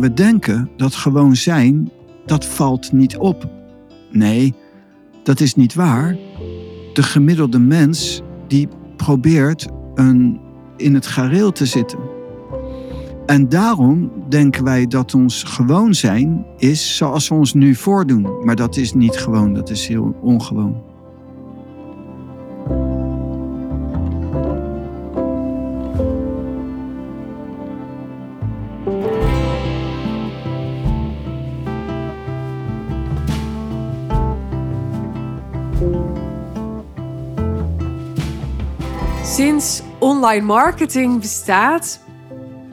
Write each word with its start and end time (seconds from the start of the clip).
We 0.00 0.12
denken 0.14 0.70
dat 0.76 0.94
gewoon 0.94 1.36
zijn, 1.36 1.90
dat 2.26 2.46
valt 2.46 2.92
niet 2.92 3.16
op. 3.16 3.48
Nee, 4.10 4.54
dat 5.22 5.40
is 5.40 5.54
niet 5.54 5.74
waar. 5.74 6.16
De 6.92 7.02
gemiddelde 7.02 7.58
mens 7.58 8.22
die 8.48 8.68
probeert 8.96 9.68
een, 9.94 10.40
in 10.76 10.94
het 10.94 11.06
gareel 11.06 11.52
te 11.52 11.66
zitten. 11.66 11.98
En 13.26 13.48
daarom 13.48 14.12
denken 14.28 14.64
wij 14.64 14.86
dat 14.86 15.14
ons 15.14 15.42
gewoon 15.42 15.94
zijn 15.94 16.46
is 16.56 16.96
zoals 16.96 17.28
we 17.28 17.34
ons 17.34 17.54
nu 17.54 17.74
voordoen. 17.74 18.44
Maar 18.44 18.56
dat 18.56 18.76
is 18.76 18.92
niet 18.92 19.16
gewoon, 19.16 19.54
dat 19.54 19.70
is 19.70 19.86
heel 19.86 20.16
ongewoon. 20.20 20.89
Online 40.20 40.46
marketing 40.46 41.20
bestaat, 41.20 42.00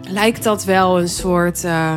lijkt 0.01 0.43
dat 0.43 0.63
wel 0.63 0.99
een 0.99 1.09
soort 1.09 1.63
uh, 1.63 1.95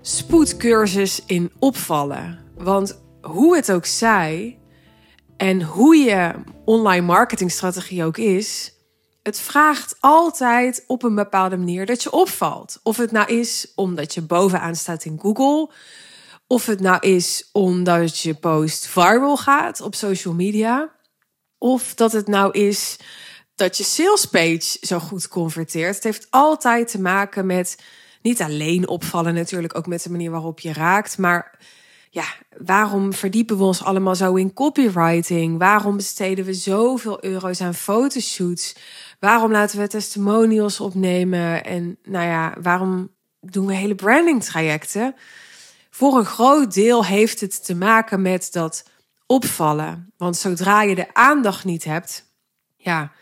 spoedcursus 0.00 1.22
in 1.26 1.52
opvallen. 1.58 2.38
Want 2.54 3.02
hoe 3.20 3.56
het 3.56 3.72
ook 3.72 3.86
zij 3.86 4.58
en 5.36 5.62
hoe 5.62 5.96
je 5.96 6.34
online 6.64 7.06
marketingstrategie 7.06 8.04
ook 8.04 8.16
is, 8.16 8.74
het 9.22 9.40
vraagt 9.40 9.96
altijd 10.00 10.84
op 10.86 11.02
een 11.02 11.14
bepaalde 11.14 11.56
manier 11.56 11.86
dat 11.86 12.02
je 12.02 12.12
opvalt. 12.12 12.80
Of 12.82 12.96
het 12.96 13.10
nou 13.10 13.34
is 13.34 13.72
omdat 13.74 14.14
je 14.14 14.22
bovenaan 14.22 14.76
staat 14.76 15.04
in 15.04 15.18
Google, 15.20 15.70
of 16.46 16.66
het 16.66 16.80
nou 16.80 16.98
is 17.00 17.48
omdat 17.52 18.18
je 18.18 18.34
post 18.34 18.86
viral 18.86 19.36
gaat 19.36 19.80
op 19.80 19.94
social 19.94 20.34
media, 20.34 20.90
of 21.58 21.94
dat 21.94 22.12
het 22.12 22.26
nou 22.26 22.52
is 22.52 22.96
dat 23.56 23.76
je 23.76 23.84
salespage 23.84 24.78
zo 24.80 24.98
goed 24.98 25.28
converteert. 25.28 25.94
Het 25.94 26.04
heeft 26.04 26.26
altijd 26.30 26.90
te 26.90 27.00
maken 27.00 27.46
met 27.46 27.76
niet 28.22 28.42
alleen 28.42 28.88
opvallen, 28.88 29.34
natuurlijk 29.34 29.76
ook 29.76 29.86
met 29.86 30.02
de 30.02 30.10
manier 30.10 30.30
waarop 30.30 30.60
je 30.60 30.72
raakt, 30.72 31.18
maar 31.18 31.58
ja, 32.10 32.24
waarom 32.56 33.12
verdiepen 33.12 33.58
we 33.58 33.64
ons 33.64 33.82
allemaal 33.82 34.14
zo 34.14 34.34
in 34.34 34.52
copywriting? 34.52 35.58
Waarom 35.58 35.96
besteden 35.96 36.44
we 36.44 36.54
zoveel 36.54 37.24
euro's 37.24 37.60
aan 37.60 37.74
fotoshoots? 37.74 38.74
Waarom 39.20 39.50
laten 39.50 39.78
we 39.78 39.88
testimonials 39.88 40.80
opnemen? 40.80 41.64
En 41.64 41.98
nou 42.02 42.26
ja, 42.26 42.54
waarom 42.62 43.10
doen 43.40 43.66
we 43.66 43.74
hele 43.74 43.94
branding 43.94 44.44
trajecten? 44.44 45.14
Voor 45.90 46.18
een 46.18 46.24
groot 46.24 46.74
deel 46.74 47.04
heeft 47.04 47.40
het 47.40 47.64
te 47.64 47.74
maken 47.74 48.22
met 48.22 48.48
dat 48.52 48.84
opvallen. 49.26 50.12
Want 50.16 50.36
zodra 50.36 50.82
je 50.82 50.94
de 50.94 51.14
aandacht 51.14 51.64
niet 51.64 51.84
hebt, 51.84 52.32
ja, 52.76 53.12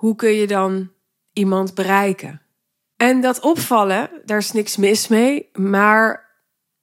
hoe 0.00 0.14
kun 0.14 0.32
je 0.32 0.46
dan 0.46 0.90
iemand 1.32 1.74
bereiken? 1.74 2.42
En 2.96 3.20
dat 3.20 3.40
opvallen, 3.40 4.10
daar 4.24 4.38
is 4.38 4.52
niks 4.52 4.76
mis 4.76 5.08
mee, 5.08 5.48
maar 5.52 6.30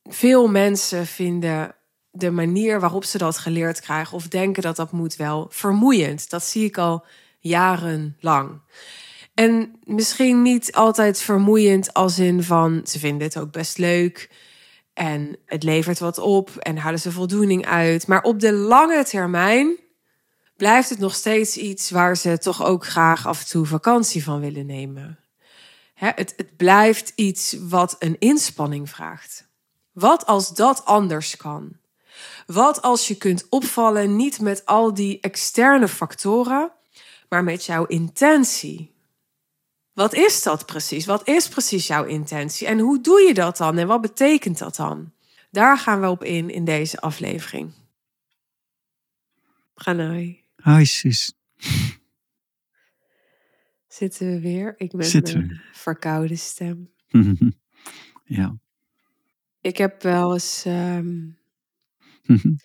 veel 0.04 0.48
mensen 0.48 1.06
vinden 1.06 1.76
de 2.12 2.32
manier 2.32 2.80
waarop 2.80 3.04
ze 3.04 3.18
dat 3.18 3.38
geleerd 3.38 3.82
krijgen 3.82 4.16
of 4.16 4.28
denken 4.28 4.64
dat 4.64 4.76
dat 4.76 4.92
moet 4.92 5.16
wel 5.16 5.48
vermoeiend. 5.50 6.30
Dat 6.30 6.44
zie 6.44 6.66
ik 6.66 6.78
al 6.78 7.06
jarenlang. 7.40 8.62
En 9.34 9.80
misschien 9.84 10.42
niet 10.42 10.74
altijd 10.74 11.22
vermoeiend 11.22 11.94
als 11.94 12.20
in 12.20 12.44
van 12.44 12.82
ze 12.84 13.00
vinden 13.00 13.28
het 13.28 13.38
ook 13.38 13.52
best 13.52 13.78
leuk 13.78 14.30
en 14.94 15.38
het 15.46 15.64
levert 15.64 16.00
wat 16.00 16.18
op 16.18 16.50
en 16.50 16.78
halen 16.78 17.00
ze 17.00 17.12
voldoening 17.12 17.66
uit. 17.66 18.08
Maar 18.08 18.22
op 18.22 18.40
de 18.40 18.54
lange 18.54 19.04
termijn 19.04 19.78
blijft 20.58 20.90
het 20.90 21.00
nog 21.00 21.16
steeds 21.16 21.58
iets 21.58 21.90
waar 21.90 22.18
ze 22.18 22.38
toch 22.38 22.64
ook 22.64 22.86
graag 22.86 23.28
af 23.28 23.40
en 23.40 23.48
toe 23.48 23.66
vakantie 23.66 24.24
van 24.24 24.40
willen 24.40 24.66
nemen. 24.66 25.20
het, 25.94 26.34
het 26.38 26.58
blijft 26.58 27.12
iets 27.16 27.56
wat 27.60 27.96
een 28.00 28.16
inspanning 28.20 28.90
vraagt. 28.90 29.48
Wat 29.92 30.26
als 30.26 30.54
dat 30.54 30.86
anders 30.86 31.38
kan? 31.38 31.78
Wat 32.46 32.82
als 32.82 33.08
je 33.08 33.16
kunt 33.16 33.46
opvallen 33.50 34.16
niet 34.16 34.40
met 34.40 34.66
al 34.66 34.94
die 34.94 35.20
externe 35.20 35.88
factoren, 35.88 36.72
maar 37.30 37.44
met 37.44 37.66
jouw 37.66 37.86
intentie? 37.86 38.96
Wat 39.94 40.14
is 40.14 40.44
dat 40.44 40.66
precies? 40.66 41.06
Wat 41.06 41.28
is 41.28 41.48
precies 41.48 41.88
jouw 41.88 42.04
intentie? 42.04 42.68
En 42.68 42.80
hoe 42.80 43.02
doe 43.02 43.22
je 43.22 43.34
dat 43.34 43.58
dan? 43.58 43.78
En 43.78 43.88
wat 43.88 44.02
betekent 44.02 44.58
dat 44.58 44.76
dan? 44.76 45.12
Daar 45.52 45.78
gaan 45.78 46.02
we 46.02 46.10
op 46.10 46.24
in 46.24 46.50
in 46.50 46.66
deze 46.66 47.00
aflevering. 47.00 47.74
Pranay. 49.74 50.47
Hi 50.64 50.86
sis. 50.86 51.34
Zitten 53.88 54.28
we 54.28 54.40
weer? 54.40 54.74
Ik 54.78 54.92
ben 54.92 55.06
Zitten 55.06 55.38
een 55.38 55.62
verkoude 55.72 56.36
stem. 56.36 56.90
ja. 58.24 58.58
Ik 59.62 59.78
heb 59.78 60.02
wel 60.02 60.34
eens 60.34 60.64
um, 60.68 61.38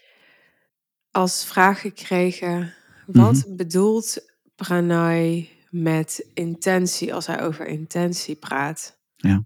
als 1.10 1.44
vraag 1.44 1.80
gekregen: 1.80 2.74
wat 3.06 3.46
mhm. 3.46 3.56
bedoelt 3.56 4.32
Pranay 4.54 5.50
met 5.70 6.26
intentie 6.34 7.14
als 7.14 7.26
hij 7.26 7.42
over 7.42 7.66
intentie 7.66 8.36
praat? 8.36 9.00
Ja. 9.16 9.44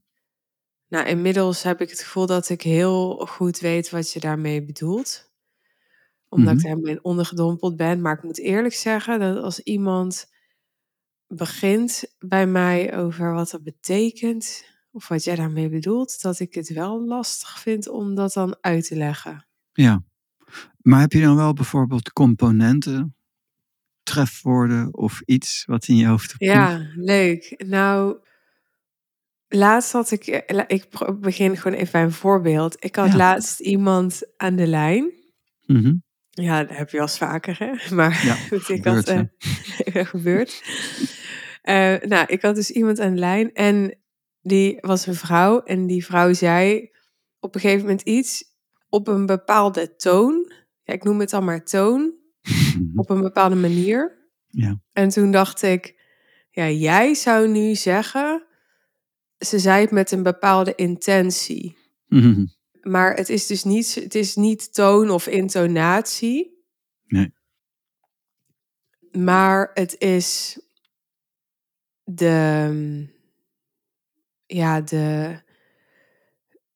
Nou, 0.89 1.07
inmiddels 1.07 1.63
heb 1.63 1.81
ik 1.81 1.91
het 1.91 2.01
gevoel 2.01 2.27
dat 2.27 2.49
ik 2.49 2.63
heel 2.63 3.27
goed 3.27 3.59
weet 3.59 3.91
wat 3.91 4.13
je 4.13 4.21
daarmee 4.21 4.65
bedoelt 4.65 5.26
omdat 6.29 6.65
ik 6.65 6.77
mhm. 6.77 6.87
er 6.87 7.03
ondergedompeld 7.03 7.77
ben. 7.77 8.01
Maar 8.01 8.17
ik 8.17 8.23
moet 8.23 8.39
eerlijk 8.39 8.75
zeggen 8.75 9.21
dat 9.21 9.43
als 9.43 9.61
iemand 9.61 10.35
begint 11.27 12.15
bij 12.19 12.47
mij 12.47 12.97
over 12.97 13.33
wat 13.33 13.51
dat 13.51 13.63
betekent, 13.63 14.65
of 14.91 15.09
wat 15.09 15.25
jij 15.25 15.37
daarmee 15.37 15.69
bedoelt, 15.69 16.23
dat 16.23 16.41
ik 16.41 16.55
het 16.55 16.69
wel 16.69 17.05
lastig 17.05 17.61
vind 17.61 17.89
om 17.89 18.15
dat 18.15 18.33
dan 18.33 18.57
uit 18.61 18.87
te 18.87 18.97
leggen. 18.97 19.47
Ja, 19.73 20.05
maar 20.81 21.01
heb 21.01 21.13
je 21.13 21.21
dan 21.21 21.37
wel 21.37 21.53
bijvoorbeeld 21.53 22.13
componenten, 22.13 23.17
trefwoorden 24.03 24.97
of 24.97 25.21
iets 25.21 25.65
wat 25.65 25.89
in 25.89 25.97
je 25.97 26.07
hoofd? 26.07 26.35
Ja, 26.39 26.91
leuk. 26.95 27.65
Nou, 27.67 28.19
laatst 29.49 29.93
had 29.93 30.11
ik, 30.11 30.27
eh, 30.27 30.65
ik 30.67 30.89
begin 31.21 31.57
gewoon 31.57 31.79
even 31.79 31.93
bij 31.93 32.03
een 32.03 32.13
voorbeeld. 32.13 32.85
Ik 32.85 32.97
had 32.97 33.15
laatst 33.15 33.61
iemand 33.61 34.23
aan 34.37 34.57
de 34.57 34.67
lijn. 34.67 35.13
Mm 35.67 36.05
ja, 36.43 36.65
dat 36.65 36.77
heb 36.77 36.91
je 36.91 37.01
als 37.01 37.19
vaker, 37.19 37.57
hè? 37.59 37.73
Maar 37.97 38.25
ja, 38.25 38.57
ik 38.75 38.85
had 38.85 39.11
uh, 39.11 39.21
gebeurd. 40.07 40.63
Uh, 41.65 41.97
nou, 42.01 42.27
ik 42.27 42.43
had 42.43 42.55
dus 42.55 42.71
iemand 42.71 43.01
aan 43.01 43.15
de 43.15 43.21
lijn 43.21 43.53
en 43.53 43.99
die 44.41 44.79
was 44.81 45.07
een 45.07 45.15
vrouw. 45.15 45.63
En 45.63 45.87
die 45.87 46.05
vrouw 46.05 46.33
zei 46.33 46.91
op 47.41 47.55
een 47.55 47.61
gegeven 47.61 47.83
moment 47.83 48.03
iets 48.03 48.45
op 48.89 49.09
een 49.09 49.27
bepaalde 49.27 49.97
toon. 49.97 50.53
Ja, 50.83 50.95
ik 50.95 51.05
noem 51.05 51.21
het 51.21 51.31
dan 51.31 51.45
maar 51.45 51.65
toon. 51.65 52.15
op 52.95 53.11
een 53.11 53.21
bepaalde 53.21 53.57
manier. 53.57 54.29
Ja. 54.47 54.81
En 54.93 55.09
toen 55.09 55.31
dacht 55.31 55.63
ik, 55.63 55.95
ja, 56.51 56.69
jij 56.69 57.15
zou 57.15 57.49
nu 57.49 57.75
zeggen, 57.75 58.47
ze 59.39 59.59
zei 59.59 59.81
het 59.81 59.91
met 59.91 60.11
een 60.11 60.23
bepaalde 60.23 60.75
intentie. 60.75 61.77
Maar 62.87 63.15
het 63.15 63.29
is 63.29 63.47
dus 63.47 63.65
niet, 63.65 63.95
het 63.95 64.15
is 64.15 64.35
niet 64.35 64.75
toon 64.75 65.11
of 65.11 65.27
intonatie. 65.27 66.65
Nee. 67.07 67.35
Maar 69.11 69.71
het 69.75 69.99
is 69.99 70.61
de, 72.05 73.09
ja, 74.47 74.81
de 74.81 75.41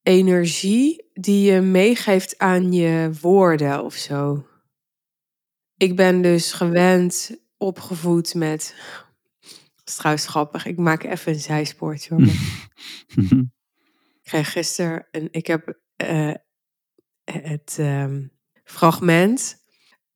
energie 0.03 1.11
die 1.13 1.53
je 1.53 1.61
meegeeft 1.61 2.39
aan 2.39 2.73
je 2.73 3.11
woorden 3.21 3.85
of 3.85 3.95
zo. 3.95 4.47
Ik 5.77 5.97
ben 5.97 6.23
dus 6.23 6.53
gewend 6.53 7.41
opgevoed 7.57 8.35
met. 8.35 8.75
Dat 9.75 9.89
is 9.89 9.95
trouwens 9.95 10.27
grappig. 10.27 10.67
Ik 10.67 10.77
maak 10.77 11.03
even 11.03 11.33
een 11.33 11.41
zijspoortje. 11.41 12.17
ik 14.21 14.23
kreeg 14.23 14.53
gisteren 14.53 15.07
een. 15.11 15.29
Ik 15.31 15.47
heb 15.47 15.79
uh, 16.03 16.35
het 17.25 17.77
um, 17.81 18.33
fragment 18.65 19.59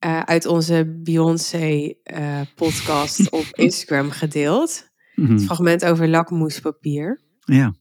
uh, 0.05 0.21
uit 0.21 0.47
onze 0.47 0.99
Beyoncé-podcast 1.03 3.21
uh, 3.21 3.27
op 3.41 3.47
Instagram 3.53 4.11
gedeeld. 4.11 4.93
Mm 5.15 5.27
-hmm. 5.27 5.35
Het 5.35 5.45
fragment 5.45 5.85
over 5.85 6.09
lakmoespapier. 6.09 7.21
Ja. 7.41 7.75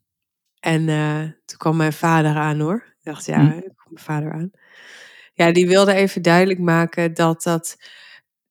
En 0.59 0.85
toen 1.45 1.57
kwam 1.57 1.77
mijn 1.77 1.93
vader 1.93 2.35
aan 2.35 2.59
hoor. 2.59 2.75
Ik 2.75 3.03
dacht, 3.03 3.25
ja, 3.25 3.41
mm. 3.41 3.51
ik 3.51 3.73
kom 3.75 3.93
mijn 3.93 4.05
vader 4.05 4.33
aan. 4.33 4.51
Ja, 5.33 5.51
die 5.51 5.67
wilde 5.67 5.93
even 5.93 6.21
duidelijk 6.21 6.59
maken 6.59 7.13
dat 7.13 7.43
dat 7.43 7.77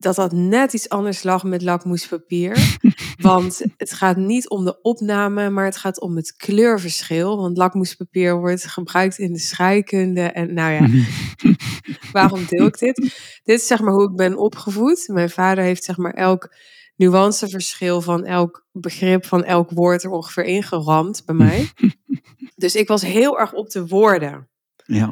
dat 0.03 0.15
dat 0.15 0.33
net 0.33 0.73
iets 0.73 0.89
anders 0.89 1.23
lag 1.23 1.45
met 1.45 1.63
lakmoespapier. 1.63 2.79
Want 3.19 3.63
het 3.77 3.93
gaat 3.93 4.17
niet 4.17 4.49
om 4.49 4.65
de 4.65 4.81
opname, 4.81 5.51
maar 5.51 5.65
het 5.65 5.77
gaat 5.77 6.01
om 6.01 6.17
het 6.17 6.37
kleurverschil. 6.37 7.37
Want 7.37 7.57
lakmoespapier 7.57 8.39
wordt 8.39 8.67
gebruikt 8.67 9.19
in 9.19 9.33
de 9.33 9.39
scheikunde. 9.39 10.21
En 10.21 10.55
nou 10.55 10.73
ja, 10.73 11.05
waarom 12.13 12.45
deel 12.49 12.67
ik 12.67 12.79
dit? 12.79 12.97
Dit 13.43 13.59
is 13.61 13.67
zeg 13.67 13.81
maar 13.81 13.93
hoe 13.93 14.11
ik 14.11 14.17
ben 14.17 14.37
opgevoed. 14.37 15.09
Mijn 15.13 15.31
vader 15.31 15.65
heeft 15.65 15.85
zeg 15.85 15.97
maar 15.97 16.15
elk 16.15 16.55
nuanceverschil 16.97 18.01
van 18.01 18.25
elk 18.25 18.67
begrip 18.73 19.27
van 19.27 19.45
elk 19.45 19.71
woord 19.71 20.03
er 20.03 20.11
ongeveer 20.11 20.45
ingeramd 20.45 21.23
bij 21.25 21.35
mij. 21.35 21.69
dus 22.63 22.75
ik 22.75 22.89
was 22.89 23.03
heel 23.03 23.39
erg 23.39 23.53
op 23.53 23.71
de 23.71 23.87
woorden. 23.87 24.49
Ja. 24.85 25.11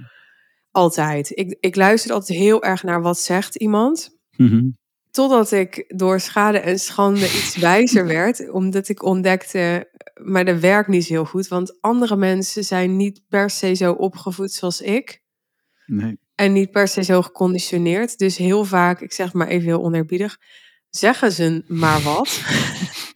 Altijd. 0.70 1.30
Ik, 1.36 1.56
ik 1.60 1.76
luisterde 1.76 2.14
altijd 2.14 2.38
heel 2.38 2.62
erg 2.62 2.82
naar 2.82 3.02
wat 3.02 3.18
zegt 3.18 3.56
iemand. 3.56 4.18
Mhm. 4.36 4.68
Totdat 5.10 5.52
ik 5.52 5.84
door 5.96 6.20
schade 6.20 6.58
en 6.58 6.78
schande 6.78 7.24
iets 7.24 7.56
wijzer 7.68 8.06
werd. 8.06 8.50
Omdat 8.50 8.88
ik 8.88 9.02
ontdekte, 9.02 9.90
maar 10.14 10.44
dat 10.44 10.60
werkt 10.60 10.88
niet 10.88 11.06
heel 11.06 11.24
goed. 11.24 11.48
Want 11.48 11.80
andere 11.80 12.16
mensen 12.16 12.64
zijn 12.64 12.96
niet 12.96 13.22
per 13.28 13.50
se 13.50 13.74
zo 13.74 13.92
opgevoed 13.92 14.52
zoals 14.52 14.80
ik. 14.80 15.22
Nee. 15.86 16.18
En 16.34 16.52
niet 16.52 16.70
per 16.70 16.88
se 16.88 17.02
zo 17.02 17.22
geconditioneerd. 17.22 18.18
Dus 18.18 18.36
heel 18.36 18.64
vaak, 18.64 19.00
ik 19.00 19.12
zeg 19.12 19.32
maar 19.32 19.48
even 19.48 19.66
heel 19.66 19.82
oneerbiedig, 19.82 20.38
zeggen 20.88 21.32
ze 21.32 21.64
maar 21.66 22.00
wat. 22.00 22.42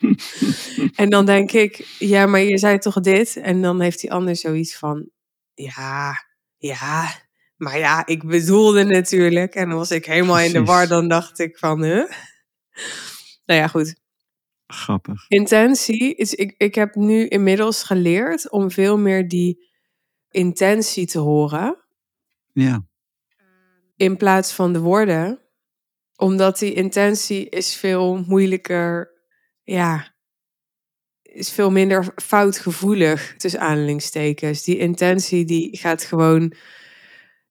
en 1.02 1.10
dan 1.10 1.26
denk 1.26 1.52
ik, 1.52 1.96
ja, 1.98 2.26
maar 2.26 2.40
je 2.40 2.58
zei 2.58 2.78
toch 2.78 3.00
dit? 3.00 3.36
En 3.36 3.62
dan 3.62 3.80
heeft 3.80 4.00
die 4.00 4.12
ander 4.12 4.36
zoiets 4.36 4.76
van, 4.76 5.08
ja, 5.54 6.14
ja, 6.56 7.23
maar 7.64 7.78
ja, 7.78 8.06
ik 8.06 8.24
bedoelde 8.24 8.84
natuurlijk. 8.84 9.54
En 9.54 9.68
dan 9.68 9.78
was 9.78 9.90
ik 9.90 10.06
helemaal 10.06 10.38
in 10.38 10.52
de 10.52 10.64
war. 10.64 10.88
Dan 10.88 11.08
dacht 11.08 11.38
ik 11.38 11.58
van, 11.58 11.82
huh? 11.82 12.10
Nou 13.44 13.60
ja, 13.60 13.66
goed. 13.66 13.94
Grappig. 14.66 15.24
Intentie 15.28 16.14
is, 16.14 16.34
ik, 16.34 16.54
ik 16.56 16.74
heb 16.74 16.94
nu 16.94 17.26
inmiddels 17.26 17.82
geleerd 17.82 18.50
om 18.50 18.70
veel 18.70 18.98
meer 18.98 19.28
die 19.28 19.70
intentie 20.30 21.06
te 21.06 21.18
horen. 21.18 21.84
Ja. 22.52 22.86
In 23.96 24.16
plaats 24.16 24.52
van 24.52 24.72
de 24.72 24.80
woorden. 24.80 25.38
Omdat 26.16 26.58
die 26.58 26.72
intentie 26.72 27.48
is 27.48 27.76
veel 27.76 28.24
moeilijker, 28.26 29.10
ja, 29.62 30.14
is 31.22 31.50
veel 31.52 31.70
minder 31.70 32.12
foutgevoelig, 32.16 33.34
tussen 33.36 33.60
aanhalingstekens. 33.60 34.62
Die 34.62 34.78
intentie 34.78 35.44
die 35.44 35.76
gaat 35.76 36.04
gewoon, 36.04 36.54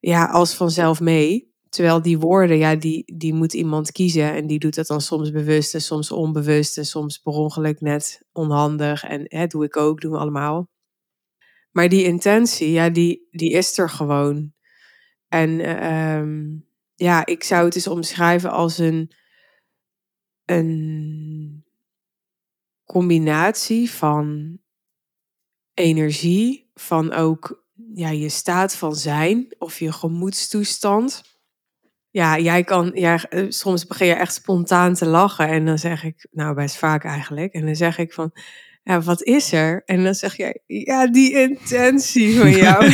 ja, 0.03 0.25
als 0.25 0.55
vanzelf 0.55 0.99
mee. 0.99 1.51
Terwijl 1.69 2.01
die 2.01 2.19
woorden, 2.19 2.57
ja, 2.57 2.75
die, 2.75 3.13
die 3.15 3.33
moet 3.33 3.53
iemand 3.53 3.91
kiezen. 3.91 4.33
En 4.33 4.47
die 4.47 4.59
doet 4.59 4.75
dat 4.75 4.87
dan 4.87 5.01
soms 5.01 5.31
bewust 5.31 5.73
en 5.73 5.81
soms 5.81 6.11
onbewust. 6.11 6.77
En 6.77 6.85
soms 6.85 7.17
per 7.17 7.33
ongeluk 7.33 7.81
net 7.81 8.25
onhandig. 8.31 9.03
En 9.03 9.25
hè, 9.27 9.47
doe 9.47 9.63
ik 9.63 9.77
ook, 9.77 10.01
doen 10.01 10.11
we 10.11 10.17
allemaal. 10.17 10.69
Maar 11.71 11.89
die 11.89 12.03
intentie, 12.03 12.71
ja, 12.71 12.89
die, 12.89 13.27
die 13.31 13.51
is 13.51 13.77
er 13.77 13.89
gewoon. 13.89 14.53
En 15.27 15.59
ehm, 15.59 16.57
ja, 16.95 17.25
ik 17.25 17.43
zou 17.43 17.65
het 17.65 17.75
eens 17.75 17.87
omschrijven 17.87 18.51
als 18.51 18.77
een, 18.77 19.11
een 20.45 21.65
combinatie 22.85 23.91
van 23.91 24.57
energie, 25.73 26.69
van 26.73 27.13
ook 27.13 27.62
ja, 27.93 28.09
je 28.09 28.29
staat 28.29 28.75
van 28.75 28.95
zijn 28.95 29.55
of 29.57 29.79
je 29.79 29.91
gemoedstoestand. 29.91 31.23
Ja, 32.09 32.39
jij 32.39 32.63
kan, 32.63 32.91
ja, 32.93 33.23
eh, 33.29 33.45
soms 33.49 33.87
begin 33.87 34.07
je 34.07 34.13
echt 34.13 34.33
spontaan 34.33 34.93
te 34.93 35.05
lachen 35.05 35.47
en 35.47 35.65
dan 35.65 35.79
zeg 35.79 36.03
ik, 36.03 36.27
nou 36.31 36.55
best 36.55 36.77
vaak 36.77 37.03
eigenlijk, 37.03 37.53
en 37.53 37.65
dan 37.65 37.75
zeg 37.75 37.97
ik 37.97 38.13
van, 38.13 38.31
ja, 38.83 39.01
wat 39.01 39.23
is 39.23 39.51
er? 39.51 39.81
En 39.85 40.03
dan 40.03 40.15
zeg 40.15 40.37
jij, 40.37 40.61
ja, 40.65 41.07
die 41.07 41.33
intentie 41.33 42.37
van 42.37 42.51
jou. 42.65 42.93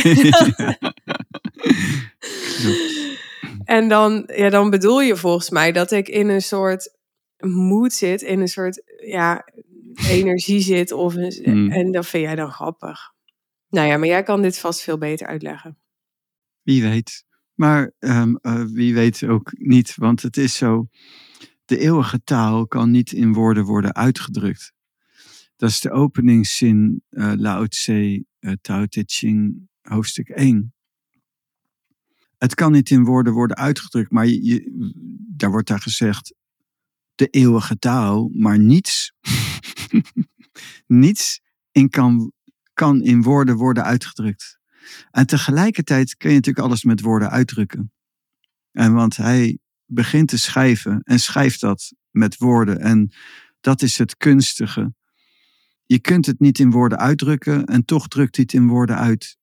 En 3.64 3.88
dan, 3.88 4.28
ja, 4.34 4.50
dan 4.50 4.70
bedoel 4.70 5.00
je 5.00 5.16
volgens 5.16 5.50
mij 5.50 5.72
dat 5.72 5.90
ik 5.90 6.08
in 6.08 6.28
een 6.28 6.42
soort 6.42 6.96
moed 7.38 7.92
zit, 7.92 8.22
in 8.22 8.40
een 8.40 8.48
soort 8.48 8.82
ja, 9.06 9.44
energie 10.08 10.60
zit. 10.60 10.92
Of 10.92 11.14
een, 11.14 11.38
Hmm. 11.42 11.70
En 11.70 11.92
dat 11.92 12.06
vind 12.06 12.24
jij 12.24 12.34
dan 12.34 12.50
grappig. 12.50 13.12
Nou 13.70 13.86
ja, 13.88 13.96
maar 13.96 14.08
jij 14.08 14.22
kan 14.22 14.42
dit 14.42 14.58
vast 14.58 14.80
veel 14.80 14.98
beter 14.98 15.26
uitleggen. 15.26 15.78
Wie 16.62 16.82
weet. 16.82 17.24
Maar 17.54 17.92
ehm, 17.98 18.34
eh, 18.34 18.64
wie 18.64 18.94
weet 18.94 19.22
ook 19.24 19.50
niet, 19.58 19.94
want 19.96 20.22
het 20.22 20.36
is 20.36 20.54
zo. 20.56 20.88
De 21.64 21.78
eeuwige 21.78 22.22
taal 22.24 22.66
kan 22.66 22.90
niet 22.90 23.12
in 23.12 23.32
woorden 23.32 23.64
worden 23.64 23.94
uitgedrukt. 23.94 24.72
Dat 25.56 25.70
is 25.70 25.80
de 25.80 25.90
openingszin 25.90 27.02
eh 27.08 27.32
Lao 27.36 27.66
Tse, 27.66 28.24
eh, 28.38 28.52
Tao 28.60 28.86
Te 28.86 29.02
Ching, 29.06 29.68
hoofdstuk 29.82 30.28
1. 30.28 30.74
Het 32.38 32.54
kan 32.54 32.72
niet 32.72 32.90
in 32.90 33.04
woorden 33.04 33.32
worden 33.32 33.56
uitgedrukt, 33.56 34.10
maar 34.10 34.26
je, 34.26 34.44
je- 34.44 34.92
daar 35.36 35.50
wordt 35.50 35.68
daar 35.68 35.80
gezegd 35.80 36.34
de 37.14 37.26
eeuwige 37.26 37.78
taal, 37.78 38.30
maar 38.32 38.58
niets, 38.58 39.12
niets 40.86 41.40
in 41.72 41.88
kan, 41.88 42.32
kan 42.80 43.02
in 43.02 43.22
woorden 43.22 43.56
worden 43.56 43.84
uitgedrukt. 43.84 44.58
En 45.10 45.26
tegelijkertijd 45.26 46.16
kun 46.16 46.28
je 46.28 46.36
natuurlijk 46.36 46.66
alles 46.66 46.84
met 46.84 47.00
woorden 47.00 47.30
uitdrukken. 47.30 47.92
En 48.72 48.94
want 48.94 49.16
hij 49.16 49.58
begint 49.86 50.28
te 50.28 50.38
schrijven 50.38 51.00
en 51.02 51.20
schrijft 51.20 51.60
dat 51.60 51.92
met 52.10 52.36
woorden. 52.36 52.80
En 52.80 53.12
dat 53.60 53.82
is 53.82 53.98
het 53.98 54.16
kunstige. 54.16 54.94
Je 55.86 55.98
kunt 55.98 56.26
het 56.26 56.40
niet 56.40 56.58
in 56.58 56.70
woorden 56.70 56.98
uitdrukken 56.98 57.64
en 57.64 57.84
toch 57.84 58.08
drukt 58.08 58.36
hij 58.36 58.44
het 58.44 58.60
in 58.60 58.68
woorden 58.68 58.96
uit. 58.96 59.36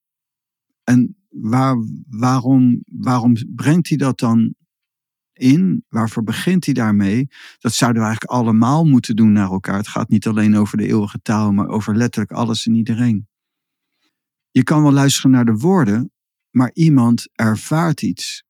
En 0.84 1.16
waar, 1.28 1.76
waarom, 2.08 2.82
waarom 2.86 3.34
brengt 3.54 3.88
hij 3.88 3.98
dat 3.98 4.18
dan 4.18 4.54
in? 5.38 5.84
Waarvoor 5.88 6.22
begint 6.22 6.64
hij 6.64 6.74
daarmee? 6.74 7.28
Dat 7.58 7.72
zouden 7.72 8.02
we 8.02 8.08
eigenlijk 8.08 8.38
allemaal 8.38 8.84
moeten 8.84 9.16
doen 9.16 9.32
naar 9.32 9.50
elkaar. 9.50 9.76
Het 9.76 9.88
gaat 9.88 10.08
niet 10.08 10.26
alleen 10.26 10.56
over 10.56 10.78
de 10.78 10.86
eeuwige 10.86 11.20
taal, 11.22 11.52
maar 11.52 11.68
over 11.68 11.96
letterlijk 11.96 12.32
alles 12.32 12.66
en 12.66 12.74
iedereen. 12.74 13.28
Je 14.50 14.62
kan 14.62 14.82
wel 14.82 14.92
luisteren 14.92 15.30
naar 15.30 15.44
de 15.44 15.56
woorden, 15.56 16.12
maar 16.50 16.70
iemand 16.72 17.28
ervaart 17.32 18.02
iets. 18.02 18.44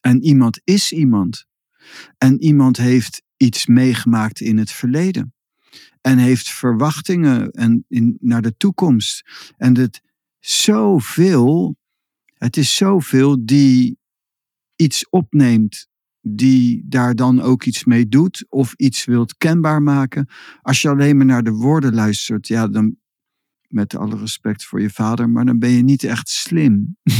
En 0.00 0.22
iemand 0.22 0.60
is 0.64 0.92
iemand. 0.92 1.46
En 2.18 2.42
iemand 2.42 2.76
heeft 2.76 3.22
iets 3.36 3.66
meegemaakt 3.66 4.40
in 4.40 4.58
het 4.58 4.70
verleden. 4.70 5.34
En 6.00 6.18
heeft 6.18 6.50
verwachtingen 6.50 7.50
en 7.50 7.84
in, 7.88 8.16
naar 8.20 8.42
de 8.42 8.56
toekomst. 8.56 9.24
En 9.56 9.76
het 9.76 10.00
zoveel, 10.38 11.76
het 12.34 12.56
is 12.56 12.76
zoveel 12.76 13.44
die 13.44 13.98
iets 14.76 15.08
opneemt, 15.08 15.86
die 16.20 16.82
daar 16.86 17.14
dan 17.14 17.40
ook 17.40 17.64
iets 17.64 17.84
mee 17.84 18.08
doet 18.08 18.46
of 18.48 18.72
iets 18.76 19.04
wilt 19.04 19.36
kenbaar 19.36 19.82
maken. 19.82 20.28
Als 20.62 20.82
je 20.82 20.88
alleen 20.88 21.16
maar 21.16 21.26
naar 21.26 21.42
de 21.42 21.50
woorden 21.50 21.94
luistert, 21.94 22.48
ja, 22.48 22.68
dan 22.68 22.96
met 23.68 23.96
alle 23.96 24.16
respect 24.18 24.64
voor 24.64 24.80
je 24.80 24.90
vader, 24.90 25.30
maar 25.30 25.44
dan 25.44 25.58
ben 25.58 25.70
je 25.70 25.82
niet 25.82 26.04
echt 26.04 26.28
slim. 26.28 26.96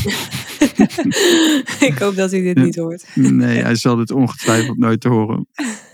ik 1.88 1.94
hoop 1.98 2.16
dat 2.16 2.30
hij 2.30 2.40
dit 2.40 2.56
niet 2.56 2.76
hoort. 2.76 3.06
Nee, 3.14 3.62
hij 3.62 3.74
zal 3.74 3.98
het 3.98 4.10
ongetwijfeld 4.10 4.78
nooit 4.78 5.04
horen. 5.04 5.46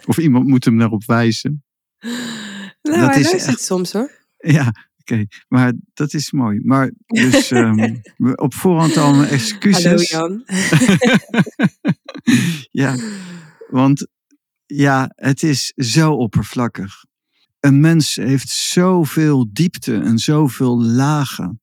Of 0.06 0.18
iemand 0.18 0.46
moet 0.46 0.64
hem 0.64 0.78
daarop 0.78 1.04
wijzen. 1.04 1.64
Nou, 1.98 2.16
Dat 2.82 2.94
hij 3.10 3.20
is 3.20 3.30
luistert 3.30 3.54
echt- 3.54 3.62
soms 3.62 3.92
hoor. 3.92 4.10
Ja, 4.36 4.72
oké. 5.02 5.26
Maar 5.48 5.72
dat 5.94 6.14
is 6.14 6.32
mooi. 6.32 6.60
Maar 6.62 6.90
dus 7.06 7.50
ehm, 7.60 7.96
op 8.34 8.54
voorhand 8.54 8.96
al 8.96 9.10
mijn 9.10 9.22
Hallo 9.22 9.34
excuses. 9.34 10.10
Jan. 10.10 10.44
ja, 12.82 12.96
want 13.70 14.06
ja, 14.66 15.12
het 15.14 15.42
is 15.42 15.72
zo 15.76 16.12
oppervlakkig. 16.12 17.04
Een 17.60 17.80
mens 17.80 18.16
heeft 18.16 18.48
zoveel 18.48 19.48
diepte 19.52 19.94
en 19.94 20.18
zoveel 20.18 20.82
lagen. 20.82 21.60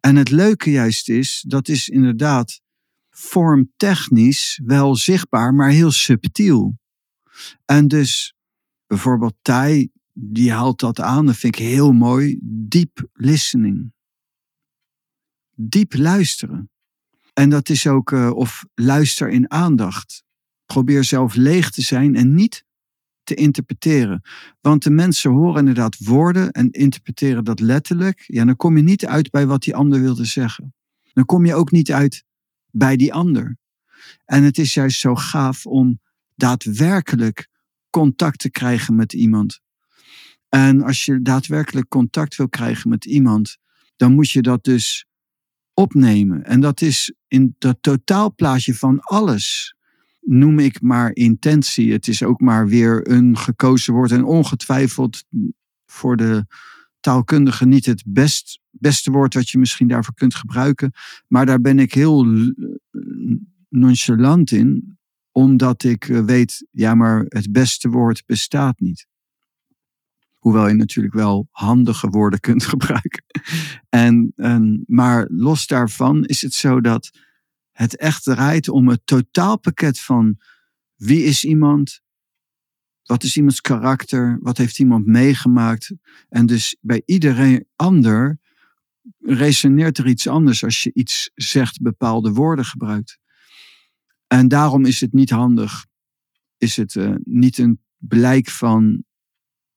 En 0.00 0.16
het 0.16 0.30
leuke 0.30 0.70
juist 0.70 1.08
is, 1.08 1.44
dat 1.46 1.68
is 1.68 1.88
inderdaad 1.88 2.60
vormtechnisch 3.10 4.60
wel 4.64 4.96
zichtbaar, 4.96 5.54
maar 5.54 5.70
heel 5.70 5.90
subtiel. 5.90 6.78
En 7.64 7.88
dus 7.88 8.34
bijvoorbeeld 8.86 9.34
Thai, 9.42 9.90
die 10.20 10.52
haalt 10.52 10.80
dat 10.80 11.00
aan, 11.00 11.26
dat 11.26 11.36
vind 11.36 11.58
ik 11.58 11.64
heel 11.64 11.92
mooi. 11.92 12.38
Deep 12.42 13.08
listening. 13.12 13.92
Diep 15.54 15.94
luisteren. 15.94 16.70
En 17.32 17.50
dat 17.50 17.68
is 17.68 17.86
ook, 17.86 18.12
eh, 18.12 18.30
of 18.30 18.64
luister 18.74 19.28
in 19.28 19.50
aandacht. 19.50 20.24
Probeer 20.66 21.04
zelf 21.04 21.34
leeg 21.34 21.70
te 21.70 21.82
zijn 21.82 22.16
en 22.16 22.34
niet 22.34 22.64
te 23.22 23.34
interpreteren. 23.34 24.22
Want 24.60 24.82
de 24.82 24.90
mensen 24.90 25.30
horen 25.30 25.58
inderdaad 25.58 25.98
woorden 25.98 26.50
en 26.50 26.70
interpreteren 26.70 27.44
dat 27.44 27.60
letterlijk. 27.60 28.24
Ja, 28.26 28.44
dan 28.44 28.56
kom 28.56 28.76
je 28.76 28.82
niet 28.82 29.06
uit 29.06 29.30
bij 29.30 29.46
wat 29.46 29.62
die 29.62 29.76
ander 29.76 30.00
wilde 30.00 30.24
zeggen. 30.24 30.74
Dan 31.12 31.24
kom 31.24 31.46
je 31.46 31.54
ook 31.54 31.70
niet 31.70 31.92
uit 31.92 32.24
bij 32.70 32.96
die 32.96 33.14
ander. 33.14 33.56
En 34.24 34.42
het 34.42 34.58
is 34.58 34.74
juist 34.74 35.00
zo 35.00 35.14
gaaf 35.14 35.66
om 35.66 36.00
daadwerkelijk 36.34 37.48
contact 37.90 38.38
te 38.38 38.50
krijgen 38.50 38.94
met 38.94 39.12
iemand. 39.12 39.60
En 40.48 40.82
als 40.82 41.04
je 41.04 41.22
daadwerkelijk 41.22 41.88
contact 41.88 42.36
wil 42.36 42.48
krijgen 42.48 42.90
met 42.90 43.04
iemand, 43.04 43.58
dan 43.96 44.14
moet 44.14 44.30
je 44.30 44.42
dat 44.42 44.64
dus 44.64 45.06
opnemen. 45.74 46.44
En 46.44 46.60
dat 46.60 46.80
is 46.80 47.12
in 47.28 47.54
dat 47.58 47.76
totaalplaatje 47.80 48.74
van 48.74 49.00
alles. 49.00 49.74
Noem 50.20 50.58
ik 50.58 50.80
maar 50.80 51.14
intentie. 51.14 51.92
Het 51.92 52.08
is 52.08 52.22
ook 52.22 52.40
maar 52.40 52.68
weer 52.68 53.10
een 53.10 53.36
gekozen 53.36 53.94
woord. 53.94 54.10
En 54.10 54.24
ongetwijfeld 54.24 55.24
voor 55.86 56.16
de 56.16 56.46
taalkundige 57.00 57.66
niet 57.66 57.86
het 57.86 58.02
best, 58.06 58.60
beste 58.70 59.10
woord 59.10 59.34
wat 59.34 59.48
je 59.48 59.58
misschien 59.58 59.88
daarvoor 59.88 60.14
kunt 60.14 60.34
gebruiken. 60.34 60.92
Maar 61.28 61.46
daar 61.46 61.60
ben 61.60 61.78
ik 61.78 61.92
heel 61.92 62.26
nonchalant 63.68 64.50
in, 64.50 64.98
omdat 65.32 65.84
ik 65.84 66.08
eh, 66.08 66.24
weet, 66.24 66.66
ja, 66.70 66.94
maar 66.94 67.24
het 67.28 67.52
beste 67.52 67.88
woord 67.88 68.22
bestaat 68.26 68.80
niet. 68.80 69.06
Hoewel 70.48 70.68
je 70.68 70.74
natuurlijk 70.74 71.14
wel 71.14 71.48
handige 71.50 72.08
woorden 72.08 72.40
kunt 72.40 72.64
gebruiken. 72.72 73.24
En, 73.88 74.32
en, 74.36 74.84
maar 74.86 75.26
los 75.30 75.66
daarvan 75.66 76.24
is 76.24 76.42
het 76.42 76.54
zo 76.54 76.80
dat 76.80 77.10
het 77.70 77.96
echt 77.96 78.22
draait 78.22 78.68
om 78.68 78.88
het 78.88 79.00
totaalpakket 79.04 80.00
van 80.00 80.38
wie 80.96 81.24
is 81.24 81.44
iemand, 81.44 82.00
wat 83.02 83.22
is 83.22 83.36
iemands 83.36 83.60
karakter, 83.60 84.38
wat 84.40 84.56
heeft 84.58 84.78
iemand 84.78 85.06
meegemaakt. 85.06 85.92
En 86.28 86.46
dus 86.46 86.76
bij 86.80 87.02
iedereen 87.04 87.66
ander 87.76 88.38
resoneert 89.18 89.98
er 89.98 90.06
iets 90.06 90.26
anders 90.28 90.64
als 90.64 90.82
je 90.82 90.90
iets 90.94 91.30
zegt, 91.34 91.82
bepaalde 91.82 92.32
woorden 92.32 92.64
gebruikt. 92.64 93.18
En 94.26 94.48
daarom 94.48 94.84
is 94.84 95.00
het 95.00 95.12
niet 95.12 95.30
handig, 95.30 95.86
is 96.58 96.76
het 96.76 96.94
uh, 96.94 97.14
niet 97.24 97.58
een 97.58 97.80
blijk 97.96 98.50
van 98.50 99.06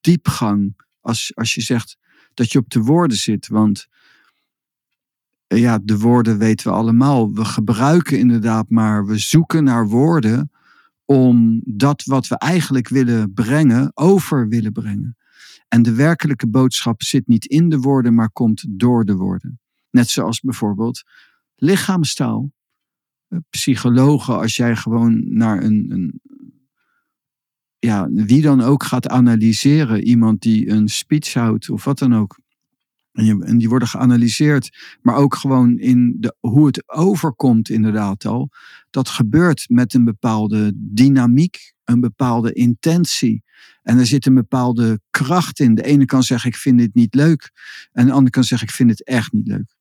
diepgang 0.02 0.76
als, 1.00 1.32
als 1.36 1.54
je 1.54 1.62
zegt 1.62 1.98
dat 2.34 2.52
je 2.52 2.60
op 2.60 2.70
de 2.70 2.82
woorden 2.82 3.18
zit. 3.18 3.48
Want 3.48 3.88
ja, 5.48 5.80
de 5.84 5.98
woorden 5.98 6.38
weten 6.38 6.68
we 6.68 6.78
allemaal. 6.78 7.34
We 7.34 7.46
gebruiken 7.46 8.20
inderdaad 8.20 8.70
maar, 8.70 9.06
we 9.06 9.18
zoeken 9.18 9.64
naar 9.64 9.88
woorden 9.88 10.52
om 11.06 11.62
dat 11.66 12.04
wat 12.04 12.28
we 12.28 12.38
eigenlijk 12.38 12.88
willen 12.88 13.34
brengen, 13.34 13.92
over 13.94 14.48
willen 14.48 14.72
brengen. 14.72 15.18
En 15.68 15.82
de 15.82 15.94
werkelijke 15.94 16.48
boodschap 16.48 17.04
zit 17.04 17.28
niet 17.28 17.46
in 17.46 17.70
de 17.70 17.80
woorden, 17.80 18.14
maar 18.14 18.32
komt 18.32 18.66
door 18.70 19.06
de 19.06 19.16
woorden. 19.16 19.60
Net 19.90 20.10
zoals 20.10 20.40
bijvoorbeeld 20.40 21.04
lichaamstaal. 21.56 22.52
Psychologen, 23.50 24.38
als 24.38 24.56
jij 24.56 24.76
gewoon 24.76 25.34
naar 25.34 25.64
een, 25.64 25.86
een 25.90 26.22
ja, 27.86 28.08
wie 28.12 28.42
dan 28.42 28.62
ook 28.62 28.84
gaat 28.84 29.08
analyseren, 29.08 30.04
iemand 30.04 30.42
die 30.42 30.70
een 30.70 30.90
speech 30.90 31.34
houdt 31.34 31.70
of 31.70 31.84
wat 31.84 32.00
dan 32.00 32.16
ook. 32.16 32.40
En, 33.12 33.58
die 33.58 33.70
worden 33.70 33.88
geanalyseerd, 33.88 34.78
maar 35.02 35.16
ook 35.16 35.36
gewoon 35.36 35.78
in 35.78 36.18
de, 36.20 36.36
hoe 36.40 36.66
het 36.66 36.90
overkomt 36.90 37.70
inderdaad 37.70 38.26
al. 38.26 38.50
Dat 38.90 39.10
gebeurt 39.10 39.66
met 39.68 39.94
een 39.94 40.04
bepaalde 40.04 40.72
dynamiek, 40.76 41.74
een 41.84 42.00
bepaalde 42.00 42.54
intentie. 42.54 43.44
En 43.84 43.98
er 43.98 44.06
zit 44.06 44.26
een 44.26 44.34
bepaalde 44.34 45.00
kracht 45.10 45.60
in. 45.60 45.76
De 45.76 45.84
ene 45.84 46.06
kan 46.06 46.24
zeggen, 46.24 46.50
ik 46.50 46.56
vind 46.56 46.78
dit 46.78 46.94
niet 46.94 47.16
leuk. 47.16 47.52
En 47.92 48.06
de 48.06 48.12
andere 48.12 48.32
kan 48.32 48.44
zeggen, 48.44 48.68
ik 48.68 48.74
vind 48.74 48.90
het 48.90 49.04
echt 49.04 49.32
niet 49.32 49.48
leuk. 49.48 49.76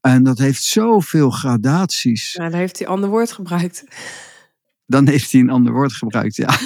En 0.00 0.22
dat 0.22 0.38
heeft 0.38 0.62
zoveel 0.62 1.30
gradaties. 1.30 2.32
Ja, 2.32 2.48
dan 2.48 2.58
heeft 2.58 2.78
hij 2.78 2.88
ander 2.88 3.10
woord 3.10 3.32
gebruikt. 3.32 3.84
Dan 4.92 5.08
heeft 5.08 5.32
hij 5.32 5.40
een 5.40 5.50
ander 5.50 5.72
woord 5.72 5.92
gebruikt, 5.92 6.36
ja. 6.36 6.48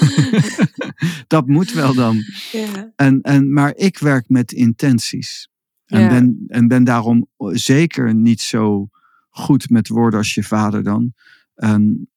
dat 1.26 1.46
moet 1.46 1.72
wel 1.72 1.94
dan. 1.94 2.22
Ja. 2.52 2.92
En, 2.96 3.20
en, 3.20 3.52
maar 3.52 3.76
ik 3.76 3.98
werk 3.98 4.28
met 4.28 4.52
intenties. 4.52 5.48
En, 5.86 6.08
ben, 6.08 6.44
en 6.48 6.68
ben 6.68 6.84
daarom 6.84 7.28
zeker 7.38 8.14
niet 8.14 8.40
zo 8.40 8.88
goed 9.28 9.70
met 9.70 9.88
woorden 9.88 10.18
als 10.18 10.34
je 10.34 10.42
vader 10.42 10.82
dan. 10.82 11.14
En, 11.54 12.08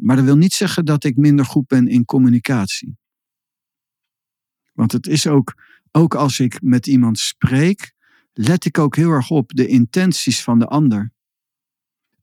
maar 0.00 0.16
dat 0.16 0.24
wil 0.24 0.36
niet 0.36 0.52
zeggen 0.52 0.84
dat 0.84 1.04
ik 1.04 1.16
minder 1.16 1.44
goed 1.44 1.66
ben 1.66 1.88
in 1.88 2.04
communicatie. 2.04 2.96
Want 4.72 4.92
het 4.92 5.06
is 5.06 5.26
ook, 5.26 5.54
ook 5.90 6.14
als 6.14 6.38
ik 6.38 6.62
met 6.62 6.86
iemand 6.86 7.18
spreek, 7.18 7.92
let 8.32 8.64
ik 8.64 8.78
ook 8.78 8.96
heel 8.96 9.10
erg 9.10 9.30
op 9.30 9.54
de 9.54 9.66
intenties 9.66 10.42
van 10.42 10.58
de 10.58 10.66
ander. 10.66 11.12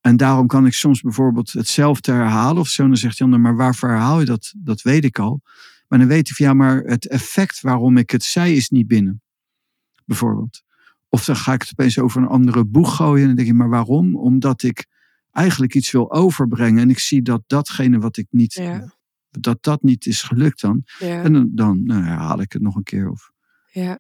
En 0.06 0.18
daarom 0.18 0.48
kan 0.48 0.66
ik 0.66 0.74
soms 0.74 1.02
bijvoorbeeld 1.02 1.52
hetzelfde 1.52 2.12
herhalen 2.12 2.62
of 2.62 2.68
zo. 2.68 2.88
dan 2.88 2.98
zegt 2.98 3.22
ander, 3.22 3.40
maar 3.40 3.56
waarvoor 3.56 3.90
herhaal 3.90 4.20
je 4.20 4.26
dat? 4.26 4.54
Dat 4.58 4.82
weet 4.82 5.04
ik 5.04 5.20
al. 5.20 5.42
Maar 5.88 6.00
dan 6.00 6.08
weet 6.08 6.30
ik 6.30 6.36
van 6.36 6.46
ja, 6.46 6.54
maar 6.54 6.82
het 6.82 7.08
effect 7.08 7.62
waarom 7.62 7.98
ik 7.98 8.10
het 8.10 8.24
zei 8.24 8.56
is 8.56 8.70
niet 8.70 8.88
binnen. 8.88 9.22
Bijvoorbeeld. 10.06 10.64
Of 11.10 11.26
dan 11.26 11.36
ga 11.36 11.54
ik 11.54 11.62
het 11.62 11.72
opeens 11.72 12.00
over 12.00 12.22
een 12.22 12.28
andere 12.28 12.66
boeg 12.66 12.96
gooien. 12.96 13.22
En 13.22 13.28
dan 13.28 13.36
denk 13.36 13.48
ik, 13.48 13.54
maar 13.54 13.70
waarom? 13.70 14.16
Omdat 14.18 14.64
ik 14.64 14.86
eigenlijk 15.32 15.76
iets 15.76 15.92
wil 15.92 16.12
overbrengen. 16.12 16.82
En 16.82 16.90
ik 16.90 17.00
zie 17.00 17.22
dat 17.22 17.44
datgene 17.48 18.00
wat 18.00 18.18
ik 18.18 18.28
niet, 18.30 18.62
dat 19.30 19.58
dat 19.64 19.84
niet 19.84 20.06
is 20.06 20.22
gelukt 20.22 20.62
dan. 20.62 20.84
En 21.00 21.34
dan, 21.34 21.50
dan 21.54 21.84
nou, 21.84 22.04
herhaal 22.04 22.42
ik 22.42 22.52
het 22.52 22.62
nog 22.62 22.76
een 22.76 22.84
keer. 22.84 23.10
Of, 23.10 23.32
ja. 23.72 23.92
Het 23.92 24.00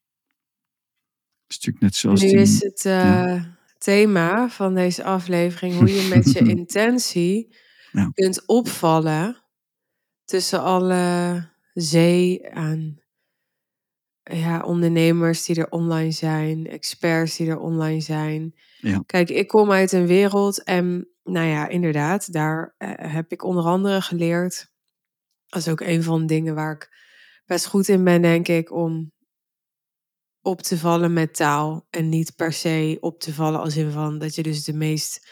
is 1.47 1.55
natuurlijk 1.55 1.83
net 1.83 1.95
zoals 1.95 2.21
nu 2.21 2.27
die, 2.27 2.37
is 2.37 2.63
het 2.63 2.85
uh, 2.85 3.43
thema 3.77 4.49
van 4.49 4.75
deze 4.75 5.03
aflevering 5.03 5.77
hoe 5.77 5.93
je 5.93 6.07
met 6.15 6.31
je 6.31 6.39
intentie 6.57 7.55
Ja. 7.91 8.09
kunt 8.13 8.45
opvallen 8.45 9.43
tussen 10.25 10.61
alle 10.61 11.43
zee 11.73 12.49
aan 12.53 12.99
ja, 14.23 14.61
ondernemers 14.61 15.45
die 15.45 15.55
er 15.55 15.69
online 15.69 16.11
zijn, 16.11 16.67
experts 16.67 17.37
die 17.37 17.49
er 17.49 17.59
online 17.59 18.01
zijn. 18.01 18.55
Ja. 18.77 19.03
Kijk, 19.05 19.29
ik 19.29 19.47
kom 19.47 19.71
uit 19.71 19.91
een 19.91 20.07
wereld 20.07 20.63
en 20.63 21.09
nou 21.23 21.47
ja, 21.47 21.67
inderdaad, 21.67 22.31
daar 22.33 22.75
eh, 22.77 22.91
heb 23.13 23.31
ik 23.31 23.43
onder 23.43 23.63
andere 23.63 24.01
geleerd. 24.01 24.71
Dat 25.47 25.61
is 25.61 25.69
ook 25.69 25.81
een 25.81 26.03
van 26.03 26.19
de 26.19 26.25
dingen 26.25 26.55
waar 26.55 26.73
ik 26.73 26.89
best 27.45 27.65
goed 27.67 27.87
in 27.87 28.03
ben, 28.03 28.21
denk 28.21 28.47
ik, 28.47 28.71
om 28.71 29.11
op 30.45 30.61
te 30.61 30.77
vallen 30.77 31.13
met 31.13 31.35
taal. 31.35 31.87
En 31.89 32.09
niet 32.09 32.35
per 32.35 32.53
se 32.53 32.97
op 32.99 33.19
te 33.19 33.33
vallen 33.33 33.59
als 33.59 33.77
in 33.77 33.91
van 33.91 34.17
dat 34.19 34.35
je 34.35 34.43
dus 34.43 34.63
de 34.63 34.73
meest 34.73 35.29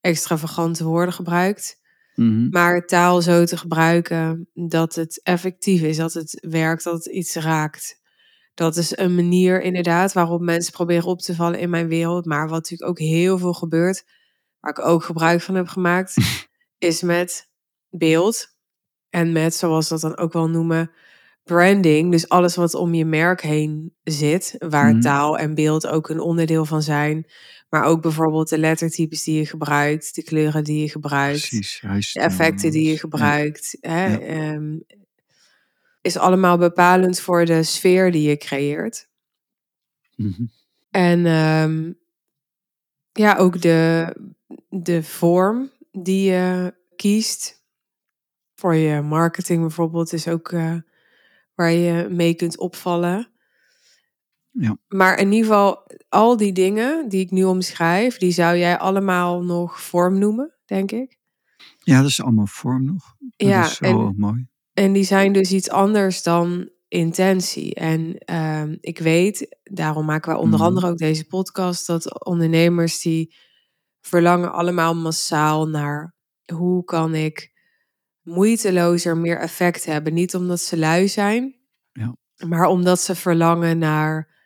extravagante 0.00 0.84
woorden 0.84 1.14
gebruikt. 1.14 1.80
Mhm. 2.14 2.48
Maar 2.50 2.86
taal 2.86 3.22
zo 3.22 3.44
te 3.44 3.56
gebruiken 3.56 4.48
dat 4.54 4.94
het 4.94 5.20
effectief 5.22 5.82
is, 5.82 5.96
dat 5.96 6.12
het 6.12 6.46
werkt, 6.48 6.84
dat 6.84 6.94
het 6.94 7.06
iets 7.06 7.34
raakt. 7.34 8.00
Dat 8.54 8.76
is 8.76 8.96
een 8.96 9.14
manier 9.14 9.62
inderdaad 9.62 10.12
waarop 10.12 10.40
mensen 10.40 10.72
proberen 10.72 11.06
op 11.08 11.20
te 11.20 11.34
vallen 11.34 11.58
in 11.58 11.70
mijn 11.70 11.88
wereld. 11.88 12.24
Maar 12.24 12.48
wat 12.48 12.62
natuurlijk 12.62 12.90
ook 12.90 12.98
heel 12.98 13.38
veel 13.38 13.54
gebeurt, 13.54 14.04
waar 14.60 14.70
ik 14.70 14.84
ook 14.84 15.04
gebruik 15.04 15.40
van 15.40 15.54
heb 15.54 15.68
gemaakt, 15.68 16.14
is 16.78 17.02
met 17.02 17.48
beeld. 17.90 18.56
En 19.10 19.32
met, 19.32 19.54
zoals 19.54 19.88
we 19.88 19.94
dat 19.94 20.00
dan 20.00 20.16
ook 20.16 20.32
wel 20.32 20.48
noemen, 20.48 20.90
branding. 21.48 22.10
Dus 22.10 22.28
alles 22.28 22.54
wat 22.56 22.74
om 22.74 22.94
je 22.94 23.04
merk 23.04 23.40
heen 23.42 23.94
zit, 24.04 24.54
waar 24.58 24.90
Mhm. 24.92 25.00
taal 25.00 25.38
en 25.38 25.54
beeld 25.54 25.86
ook 25.86 26.08
een 26.08 26.20
onderdeel 26.20 26.64
van 26.64 26.82
zijn. 26.82 27.26
Maar 27.68 27.84
ook 27.84 28.02
bijvoorbeeld 28.02 28.48
de 28.48 28.58
lettertypes 28.58 29.24
die 29.24 29.38
je 29.38 29.46
gebruikt, 29.46 30.14
de 30.14 30.22
kleuren 30.22 30.64
die 30.64 30.80
je 30.80 30.88
gebruikt, 30.88 31.48
Precies. 31.48 32.12
de 32.12 32.20
effecten 32.20 32.70
die 32.70 32.84
je. 32.84 32.92
Ja. 32.92 32.96
gebruikt. 32.98 33.76
Hè, 33.80 34.06
Ja. 34.06 34.18
ehm, 34.20 34.76
is 36.00 36.16
allemaal 36.16 36.58
bepalend 36.58 37.20
voor 37.20 37.44
de 37.44 37.62
sfeer 37.62 38.12
die 38.12 38.28
je 38.28 38.36
creëert. 38.36 39.08
Mhm. 40.16 40.42
En 40.90 41.26
ehm, 41.26 41.92
ja, 43.12 43.36
ook 43.36 43.60
de, 43.60 44.06
de 44.68 45.02
vorm 45.02 45.70
die 45.92 46.30
je 46.30 46.74
kiest. 46.96 47.62
Voor 48.54 48.74
je 48.74 49.00
marketing 49.02 49.60
bijvoorbeeld 49.60 50.12
is 50.12 50.28
ook 50.28 50.52
eh, 50.52 50.74
waar 51.58 51.70
je 51.72 52.08
mee 52.10 52.34
kunt 52.34 52.58
opvallen. 52.58 53.28
Ja. 54.50 54.78
Maar 54.88 55.18
in 55.18 55.32
ieder 55.32 55.46
geval, 55.48 55.86
al 56.08 56.36
die 56.36 56.52
dingen 56.52 57.08
die 57.08 57.20
ik 57.20 57.30
nu 57.30 57.44
omschrijf, 57.44 58.16
die 58.18 58.30
zou 58.30 58.56
jij 58.56 58.78
allemaal 58.78 59.42
nog 59.42 59.80
vorm 59.80 60.18
noemen, 60.18 60.54
denk 60.64 60.92
ik. 60.92 61.16
ja, 61.78 62.00
dat 62.00 62.08
is 62.08 62.22
allemaal 62.22 62.46
vorm 62.46 62.84
nog. 62.84 63.14
Dat 63.18 63.48
Ja, 63.48 63.64
is 63.64 63.76
zo 63.76 63.84
en- 63.84 64.14
mooi. 64.16 64.46
En 64.72 64.92
die 64.92 65.04
zijn 65.04 65.32
dus 65.32 65.52
iets 65.52 65.70
anders 65.70 66.22
dan 66.22 66.70
intentie. 66.88 67.74
En 67.74 68.18
ehm, 68.18 68.76
ik 68.80 68.98
weet, 68.98 69.58
daarom 69.62 70.04
maken 70.06 70.30
wij 70.32 70.40
onder 70.40 70.58
Mhm. 70.58 70.68
andere 70.68 70.86
ook 70.88 70.98
deze 70.98 71.26
podcast, 71.26 71.86
dat 71.86 72.24
ondernemers 72.24 73.00
die 73.00 73.34
verlangen 74.00 74.52
allemaal 74.52 74.94
massaal 74.94 75.66
naar 75.68 76.14
hoe 76.52 76.84
kan 76.84 77.14
ik 77.14 77.52
moeitelozer 78.28 79.16
meer 79.16 79.38
effect 79.38 79.84
hebben. 79.84 80.14
Niet 80.14 80.34
omdat 80.34 80.60
ze 80.60 80.76
lui 80.76 81.08
zijn, 81.08 81.54
Ja. 81.92 82.16
maar 82.46 82.66
omdat 82.66 83.00
ze 83.00 83.14
verlangen 83.14 83.78
naar 83.78 84.36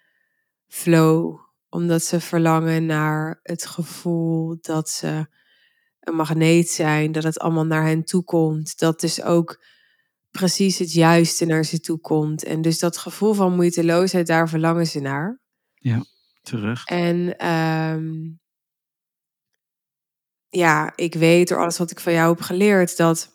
flow. 0.67 1.41
Omdat 1.69 2.03
ze 2.03 2.21
verlangen 2.21 2.87
naar 2.87 3.41
het 3.43 3.67
gevoel 3.67 4.57
dat 4.61 4.89
ze 4.91 5.27
een 6.01 6.15
magneet 6.15 6.71
zijn, 6.71 7.13
dat 7.13 7.23
het 7.23 7.39
allemaal 7.39 7.67
naar 7.67 7.85
hen 7.87 8.05
toe 8.05 8.25
komt. 8.25 8.79
Dat 8.79 9.01
dus 9.01 9.23
ook 9.23 9.65
precies 10.31 10.79
het 10.79 10.93
juiste 10.93 11.45
naar 11.45 11.65
ze 11.65 11.81
toe 11.81 11.99
komt. 11.99 12.45
En 12.45 12.63
dus 12.63 12.79
dat 12.79 12.97
gevoel 12.97 13.33
van 13.35 13.55
moeiteloosheid, 13.55 14.27
daar 14.27 14.49
verlangen 14.49 14.87
ze 14.87 15.01
naar. 15.01 15.41
Terecht. 16.43 16.89
En 16.89 17.37
ehm, 17.39 18.31
ja, 20.49 20.93
ik 20.97 21.15
weet 21.15 21.49
door 21.49 21.59
alles 21.59 21.79
wat 21.79 21.91
ik 21.91 22.01
van 22.01 22.13
jou 22.13 22.31
heb 22.35 22.41
geleerd 22.41 22.97
dat 22.97 23.32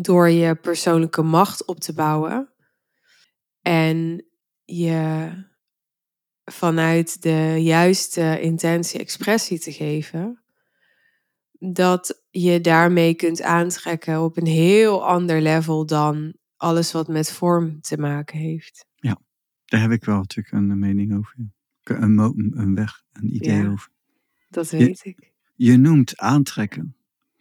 door 0.00 0.28
je 0.28 0.54
persoonlijke 0.54 1.22
macht 1.22 1.64
op 1.64 1.80
te 1.80 1.94
bouwen 1.94 2.52
en 3.62 4.24
je 4.64 5.30
vanuit 6.44 7.22
de 7.22 7.54
juiste 7.62 8.40
intentie 8.40 9.00
expressie 9.00 9.58
te 9.58 9.72
geven, 9.72 10.42
dat 11.58 12.22
je 12.30 12.60
daarmee 12.60 13.14
kunt 13.14 13.42
aantrekken 13.42 14.22
op 14.22 14.36
een 14.36 14.46
heel 14.46 15.06
ander 15.06 15.40
level 15.40 15.86
dan 15.86 16.34
alles 16.56 16.92
wat 16.92 17.08
met 17.08 17.30
vorm 17.32 17.80
te 17.80 17.98
maken 17.98 18.38
heeft. 18.38 18.84
Daar 19.66 19.80
heb 19.80 19.90
ik 19.90 20.04
wel 20.04 20.16
natuurlijk 20.16 20.54
een 20.54 20.78
mening 20.78 21.16
over. 21.16 21.34
Een, 21.82 22.18
een 22.58 22.74
weg, 22.74 23.02
een 23.12 23.34
idee 23.34 23.54
Ja. 23.62 23.70
over. 23.70 23.90
Dat 24.48 24.70
Je- 24.70 24.76
weet 24.76 25.04
ik. 25.04 25.32
Je 25.54 25.76
noemt 25.76 26.16
aantrekken. 26.18 26.95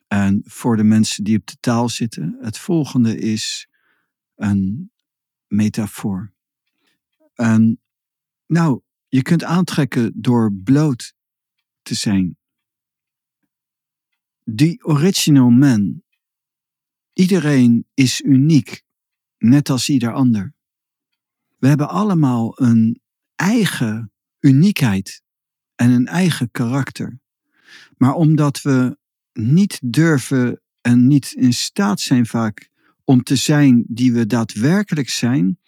En 0.07 0.41
voor 0.45 0.77
de 0.77 0.83
mensen 0.83 1.23
die 1.23 1.37
op 1.37 1.47
de 1.47 1.57
taal 1.59 1.89
zitten, 1.89 2.37
het 2.41 2.57
volgende 2.57 3.17
is 3.17 3.67
een 4.35 4.91
metafoor. 5.47 6.33
En 7.33 7.81
nou, 8.45 8.81
je 9.07 9.21
kunt 9.21 9.43
aantrekken 9.43 10.11
door 10.15 10.53
bloot 10.53 11.13
te 11.81 11.93
zijn. 11.93 12.37
Die 14.43 14.85
original 14.85 15.49
man. 15.49 16.03
Iedereen 17.13 17.87
is 17.93 18.21
uniek, 18.21 18.83
net 19.37 19.69
als 19.69 19.89
ieder 19.89 20.13
ander. 20.13 20.53
We 21.57 21.67
hebben 21.67 21.89
allemaal 21.89 22.61
een 22.61 23.01
eigen 23.35 24.11
uniekheid 24.39 25.21
en 25.75 25.89
een 25.89 26.07
eigen 26.07 26.51
karakter. 26.51 27.19
Maar 27.97 28.13
omdat 28.13 28.61
we 28.61 28.97
niet 29.39 29.79
durven 29.83 30.61
en 30.81 31.07
niet 31.07 31.33
in 31.37 31.53
staat 31.53 31.99
zijn 31.99 32.25
vaak 32.25 32.69
om 33.03 33.23
te 33.23 33.35
zijn 33.35 33.85
die 33.87 34.13
we 34.13 34.25
daadwerkelijk 34.25 35.09
zijn, 35.09 35.59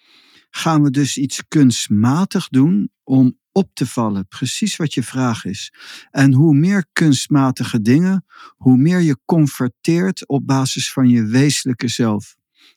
gaan 0.50 0.84
we 0.84 0.90
dus 0.90 1.18
iets 1.18 1.44
kunstmatig 1.48 2.48
doen 2.48 2.92
om 3.04 3.38
op 3.52 3.70
te 3.74 3.88
vallen. 3.88 4.28
Precies 4.28 4.76
wat 4.76 4.94
je 4.94 5.04
vraag 5.04 5.46
is. 5.46 5.74
En 6.12 6.34
hoe 6.34 6.56
meer 6.56 6.86
kunstmatige 6.94 7.82
dingen, 7.82 8.26
hoe 8.56 8.78
meer 8.78 9.00
je 9.00 9.20
converteert 9.26 10.28
op 10.28 10.48
basis 10.48 10.92
van 10.92 11.10
je 11.10 11.26
wezenlijke 11.26 11.88
zelf. 11.88 12.36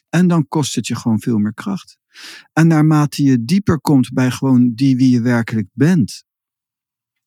En 0.09 0.29
dan 0.29 0.49
kost 0.49 0.75
het 0.75 0.87
je 0.87 0.97
gewoon 0.97 1.21
veel 1.21 1.39
meer 1.39 1.55
kracht. 1.55 1.99
En 2.53 2.67
naarmate 2.67 3.23
je 3.23 3.45
dieper 3.45 3.81
komt 3.81 4.13
bij 4.13 4.31
gewoon 4.31 4.75
die 4.75 4.97
wie 4.97 5.11
je 5.11 5.21
werkelijk 5.21 5.69
bent, 5.73 6.25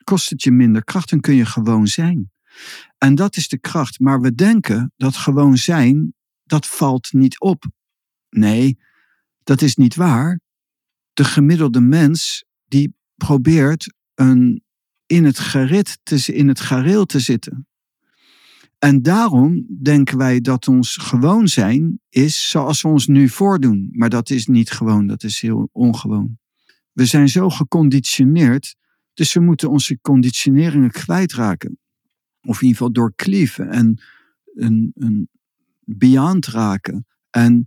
kost 0.03 0.29
het 0.29 0.43
je 0.43 0.51
minder 0.51 0.83
kracht 0.83 1.11
en 1.11 1.21
kun 1.21 1.35
je 1.35 1.45
gewoon 1.45 1.87
zijn. 1.87 2.32
En 2.97 3.15
dat 3.15 3.35
is 3.35 3.47
de 3.47 3.59
kracht. 3.59 3.99
Maar 3.99 4.21
we 4.21 4.35
denken 4.35 4.93
dat 4.95 5.15
gewoon 5.15 5.57
zijn, 5.57 6.13
dat 6.43 6.67
valt 6.67 7.13
niet 7.13 7.39
op. 7.39 7.65
Nee, 8.29 8.77
dat 9.43 9.61
is 9.61 9.75
niet 9.75 9.95
waar. 9.95 10.39
De 11.13 11.23
gemiddelde 11.23 11.81
mens 11.81 12.45
die 12.65 12.95
probeert 13.15 13.93
een, 14.13 14.63
in, 15.05 15.25
het 15.25 15.39
gerit 15.39 15.99
te, 16.03 16.33
in 16.33 16.47
het 16.47 16.59
gareel 16.59 17.05
te 17.05 17.19
zitten. 17.19 17.67
En 18.79 19.01
daarom 19.01 19.65
denken 19.81 20.17
wij 20.17 20.41
dat 20.41 20.67
ons 20.67 20.97
gewoon 20.97 21.47
zijn 21.47 21.99
is 22.09 22.49
zoals 22.49 22.81
we 22.81 22.87
ons 22.87 23.07
nu 23.07 23.29
voordoen. 23.29 23.89
Maar 23.91 24.09
dat 24.09 24.29
is 24.29 24.45
niet 24.45 24.71
gewoon, 24.71 25.07
dat 25.07 25.23
is 25.23 25.41
heel 25.41 25.69
ongewoon. 25.71 26.37
We 26.91 27.05
zijn 27.05 27.29
zo 27.29 27.49
geconditioneerd, 27.49 28.75
dus 29.13 29.33
we 29.33 29.39
moeten 29.39 29.69
onze 29.69 29.99
conditioneringen 30.01 30.91
kwijtraken. 30.91 31.77
Of 32.45 32.61
in 32.61 32.67
ieder 32.67 32.77
geval 32.77 32.91
doorklieven 32.91 33.69
en 33.69 34.01
een, 34.53 34.91
een 34.95 35.29
beyond 35.79 36.47
raken. 36.47 37.05
En 37.29 37.65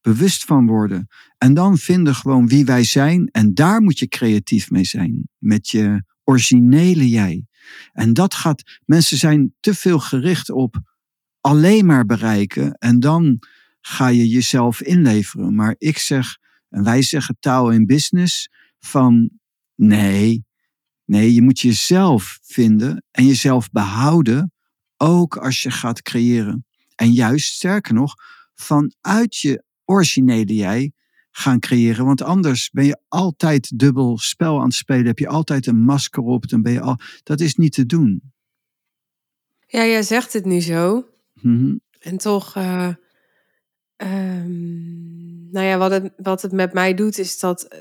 bewust 0.00 0.44
van 0.44 0.66
worden. 0.66 1.06
En 1.38 1.54
dan 1.54 1.78
vinden 1.78 2.14
gewoon 2.14 2.48
wie 2.48 2.64
wij 2.64 2.84
zijn. 2.84 3.28
En 3.30 3.54
daar 3.54 3.80
moet 3.80 3.98
je 3.98 4.08
creatief 4.08 4.70
mee 4.70 4.84
zijn. 4.84 5.28
Met 5.38 5.68
je 5.68 6.04
originele 6.24 7.08
jij. 7.08 7.46
En 7.92 8.12
dat 8.12 8.34
gaat, 8.34 8.80
mensen 8.84 9.16
zijn 9.16 9.54
te 9.60 9.74
veel 9.74 9.98
gericht 9.98 10.50
op 10.50 10.80
alleen 11.40 11.86
maar 11.86 12.06
bereiken. 12.06 12.72
En 12.72 13.00
dan 13.00 13.38
ga 13.80 14.08
je 14.08 14.28
jezelf 14.28 14.82
inleveren. 14.82 15.54
Maar 15.54 15.74
ik 15.78 15.98
zeg, 15.98 16.38
en 16.68 16.84
wij 16.84 17.02
zeggen 17.02 17.36
taal 17.40 17.70
in 17.70 17.86
business, 17.86 18.50
van 18.78 19.30
nee, 19.74 20.44
nee, 21.08 21.34
je 21.34 21.42
moet 21.42 21.60
jezelf 21.60 22.38
vinden 22.42 23.04
en 23.10 23.26
jezelf 23.26 23.70
behouden. 23.70 24.52
Ook 24.96 25.36
als 25.36 25.62
je 25.62 25.70
gaat 25.70 26.02
creëren. 26.02 26.66
En 26.94 27.12
juist, 27.12 27.54
sterker 27.54 27.94
nog, 27.94 28.14
vanuit 28.54 29.36
je 29.36 29.62
originele 29.84 30.54
jij 30.54 30.92
gaan 31.30 31.58
creëren. 31.58 32.04
Want 32.04 32.22
anders 32.22 32.70
ben 32.70 32.84
je 32.84 33.00
altijd 33.08 33.78
dubbel 33.78 34.18
spel 34.18 34.58
aan 34.58 34.64
het 34.64 34.74
spelen. 34.74 35.06
Heb 35.06 35.18
je 35.18 35.28
altijd 35.28 35.66
een 35.66 35.80
masker 35.80 36.22
op. 36.22 36.48
Dan 36.48 36.62
ben 36.62 36.72
je 36.72 36.80
al, 36.80 36.96
dat 37.22 37.40
is 37.40 37.54
niet 37.54 37.72
te 37.72 37.86
doen. 37.86 38.32
Ja, 39.66 39.84
jij 39.84 40.02
zegt 40.02 40.32
het 40.32 40.44
nu 40.44 40.60
zo. 40.60 41.08
Mhm. 41.32 41.76
En 41.98 42.16
toch, 42.16 42.56
eh, 42.56 42.94
ehm, 43.96 45.50
nou 45.50 45.66
ja, 45.66 45.78
wat 45.78 45.90
het, 45.90 46.12
wat 46.16 46.42
het 46.42 46.52
met 46.52 46.72
mij 46.72 46.94
doet, 46.94 47.18
is 47.18 47.38
dat 47.38 47.62
eh, 47.62 47.78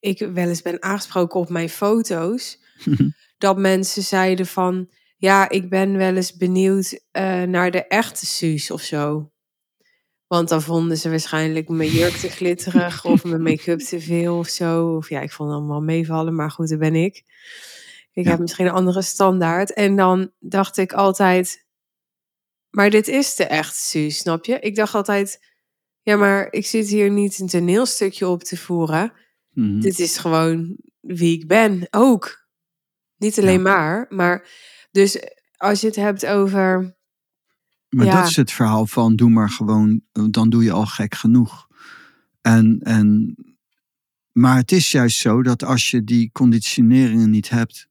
ik 0.00 0.18
wel 0.18 0.48
eens 0.48 0.62
ben 0.62 0.82
aangesproken 0.82 1.40
op 1.40 1.48
mijn 1.48 1.68
foto's. 1.68 2.58
dat 3.38 3.58
mensen 3.58 4.02
zeiden 4.02 4.46
van, 4.46 4.90
ja, 5.16 5.48
ik 5.48 5.68
ben 5.70 5.96
wel 5.96 6.16
eens 6.16 6.36
benieuwd 6.36 7.00
eh, 7.10 7.42
naar 7.42 7.70
de 7.70 7.86
echte 7.86 8.26
Suus 8.26 8.70
of 8.70 8.82
zo. 8.82 9.30
Want 10.26 10.48
dan 10.48 10.62
vonden 10.62 10.96
ze 10.96 11.10
waarschijnlijk 11.10 11.68
mijn 11.68 11.90
jurk 11.90 12.14
te 12.16 12.28
glitterig 12.28 13.04
of 13.12 13.24
mijn 13.24 13.42
make-up 13.42 13.78
te 13.78 14.00
veel 14.00 14.38
of 14.38 14.48
zo. 14.48 14.96
Of 14.96 15.08
ja, 15.08 15.20
ik 15.20 15.32
vond 15.32 15.48
het 15.50 15.58
allemaal 15.58 15.80
meevallen, 15.82 16.34
maar 16.34 16.50
goed, 16.50 16.68
dat 16.68 16.78
ben 16.78 16.94
ik. 16.94 17.16
Ik 18.12 18.24
Ja. 18.24 18.30
heb 18.30 18.38
misschien 18.40 18.66
een 18.66 18.72
andere 18.72 19.02
standaard. 19.02 19.72
En 19.72 19.96
dan 19.96 20.32
dacht 20.38 20.76
ik 20.76 20.92
altijd, 20.92 21.66
maar 22.70 22.90
dit 22.90 23.08
is 23.08 23.34
de 23.34 23.44
echte 23.44 23.78
Suus, 23.80 24.18
snap 24.18 24.44
je? 24.44 24.58
Ik 24.60 24.74
dacht 24.74 24.94
altijd, 24.94 25.40
ja, 26.02 26.16
maar 26.16 26.46
ik 26.52 26.66
zit 26.66 26.88
hier 26.88 27.10
niet 27.10 27.38
een 27.38 27.46
toneelstukje 27.48 28.28
op 28.28 28.42
te 28.42 28.56
voeren. 28.56 29.12
Mhm. 29.52 29.80
Dit 29.80 29.98
is 29.98 30.18
gewoon 30.18 30.76
wie 31.00 31.38
ik 31.38 31.46
ben, 31.46 31.86
ook. 31.90 32.48
Niet 33.16 33.38
alleen 33.38 33.52
Ja. 33.52 33.60
maar, 33.62 34.06
maar 34.08 34.48
dus 34.90 35.18
als 35.56 35.80
je 35.80 35.86
het 35.86 35.96
hebt 35.96 36.26
over, 36.26 36.98
Maar 37.88 38.06
Ja. 38.06 38.20
dat 38.20 38.28
is 38.30 38.36
het 38.36 38.52
verhaal 38.52 38.86
van 38.86 39.16
doe 39.16 39.30
maar 39.30 39.50
gewoon, 39.50 40.02
dan 40.30 40.50
doe 40.50 40.64
je 40.64 40.72
al 40.72 40.86
gek 40.86 41.14
genoeg. 41.14 41.66
En, 42.40 42.78
en, 42.80 43.34
maar 44.32 44.56
het 44.56 44.72
is 44.72 44.90
juist 44.90 45.18
zo 45.18 45.42
dat 45.42 45.64
als 45.64 45.90
je 45.90 46.04
die 46.04 46.30
conditioneringen 46.32 47.30
niet 47.30 47.48
hebt, 47.48 47.88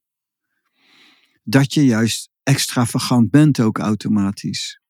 dat 1.42 1.74
je 1.74 1.84
juist 1.84 2.30
extravagant 2.42 3.30
bent 3.30 3.60
ook 3.60 3.78
automatisch. 3.78 4.80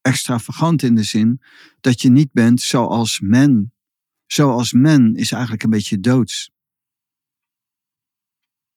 Extravagant 0.00 0.82
in 0.82 0.94
de 0.94 1.02
zin 1.02 1.42
dat 1.80 2.00
je 2.00 2.10
niet 2.10 2.32
bent 2.32 2.60
zoals 2.60 3.20
men. 3.20 3.72
Zoals 4.32 4.72
men 4.72 5.14
is 5.14 5.32
eigenlijk 5.32 5.62
een 5.62 5.70
beetje 5.70 6.00
doods. 6.00 6.50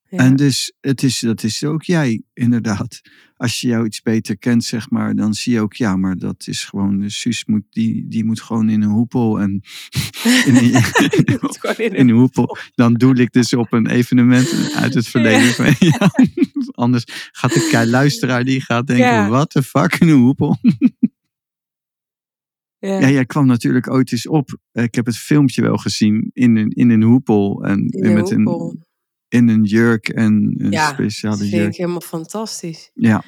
ja, 0.10 0.18
En 0.18 0.36
dus, 0.36 0.74
het 0.80 1.04
is, 1.04 1.20
dat 1.20 1.44
is 1.44 1.64
ook 1.64 1.84
jij, 1.84 2.22
inderdaad. 2.34 3.02
Als 3.36 3.62
je 3.62 3.68
jou 3.68 3.86
iets 3.86 4.02
beter 4.02 4.38
kent, 4.38 4.64
zeg 4.64 4.90
maar, 4.90 5.16
dan 5.16 5.34
zie 5.34 5.54
je 5.54 5.60
ook, 5.60 5.74
ja, 5.74 5.96
maar 5.96 6.18
dat 6.18 6.48
is 6.48 6.64
gewoon, 6.64 7.00
de 7.00 7.10
Suus 7.10 7.46
moet, 7.46 7.64
die, 7.70 8.08
die 8.08 8.26
moet 8.26 8.42
gewoon 8.42 8.70
in 8.70 8.82
een 8.82 8.90
hoepel 8.90 9.40
en 9.40 9.52
in 10.48 10.56
een, 10.56 10.74
in 11.78 11.96
in 11.96 12.10
hoepel. 12.10 12.58
Dan 12.76 12.94
doe 12.94 13.16
ik 13.16 13.32
dus 13.32 13.54
op 13.54 13.74
een 13.74 13.88
evenement 13.88 14.74
uit 14.76 14.94
het 14.94 15.08
verleden. 15.08 15.54
van, 15.54 15.76
Ja, 15.90 16.12
anders 16.72 17.04
gaat 17.32 17.54
de 17.54 17.68
kei- 17.72 17.90
luisteraar, 17.90 18.44
die 18.44 18.62
gaat 18.62 18.88
denken, 18.88 19.06
what 19.30 19.50
the 19.50 19.64
fuck, 19.64 19.96
in 19.96 20.08
een 20.08 20.20
hoepel. 20.20 20.58
Ja, 22.89 23.00
Ja, 23.00 23.10
jij 23.10 23.26
kwam 23.26 23.46
natuurlijk 23.46 23.89
ooit 23.89 24.12
eens 24.12 24.28
op. 24.28 24.58
Ik 24.72 24.96
heb 24.96 25.06
het 25.06 25.17
filmpje 25.17 25.62
wel 25.62 25.78
gezien 25.78 26.30
in 26.34 26.56
een, 26.58 26.70
in 26.70 26.89
een 26.89 27.02
hoepel. 27.04 27.63
En 27.63 27.86
in 27.89 28.13
met 28.13 28.30
hoepel. 28.32 28.70
een, 28.72 28.86
in 29.28 29.48
een 29.48 29.63
jurk 29.63 30.10
en 30.10 30.54
een 30.58 30.72
Ja, 30.72 30.89
speciale 30.94 31.38
Dat 31.38 31.48
vind 31.48 31.52
jurk. 31.62 31.72
ik 31.72 31.76
helemaal 31.78 32.02
fantastisch. 32.02 32.91
Ja, 32.94 33.24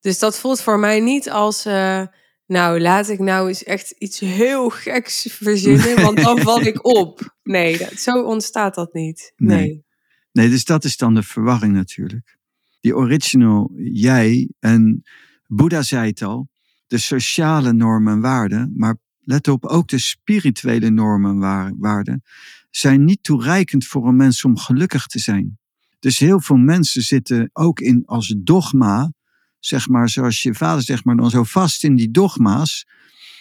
Dus 0.00 0.18
dat 0.18 0.38
voelt 0.38 0.60
voor 0.60 0.78
mij 0.78 1.00
niet 1.00 1.30
als, 1.30 1.64
eh, 1.64 2.02
nou, 2.46 2.80
laat 2.80 3.08
ik 3.08 3.18
nou 3.18 3.48
eens 3.48 3.64
echt 3.64 3.90
iets 3.90 4.20
heel 4.20 4.68
geks 4.70 5.26
verzinnen, 5.30 5.94
want 6.02 6.22
dan 6.22 6.38
val 6.48 6.60
ik 6.60 6.84
op. 6.86 7.36
Nee, 7.42 7.78
dat, 7.78 7.92
zo 7.92 8.22
ontstaat 8.22 8.74
dat 8.74 8.92
niet. 8.94 9.32
Nee. 9.36 9.58
Nee. 9.58 9.84
Nee, 10.32 10.48
dus 10.48 10.64
dat 10.64 10.84
is 10.84 10.96
dan 10.96 11.14
de 11.14 11.22
verwarring 11.22 11.72
natuurlijk. 11.74 12.38
Die 12.80 12.96
original 12.96 13.70
jij 13.76 14.50
en 14.58 15.02
Boeddha 15.46 15.82
zei 15.82 16.08
het 16.08 16.22
al, 16.22 16.48
de 16.90 16.98
sociale 16.98 17.72
normen 17.72 18.12
en 18.12 18.20
waarden, 18.20 18.72
maar 18.76 18.96
let 19.20 19.48
op, 19.48 19.64
ook 19.64 19.88
de 19.88 19.98
spirituele 19.98 20.90
normen 20.90 21.38
waar- 21.38 21.72
waarden, 21.76 22.22
zijn 22.70 23.04
niet 23.04 23.22
toereikend 23.22 23.86
voor 23.86 24.08
een 24.08 24.16
mens 24.16 24.44
om 24.44 24.58
gelukkig 24.58 25.06
te 25.06 25.18
zijn. 25.18 25.58
Dus 25.98 26.18
heel 26.18 26.40
veel 26.40 26.56
mensen 26.56 27.02
zitten 27.02 27.50
ook 27.52 27.80
in 27.80 28.02
als 28.06 28.34
dogma, 28.38 29.12
zeg 29.58 29.88
maar, 29.88 30.08
zoals 30.08 30.42
je 30.42 30.54
vader 30.54 30.82
zegt, 30.82 31.04
maar 31.04 31.16
dan 31.16 31.30
zo 31.30 31.44
vast 31.44 31.84
in 31.84 31.94
die 31.94 32.10
dogma's. 32.10 32.86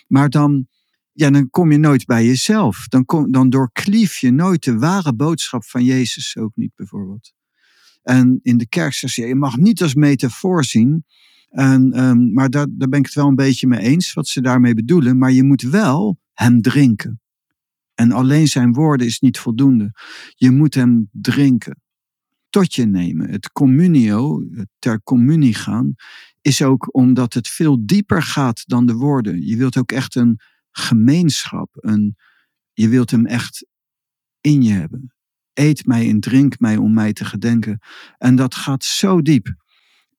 Maar 0.07 0.29
dan, 0.29 0.67
ja, 1.11 1.29
dan 1.29 1.49
kom 1.49 1.71
je 1.71 1.77
nooit 1.77 2.05
bij 2.05 2.25
jezelf. 2.25 2.87
Dan, 2.87 3.05
kom, 3.05 3.31
dan 3.31 3.49
doorklief 3.49 4.17
je 4.17 4.31
nooit 4.31 4.63
de 4.63 4.77
ware 4.77 5.13
boodschap 5.13 5.65
van 5.65 5.83
Jezus 5.83 6.37
ook 6.37 6.55
niet, 6.55 6.71
bijvoorbeeld. 6.75 7.33
En 8.03 8.39
in 8.41 8.57
de 8.57 8.67
kerk 8.67 8.93
zegt 8.93 9.13
ze, 9.13 9.27
je 9.27 9.35
mag 9.35 9.57
niet 9.57 9.81
als 9.81 9.93
metafoor 9.93 10.63
zien. 10.63 11.05
En, 11.49 11.93
ehm, 11.93 12.33
maar 12.33 12.49
daar, 12.49 12.67
daar 12.69 12.89
ben 12.89 12.99
ik 12.99 13.05
het 13.05 13.15
wel 13.15 13.27
een 13.27 13.35
beetje 13.35 13.67
mee 13.67 13.79
eens, 13.79 14.13
wat 14.13 14.27
ze 14.27 14.41
daarmee 14.41 14.73
bedoelen. 14.73 15.17
Maar 15.17 15.31
je 15.31 15.43
moet 15.43 15.61
wel 15.61 16.19
hem 16.33 16.61
drinken. 16.61 17.21
En 17.95 18.11
alleen 18.11 18.47
zijn 18.47 18.73
woorden 18.73 19.07
is 19.07 19.19
niet 19.19 19.39
voldoende. 19.39 19.91
Je 20.35 20.51
moet 20.51 20.73
hem 20.73 21.09
drinken. 21.11 21.81
Tot 22.49 22.75
je 22.75 22.85
nemen. 22.85 23.29
Het 23.29 23.51
communio, 23.51 24.43
ter 24.79 25.03
communie 25.03 25.53
gaan, 25.53 25.95
is 26.41 26.61
ook 26.61 26.95
omdat 26.95 27.33
het 27.33 27.47
veel 27.47 27.85
dieper 27.85 28.23
gaat 28.23 28.63
dan 28.67 28.85
de 28.85 28.93
woorden. 28.93 29.45
Je 29.45 29.57
wilt 29.57 29.77
ook 29.77 29.91
echt 29.91 30.15
een 30.15 30.39
gemeenschap. 30.71 31.69
Een, 31.71 32.15
je 32.73 32.87
wilt 32.87 33.11
hem 33.11 33.25
echt 33.25 33.65
in 34.41 34.61
je 34.61 34.71
hebben. 34.71 35.13
Eet 35.53 35.85
mij 35.85 36.09
en 36.09 36.19
drink 36.19 36.59
mij 36.59 36.77
om 36.77 36.93
mij 36.93 37.13
te 37.13 37.25
gedenken. 37.25 37.79
En 38.17 38.35
dat 38.35 38.55
gaat 38.55 38.83
zo 38.83 39.21
diep. 39.21 39.55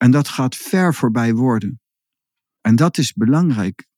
En 0.00 0.10
dat 0.10 0.28
gaat 0.28 0.56
ver 0.56 0.94
voorbij 0.94 1.34
woorden. 1.34 1.80
En 2.60 2.76
dat 2.76 2.98
is 2.98 3.12
belangrijk. 3.12 3.88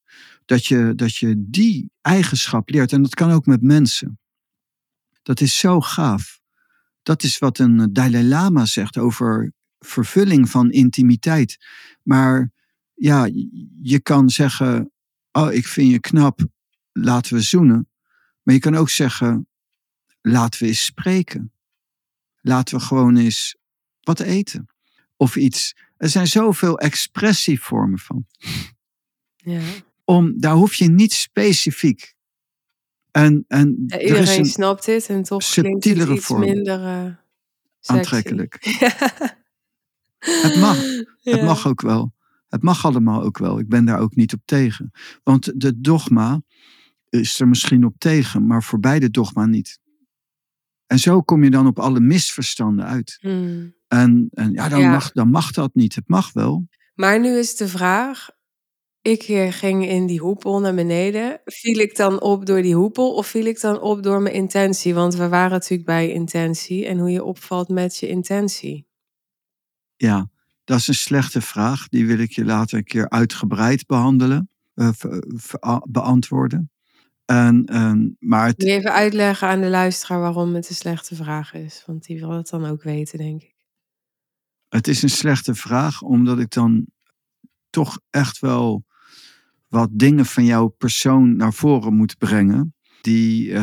Dat 0.44 0.66
je, 0.66 0.92
dat 0.94 1.16
je 1.16 1.34
die 1.38 1.90
eigenschap 2.00 2.68
leert. 2.68 2.92
En 2.92 3.02
dat 3.02 3.14
kan 3.14 3.30
ook 3.30 3.46
met 3.46 3.62
mensen. 3.62 4.18
Dat 5.22 5.40
is 5.40 5.58
zo 5.58 5.80
gaaf. 5.80 6.40
Dat 7.02 7.22
is 7.22 7.38
wat 7.38 7.58
een 7.58 7.92
Dalai 7.92 8.24
Lama 8.24 8.66
zegt 8.66 8.98
over 8.98 9.52
vervulling 9.78 10.50
van 10.50 10.70
intimiteit. 10.70 11.58
Maar 12.02 12.52
ja, 12.94 13.28
je 13.82 14.00
kan 14.00 14.30
zeggen: 14.30 14.92
Oh, 15.32 15.52
ik 15.52 15.66
vind 15.66 15.90
je 15.90 16.00
knap, 16.00 16.46
laten 16.92 17.34
we 17.34 17.40
zoenen. 17.40 17.88
Maar 18.42 18.54
je 18.54 18.60
kan 18.60 18.74
ook 18.74 18.90
zeggen: 18.90 19.48
Laten 20.20 20.62
we 20.62 20.66
eens 20.66 20.84
spreken. 20.84 21.52
Laten 22.40 22.78
we 22.78 22.84
gewoon 22.84 23.16
eens 23.16 23.56
wat 24.00 24.20
eten. 24.20 24.71
Of 25.22 25.36
iets. 25.36 25.76
Er 25.96 26.08
zijn 26.08 26.26
zoveel 26.26 26.78
expressievormen 26.78 27.98
van. 27.98 28.26
Ja. 29.36 29.60
Om, 30.04 30.40
daar 30.40 30.54
hoef 30.54 30.74
je 30.74 30.88
niet 30.88 31.12
specifiek. 31.12 32.14
En, 33.10 33.44
en 33.48 33.84
Ja, 33.86 33.96
er 33.96 34.02
iedereen 34.02 34.38
een 34.38 34.46
snapt 34.46 34.84
dit 34.84 35.08
en 35.08 35.22
toch 35.22 35.44
klinkt 35.44 35.72
het 35.72 35.82
subtielere 35.84 36.14
iets 36.14 36.26
vorm. 36.26 36.40
minder 36.40 36.84
eh, 36.84 37.14
aantrekkelijk. 37.82 38.58
Het 40.42 40.56
mag. 40.56 40.78
Het 41.20 41.42
mag 41.42 41.66
ook 41.66 41.80
wel. 41.80 42.14
Het 42.48 42.62
mag 42.62 42.84
allemaal 42.84 43.22
ook 43.22 43.38
wel. 43.38 43.58
Ik 43.58 43.68
ben 43.68 43.84
daar 43.84 43.98
ook 43.98 44.14
niet 44.14 44.32
op 44.32 44.40
tegen. 44.44 44.90
Want 45.22 45.60
de 45.60 45.80
dogma 45.80 46.42
is 47.08 47.40
er 47.40 47.48
misschien 47.48 47.84
op 47.84 47.94
tegen, 47.98 48.46
maar 48.46 48.62
voor 48.62 48.80
beide 48.80 49.10
dogma 49.10 49.46
niet. 49.46 49.80
En 50.86 50.98
zo 50.98 51.22
kom 51.22 51.44
je 51.44 51.50
dan 51.50 51.66
op 51.66 51.78
alle 51.78 52.00
misverstanden 52.00 52.84
uit. 52.84 53.18
Hmm. 53.20 53.74
En, 53.92 54.28
en 54.34 54.52
ja, 54.52 54.68
dan, 54.68 54.80
Ja. 54.80 54.90
Mag, 54.90 55.12
dan 55.12 55.30
mag 55.30 55.50
dat 55.50 55.74
niet. 55.74 55.94
Het 55.94 56.08
mag 56.08 56.32
wel. 56.32 56.66
Maar 56.94 57.20
nu 57.20 57.38
is 57.38 57.56
de 57.56 57.68
vraag. 57.68 58.28
Ik 59.02 59.22
eh, 59.22 59.52
ging 59.52 59.88
in 59.88 60.06
die 60.06 60.20
hoepel 60.20 60.60
naar 60.60 60.74
beneden. 60.74 61.40
Viel 61.44 61.78
ik 61.78 61.96
dan 61.96 62.20
op 62.20 62.46
door 62.46 62.62
die 62.62 62.74
hoepel 62.74 63.14
of 63.14 63.26
viel 63.26 63.44
ik 63.44 63.60
dan 63.60 63.80
op 63.80 64.02
door 64.02 64.22
mijn 64.22 64.34
intentie? 64.34 64.94
Want 64.94 65.14
we 65.14 65.28
waren 65.28 65.50
natuurlijk 65.50 65.88
bij 65.88 66.10
intentie 66.10 66.86
en 66.86 66.98
hoe 66.98 67.10
je 67.10 67.24
opvalt 67.24 67.68
met 67.68 67.96
je 67.96 68.08
intentie. 68.08 68.86
Ja, 69.96 70.30
dat 70.64 70.78
is 70.78 70.88
een 70.88 70.94
slechte 70.94 71.40
vraag. 71.40 71.88
Die 71.88 72.06
wil 72.06 72.18
ik 72.18 72.32
je 72.32 72.44
later 72.44 72.78
een 72.78 72.84
keer 72.84 73.08
uitgebreid 73.08 73.86
behandelen, 73.86 74.50
eh, 74.74 74.90
beantwoorden. 75.88 76.70
En, 77.24 77.64
en, 77.64 78.16
maar 78.18 78.46
het, 78.46 78.62
even 78.62 78.92
uitleggen 78.92 79.48
aan 79.48 79.60
de 79.60 79.68
luisteraar 79.68 80.20
waarom 80.20 80.54
het 80.54 80.68
een 80.68 80.74
slechte 80.74 81.14
vraag 81.14 81.54
is? 81.54 81.82
Want 81.86 82.04
die 82.04 82.20
wil 82.20 82.30
het 82.30 82.48
dan 82.48 82.64
ook 82.64 82.82
weten, 82.82 83.18
denk 83.18 83.42
ik. 83.42 83.51
Het 84.72 84.88
is 84.88 85.02
een 85.02 85.08
slechte 85.08 85.54
vraag, 85.54 86.02
omdat 86.02 86.38
ik 86.38 86.50
dan 86.50 86.86
toch 87.70 88.00
echt 88.10 88.38
wel 88.38 88.84
wat 89.68 89.88
dingen 89.92 90.26
van 90.26 90.44
jouw 90.44 90.68
persoon 90.68 91.36
naar 91.36 91.52
voren 91.52 91.94
moet 91.94 92.18
brengen. 92.18 92.74
Die, 93.00 93.54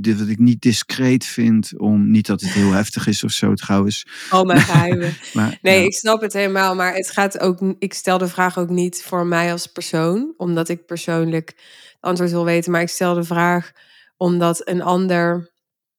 die 0.00 0.16
wat 0.16 0.28
ik 0.28 0.38
niet 0.38 0.60
discreet 0.60 1.24
vind 1.24 1.78
om. 1.78 2.10
Niet 2.10 2.26
dat 2.26 2.40
het 2.40 2.50
heel 2.50 2.70
heftig 2.70 3.06
is 3.06 3.24
of 3.24 3.30
zo 3.30 3.54
trouwens. 3.54 4.06
Al 4.30 4.44
mijn 4.44 4.60
geheimen. 4.60 5.16
Maar, 5.34 5.58
Nee, 5.62 5.78
ja, 5.78 5.84
ik 5.84 5.94
snap 5.94 6.20
het 6.20 6.32
helemaal, 6.32 6.74
maar 6.74 6.94
het 6.94 7.10
gaat 7.10 7.38
ook. 7.38 7.74
Ik 7.78 7.94
stel 7.94 8.18
de 8.18 8.28
vraag 8.28 8.58
ook 8.58 8.70
niet 8.70 9.02
voor 9.02 9.26
mij 9.26 9.52
als 9.52 9.66
persoon, 9.66 10.34
omdat 10.36 10.68
ik 10.68 10.86
persoonlijk 10.86 11.48
het 11.92 11.96
antwoord 12.00 12.30
wil 12.30 12.44
weten, 12.44 12.72
maar 12.72 12.80
ik 12.80 12.88
stel 12.88 13.14
de 13.14 13.24
vraag 13.24 13.72
omdat 14.16 14.68
een 14.68 14.82
ander. 14.82 15.52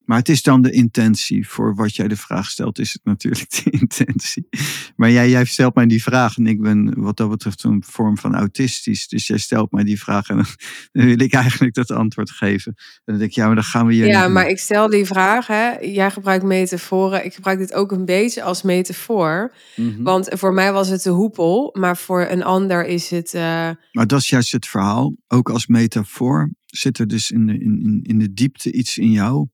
Maar 0.06 0.18
het 0.18 0.28
is 0.28 0.42
dan 0.42 0.62
de 0.62 0.70
intentie. 0.70 1.48
Voor 1.48 1.74
wat 1.74 1.96
jij 1.96 2.08
de 2.08 2.16
vraag 2.16 2.50
stelt, 2.50 2.78
is 2.78 2.92
het 2.92 3.04
natuurlijk 3.04 3.50
de 3.64 3.70
intentie. 3.70 4.48
Maar 4.96 5.10
jij, 5.10 5.30
jij 5.30 5.44
stelt 5.44 5.74
mij 5.74 5.86
die 5.86 6.02
vraag 6.02 6.36
en 6.36 6.46
ik 6.46 6.60
ben 6.60 7.00
wat 7.00 7.16
dat 7.16 7.30
betreft 7.30 7.62
een 7.62 7.82
vorm 7.86 8.18
van 8.18 8.34
autistisch. 8.34 9.08
Dus 9.08 9.26
jij 9.26 9.38
stelt 9.38 9.70
mij 9.72 9.84
die 9.84 10.00
vraag 10.00 10.28
en 10.28 10.36
dan, 10.36 10.46
dan 10.92 11.04
wil 11.06 11.20
ik 11.20 11.32
eigenlijk 11.32 11.74
dat 11.74 11.90
antwoord 11.90 12.30
geven. 12.30 12.74
En 12.76 13.02
dan 13.04 13.18
denk 13.18 13.30
ik, 13.30 13.36
ja, 13.36 13.46
maar 13.46 13.54
dan 13.54 13.64
gaan 13.64 13.86
we 13.86 13.92
hier. 13.94 14.06
Ja, 14.06 14.28
maar 14.28 14.48
ik 14.48 14.58
stel 14.58 14.88
die 14.90 15.04
vraag. 15.04 15.46
Hè, 15.46 15.70
jij 15.80 16.10
gebruikt 16.10 16.44
metaforen. 16.44 17.24
Ik 17.24 17.34
gebruik 17.34 17.58
dit 17.58 17.72
ook 17.74 17.92
een 17.92 18.04
beetje 18.04 18.42
als 18.42 18.62
metafoor. 18.62 19.54
Mhm. 19.76 20.02
Want 20.02 20.28
voor 20.30 20.52
mij 20.54 20.72
was 20.72 20.88
het 20.88 21.02
de 21.02 21.10
hoepel, 21.10 21.74
maar 21.78 21.96
voor 21.96 22.26
een 22.30 22.42
ander 22.42 22.86
is 22.86 23.10
het. 23.10 23.34
eh, 23.34 23.70
Maar 23.92 24.06
dat 24.06 24.20
is 24.20 24.28
juist 24.28 24.52
het 24.52 24.66
verhaal. 24.66 25.14
Ook 25.28 25.50
als 25.50 25.66
metafoor 25.66 26.50
zit 26.66 26.98
er 26.98 27.06
dus 27.06 27.30
in 27.30 27.46
de, 27.46 27.52
in, 27.52 27.80
in, 27.82 28.00
in 28.02 28.18
de 28.18 28.32
diepte 28.32 28.72
iets 28.72 28.98
in 28.98 29.10
jou. 29.10 29.46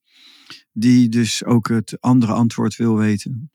Die 0.72 1.08
dus 1.08 1.44
ook 1.44 1.68
het 1.68 2.00
andere 2.00 2.32
antwoord 2.32 2.76
wil 2.76 2.96
weten. 2.96 3.50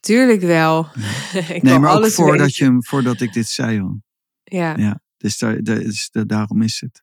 tuurlijk 0.00 0.40
wel. 0.40 0.86
ik 1.48 1.62
nee, 1.62 1.78
maar 1.78 1.90
ook 1.90 1.96
alles 1.96 2.14
voordat, 2.14 2.46
weten. 2.46 2.64
je, 2.64 2.70
hem- 2.70 2.84
voordat 2.84 3.20
ik 3.20 3.32
dit 3.32 3.46
zei 3.48 3.80
al. 3.80 4.02
Ja. 4.44 4.76
Ja, 4.78 5.00
dus 5.16 5.38
daar, 5.38 5.62
daar- 5.62 6.26
daarom 6.26 6.62
is 6.62 6.80
het. 6.80 7.02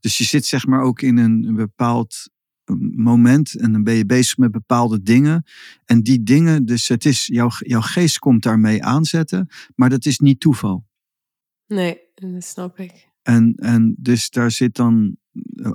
Dus 0.00 0.18
je 0.18 0.24
zit 0.24 0.46
zeg 0.46 0.66
maar 0.66 0.80
ook 0.80 1.02
in 1.02 1.16
een, 1.16 1.54
bepaald 1.54 2.16
moment 2.96 3.54
en 3.54 3.72
dan 3.72 3.82
ben 3.82 3.94
je 3.94 4.06
bezig 4.06 4.36
met 4.36 4.50
bepaalde 4.50 5.02
dingen. 5.02 5.44
En 5.84 6.02
die 6.02 6.22
dingen, 6.22 6.64
dus 6.64 6.88
het 6.88 7.04
is, 7.04 7.26
jouw, 7.26 7.50
jouw 7.58 7.80
geest 7.80 8.18
komt 8.18 8.42
daarmee 8.42 8.84
aanzetten, 8.84 9.48
maar 9.74 9.90
dat 9.90 10.04
is 10.06 10.18
niet 10.18 10.40
toeval. 10.40 10.86
Nee, 11.66 11.98
dat 12.14 12.44
snap 12.44 12.78
ik. 12.78 13.08
En, 13.22 13.54
en 13.54 13.94
dus 13.98 14.30
daar 14.30 14.50
zit 14.50 14.74
dan 14.74 15.16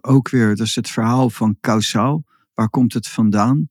ook 0.01 0.29
weer, 0.29 0.55
dat 0.55 0.65
is 0.67 0.75
het 0.75 0.89
verhaal 0.89 1.29
van 1.29 1.57
kausaal. 1.59 2.23
Waar 2.53 2.69
komt 2.69 2.93
het 2.93 3.07
vandaan? 3.07 3.69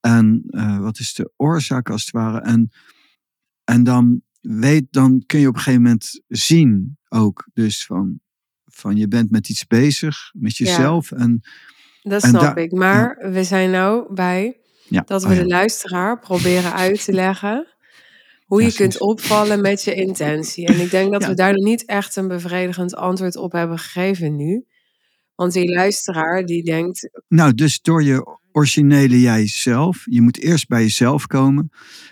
En 0.00 0.42
eh, 0.46 0.78
wat 0.78 0.98
is 0.98 1.14
de 1.14 1.32
oorzaak 1.36 1.90
als 1.90 2.00
het 2.04 2.10
ware? 2.10 2.40
En, 2.40 2.70
en 3.64 3.84
dan, 3.84 4.22
weet, 4.40 4.86
dan 4.90 5.22
kun 5.26 5.40
je 5.40 5.48
op 5.48 5.54
een 5.54 5.60
gegeven 5.60 5.82
moment 5.82 6.22
zien 6.28 6.98
ook. 7.08 7.48
Dus 7.52 7.86
van, 7.86 8.20
van 8.64 8.96
je 8.96 9.08
bent 9.08 9.30
met 9.30 9.48
iets 9.48 9.66
bezig, 9.66 10.16
met 10.32 10.56
Ja. 10.56 10.66
jezelf. 10.66 11.12
En 11.12 11.40
Dat 12.02 12.22
En 12.22 12.28
snap 12.28 12.56
ik. 12.56 12.72
Maar 12.72 13.30
we 13.30 13.44
zijn 13.44 13.70
nou 13.70 14.14
bij 14.14 14.60
ja, 14.88 15.02
dat 15.06 15.22
we 15.22 15.28
oh 15.28 15.34
ja. 15.34 15.40
de 15.40 15.46
luisteraar 15.46 16.18
proberen 16.18 16.72
uit 16.72 17.04
te 17.04 17.12
leggen 17.12 17.74
hoe 18.44 18.62
je 18.62 18.72
kunt 18.72 19.00
opvallen 19.00 19.60
met 19.60 19.82
je 19.84 19.94
intentie. 19.94 20.66
En 20.66 20.80
ik 20.80 20.90
denk 20.90 21.12
dat 21.12 21.24
we 21.30 21.34
daar 21.34 21.52
nog 21.52 21.64
niet 21.64 21.84
echt 21.84 22.16
een 22.16 22.28
bevredigend 22.28 22.94
antwoord 22.94 23.36
op 23.36 23.52
hebben 23.52 23.78
gegeven 23.78 24.36
nu. 24.36 24.64
Want 25.40 25.52
die 25.52 25.68
luisteraar 25.68 26.44
die 26.46 26.64
denkt, 26.64 27.10
Nou, 27.28 27.54
dus 27.54 27.80
door 27.80 28.02
je 28.02 28.38
originele 28.52 29.20
jijzelf. 29.20 30.02
Je 30.04 30.20
moet 30.20 30.38
eerst 30.38 30.68
bij 30.68 30.82
jezelf 30.82 31.26
komen. 31.26 31.70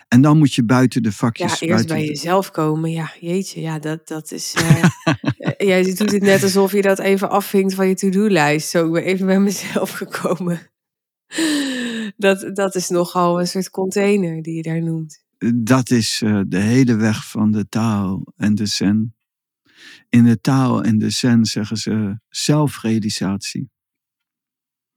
En 0.09 0.21
dan 0.21 0.38
moet 0.38 0.55
je 0.55 0.64
buiten 0.64 1.03
de 1.03 1.09
ja, 1.09 1.14
vakjes. 1.14 1.51
eerst 1.51 1.67
buiten 1.67 1.87
bij 1.97 2.05
de- 2.05 2.07
jezelf 2.07 2.51
komen. 2.51 2.91
Ja, 2.91 3.12
jeetje, 3.21 3.61
ja, 3.61 3.79
dat, 3.79 4.09
dat 4.09 4.33
is... 4.33 4.55
eh, 4.57 5.53
jij 5.59 5.83
doet 5.95 6.12
het 6.12 6.23
net 6.23 6.43
alsof 6.43 6.73
je 6.73 6.83
dat 6.83 6.99
even 6.99 7.31
afvinkt 7.31 7.75
van 7.75 7.88
je 7.88 7.95
to-do-lijst. 7.95 8.69
Zo, 8.69 8.87
ik 8.87 8.93
ben 8.93 9.03
even 9.03 9.27
bij 9.27 9.41
mezelf 9.41 9.91
gekomen. 9.91 10.71
Dat, 12.17 12.51
dat 12.57 12.75
is 12.75 12.88
nogal 12.88 13.41
een 13.41 13.47
soort 13.47 13.71
container 13.71 14.43
die 14.43 14.55
je 14.55 14.62
daar 14.62 14.83
noemt. 14.83 15.25
Dat 15.55 15.91
is 15.91 16.21
eh, 16.25 16.41
de 16.47 16.61
hele 16.61 16.97
weg 16.97 17.29
van 17.31 17.51
de 17.51 17.69
taal 17.69 18.33
en 18.37 18.55
de 18.55 18.67
zen. 18.67 19.17
In 20.09 20.25
de 20.25 20.40
taal 20.40 20.83
en 20.83 20.99
de 20.99 21.11
zen 21.11 21.44
zeggen 21.44 21.77
ze 21.77 22.21
zelfrealisatie. 22.29 23.71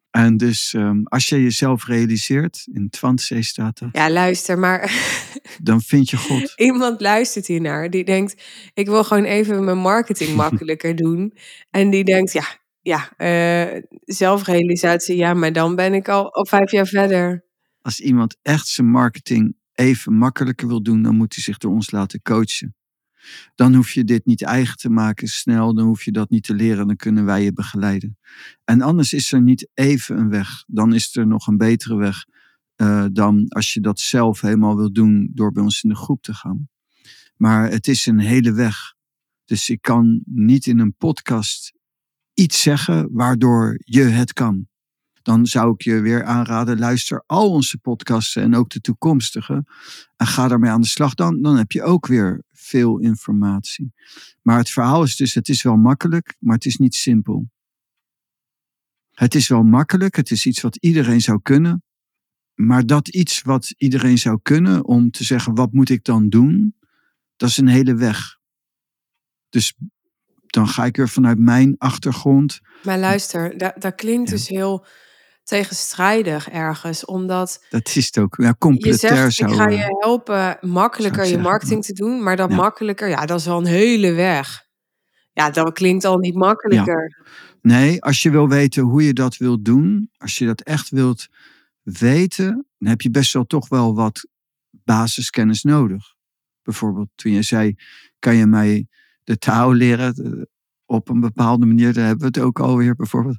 En 0.10 0.38
dus 0.38 0.74
ehm, 0.74 1.02
als 1.04 1.28
je 1.30 1.44
jezelf 1.44 1.86
realiseert, 1.86 2.68
in 2.72 2.90
Twantse 2.90 3.42
staat 3.42 3.80
dat, 3.80 3.90
Ja, 3.92 4.10
luister, 4.10 4.60
maar 4.60 4.92
dan 5.64 5.82
vind 5.82 6.10
je 6.10 6.18
God. 6.18 6.54
iemand 6.56 7.02
luistert 7.02 7.48
hiernaar 7.48 7.90
die 7.90 8.04
denkt: 8.04 8.44
ik 8.74 8.86
wil 8.86 9.04
gewoon 9.04 9.24
even 9.24 9.64
mijn 9.64 9.78
marketing 9.78 10.36
makkelijker 10.44 10.96
doen. 10.96 11.34
En 11.70 11.90
die 11.90 12.04
denkt: 12.04 12.32
ja, 12.32 12.46
ja, 12.82 13.18
eh, 13.18 13.82
zelfrealisatie, 14.06 15.16
ja, 15.16 15.34
maar 15.34 15.54
dan 15.54 15.76
ben 15.76 15.94
ik 15.94 16.10
al, 16.10 16.34
al 16.34 16.46
vijf 16.46 16.72
jaar 16.72 16.88
verder. 16.88 17.46
Als 17.82 18.00
iemand 18.00 18.38
echt 18.42 18.68
zijn 18.68 18.88
marketing 18.90 19.56
even 19.74 20.14
makkelijker 20.14 20.68
wil 20.68 20.84
doen, 20.84 21.02
dan 21.02 21.16
moet 21.16 21.36
hij 21.36 21.44
zich 21.44 21.58
door 21.58 21.72
ons 21.72 21.92
laten 21.92 22.22
coachen. 22.22 22.76
Dan 23.56 23.76
hoef 23.76 23.92
je 23.92 24.04
dit 24.04 24.26
niet 24.26 24.44
eigen 24.44 24.78
te 24.78 24.90
maken 24.90 25.28
snel, 25.28 25.74
dan 25.74 25.86
hoef 25.86 26.04
je 26.04 26.12
dat 26.12 26.30
niet 26.30 26.44
te 26.44 26.54
leren, 26.54 26.88
dan 26.88 26.96
kunnen 26.96 27.26
wij 27.26 27.44
je 27.44 27.54
begeleiden. 27.54 28.18
En 28.64 28.82
anders 28.82 29.14
is 29.14 29.32
er 29.32 29.42
niet 29.42 29.70
even 29.74 30.18
een 30.18 30.30
weg, 30.30 30.64
dan 30.68 30.94
is 30.94 31.16
er 31.16 31.28
nog 31.28 31.48
een 31.48 31.58
betere 31.58 31.96
weg 31.96 32.26
uh, 32.82 33.06
dan 33.12 33.48
als 33.48 33.74
je 33.74 33.80
dat 33.80 34.00
zelf 34.00 34.42
helemaal 34.42 34.76
wil 34.76 34.92
doen 34.92 35.30
door 35.34 35.52
bij 35.52 35.64
ons 35.64 35.84
in 35.84 35.90
de 35.90 35.96
groep 35.96 36.22
te 36.22 36.34
gaan. 36.34 36.70
Maar 37.36 37.70
het 37.70 37.88
is 37.88 38.06
een 38.06 38.20
hele 38.20 38.52
weg. 38.52 38.94
Dus 39.46 39.70
ik 39.70 39.82
kan 39.82 40.22
niet 40.26 40.66
in 40.66 40.80
een 40.80 40.96
podcast 40.96 41.74
iets 42.34 42.62
zeggen 42.62 43.10
waardoor 43.12 43.82
je 43.84 44.04
het 44.04 44.34
kan. 44.34 44.68
Dan 45.22 45.46
zou 45.46 45.74
ik 45.74 45.82
je 45.82 46.00
weer 46.00 46.24
aanraden, 46.24 46.80
luister 46.80 47.24
al 47.26 47.52
onze 47.52 47.78
podcasts 47.78 48.36
en 48.36 48.56
ook 48.56 48.70
de 48.70 48.82
toekomstige. 48.82 49.66
En 50.16 50.28
ga 50.28 50.48
daarmee 50.48 50.72
aan 50.72 50.82
de 50.82 50.88
slag. 50.88 51.14
Dan, 51.14 51.42
dan 51.42 51.58
heb 51.58 51.72
je 51.72 51.84
ook 51.84 52.08
weer 52.08 52.44
veel 52.52 53.00
informatie. 53.00 53.94
Maar 54.42 54.58
het 54.58 54.70
verhaal 54.70 55.04
is 55.04 55.16
dus, 55.16 55.34
het 55.34 55.50
is 55.50 55.62
wel 55.62 55.76
makkelijk, 55.76 56.36
maar 56.40 56.56
het 56.56 56.66
is 56.66 56.78
niet 56.78 56.96
simpel. 56.96 57.50
Het 59.12 59.36
is 59.36 59.48
wel 59.48 59.64
makkelijk, 59.64 60.16
het 60.16 60.32
is 60.32 60.46
iets 60.46 60.62
wat 60.62 60.76
iedereen 60.76 61.22
zou 61.22 61.40
kunnen. 61.42 61.84
Maar 62.54 62.86
dat 62.86 63.08
iets 63.08 63.42
wat 63.42 63.74
iedereen 63.78 64.18
zou 64.18 64.40
kunnen 64.42 64.86
om 64.86 65.12
te 65.12 65.24
zeggen, 65.24 65.56
wat 65.56 65.72
moet 65.72 65.90
ik 65.90 66.04
dan 66.04 66.30
doen? 66.30 66.76
Dat 67.36 67.50
is 67.50 67.58
een 67.58 67.68
hele 67.68 67.96
weg. 67.96 68.38
Dus 69.50 69.74
dan 70.46 70.68
ga 70.68 70.86
ik 70.86 70.98
er 70.98 71.10
vanuit 71.10 71.40
mijn 71.40 71.76
achtergrond. 71.78 72.60
Maar 72.84 73.00
luister, 73.00 73.58
dat, 73.58 73.82
dat 73.82 73.96
klinkt 73.96 74.30
dus 74.30 74.48
heel 74.48 74.86
tegenstrijdig 75.44 76.50
ergens, 76.50 77.06
omdat... 77.06 77.66
Dat 77.70 77.96
is 77.96 78.06
het 78.06 78.18
ook, 78.18 78.36
ja, 78.38 78.56
complementair 78.60 79.24
je 79.26 79.32
zegt, 79.32 79.36
zou... 79.36 79.52
ik 79.52 79.58
ga 79.58 79.70
je 79.70 79.98
helpen 80.00 80.58
makkelijker 80.62 81.26
je 81.26 81.38
marketing 81.38 81.86
te 81.86 81.94
doen, 81.94 82.24
maar 82.24 82.36
dat 82.36 82.50
Ja. 82.50 82.56
makkelijker, 82.56 83.08
ja, 83.08 83.26
dat 83.26 83.40
is 83.40 83.48
al 83.48 83.60
een 83.60 83.66
hele 83.66 84.12
weg. 84.12 84.70
Ja, 85.34 85.50
dat 85.50 85.74
klinkt 85.74 86.06
al 86.06 86.18
niet 86.18 86.36
makkelijker. 86.36 87.24
Nee, 87.62 88.02
als 88.04 88.22
je 88.22 88.30
wil 88.32 88.48
weten 88.48 88.84
hoe 88.84 89.04
je 89.04 89.14
dat 89.14 89.38
wilt 89.38 89.66
doen, 89.66 90.10
als 90.18 90.38
je 90.38 90.46
dat 90.46 90.62
echt 90.62 90.90
wilt 90.90 91.28
weten, 91.82 92.66
dan 92.78 92.90
heb 92.90 93.02
je 93.02 93.12
best 93.12 93.34
wel 93.34 93.46
toch 93.46 93.70
wel 93.70 93.96
wat 93.96 94.28
basiskennis 94.70 95.64
nodig. 95.64 96.14
Bijvoorbeeld 96.64 97.10
toen 97.16 97.32
je 97.32 97.42
zei, 97.42 97.76
kan 98.20 98.36
je 98.36 98.46
mij 98.46 98.88
de 99.24 99.38
taal 99.38 99.74
leren 99.74 100.14
eh, 100.16 100.42
op 100.86 101.10
een 101.10 101.20
bepaalde 101.20 101.66
manier, 101.66 101.94
daar 101.94 102.06
hebben 102.06 102.32
we 102.32 102.40
het 102.40 102.48
ook 102.48 102.60
alweer 102.60 102.96
bijvoorbeeld. 102.96 103.38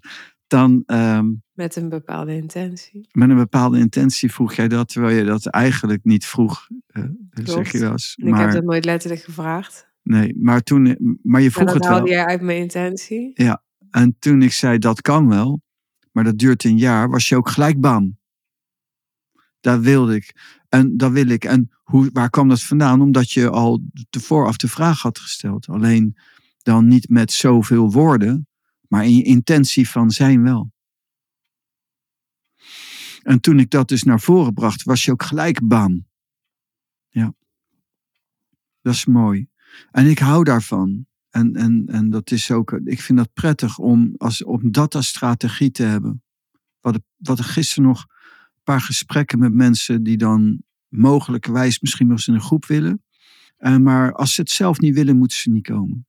Dan 0.53 0.83
ehm, 0.87 1.33
Met 1.53 1.77
een 1.77 1.89
bepaalde 1.89 2.35
intentie. 2.35 3.09
met 3.13 3.31
een 3.31 3.37
bepaalde 3.37 3.79
intentie 3.79 4.33
vroeg 4.33 4.55
jij 4.55 4.69
dat, 4.69 4.89
terwijl 4.89 5.17
je 5.17 5.25
dat 5.25 5.47
eigenlijk 5.47 6.05
niet 6.05 6.27
vroeg, 6.27 6.69
eh, 6.87 7.05
zeg 7.33 7.73
je 7.73 7.79
wel 7.79 7.91
eens. 7.91 8.15
En 8.17 8.27
ik 8.27 8.35
heb 8.35 8.45
Maar, 8.45 8.53
dat 8.55 8.65
nooit 8.65 8.85
letterlijk 8.85 9.23
gevraagd. 9.23 9.89
nee, 10.03 10.35
maar, 10.39 10.61
toen, 10.63 10.83
maar 10.83 10.93
je 10.95 11.19
Maar 11.23 11.51
vroeg 11.51 11.65
dat 11.65 11.75
het 11.75 11.85
wel. 11.85 11.93
haalde 11.93 12.11
jij 12.11 12.25
uit 12.25 12.41
mijn 12.41 12.59
intentie. 12.61 13.33
En 13.91 14.17
toen 14.19 14.43
ik 14.43 14.53
zei 14.53 14.79
dat 14.79 15.01
kan 15.01 15.29
wel, 15.29 15.61
maar 16.11 16.25
dat 16.25 16.39
duurt 16.39 16.65
een 16.65 16.79
jaar, 16.79 17.11
was 17.11 17.29
je 17.29 17.37
ook 17.37 17.49
gelijk 17.49 17.81
bam. 17.81 18.19
Dat 19.61 19.81
wilde 19.81 20.15
ik. 20.15 20.35
En 20.69 20.97
dat 20.97 21.13
wil 21.13 21.27
ik. 21.29 21.45
En 21.45 21.71
hoe, 21.83 22.11
waar 22.13 22.31
kwam 22.31 22.49
dat 22.49 22.63
vandaan? 22.63 23.01
Omdat 23.01 23.31
je 23.31 23.51
al 23.51 23.83
te 24.11 24.21
vooraf 24.21 24.57
de 24.57 24.69
vraag 24.69 25.01
had 25.03 25.19
gesteld. 25.19 25.69
Alleen 25.69 26.17
dan 26.63 26.89
niet 26.89 27.09
met 27.09 27.33
zoveel 27.33 27.91
woorden, 27.93 28.47
maar 28.93 29.05
in 29.05 29.17
je 29.17 29.23
intentie 29.23 29.89
van 29.89 30.11
zijn 30.11 30.43
wel. 30.43 30.73
En 33.23 33.41
toen 33.41 33.59
ik 33.59 33.71
dat 33.71 33.89
dus 33.89 34.03
naar 34.03 34.21
voren 34.21 34.53
bracht, 34.53 34.83
was 34.83 35.05
je 35.05 35.11
ook 35.11 35.23
gelijk 35.23 35.67
bam. 35.69 36.07
Ja. 37.09 37.35
Dat 38.81 38.95
is 38.95 39.05
mooi. 39.05 39.49
En 39.91 40.07
ik 40.07 40.19
hou 40.19 40.45
daarvan. 40.45 41.07
En, 41.31 41.55
en, 41.55 41.87
en 41.87 42.11
dat 42.11 42.31
is 42.31 42.51
ook, 42.51 42.73
ik 42.73 43.01
vind 43.01 43.19
dat 43.19 43.33
prettig 43.33 43.79
om, 43.79 44.15
als, 44.17 44.45
om 44.45 44.73
dat 44.73 44.95
als 44.95 45.09
strategie 45.09 45.71
te 45.71 45.83
hebben. 45.83 46.23
We 46.81 47.01
hadden 47.23 47.45
gisteren 47.45 47.85
nog 47.85 48.07
een 48.09 48.63
paar 48.63 48.81
gesprekken 48.81 49.39
met 49.39 49.53
mensen 49.53 50.03
die 50.03 50.17
dan 50.17 50.63
mogelijkerwijs 50.89 51.81
misschien 51.81 52.07
nog 52.07 52.17
eens 52.17 52.29
in 52.29 52.35
een 52.35 52.41
groep 52.41 52.67
willen. 52.67 53.05
Eh, 53.57 53.77
maar 53.77 54.13
als 54.13 54.35
ze 54.35 54.41
het 54.41 54.51
zelf 54.51 54.81
niet 54.81 54.95
willen, 54.95 55.17
moeten 55.17 55.37
ze 55.37 55.51
niet 55.51 55.67
komen. 55.67 56.07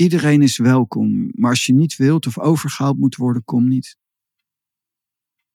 Iedereen 0.00 0.42
is 0.42 0.58
welkom. 0.58 1.30
Maar 1.34 1.50
als 1.50 1.66
je 1.66 1.74
niet 1.74 1.96
wilt 1.96 2.26
of 2.26 2.38
overgehaald 2.38 2.98
moet 2.98 3.16
worden, 3.16 3.44
kom 3.44 3.68
niet. 3.68 3.96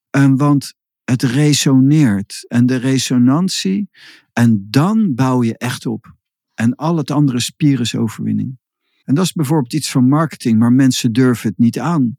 En 0.09 0.37
want 0.37 0.73
het 1.03 1.21
resoneert. 1.21 2.45
En 2.47 2.65
de 2.65 2.75
resonantie. 2.75 3.89
En 4.33 4.67
dan 4.69 5.15
bouw 5.15 5.43
je 5.43 5.57
echt 5.57 5.85
op. 5.85 6.15
En 6.53 6.75
al 6.75 6.97
het 6.97 7.11
andere 7.11 7.39
spier 7.39 7.79
is 7.79 7.95
overwinning. 7.95 8.57
En 9.03 9.15
dat 9.15 9.23
is 9.25 9.33
bijvoorbeeld 9.33 9.73
iets 9.73 9.91
van 9.91 10.07
marketing, 10.07 10.59
maar 10.59 10.73
mensen 10.73 11.13
durven 11.13 11.49
het 11.49 11.57
niet 11.57 11.79
aan. 11.79 12.17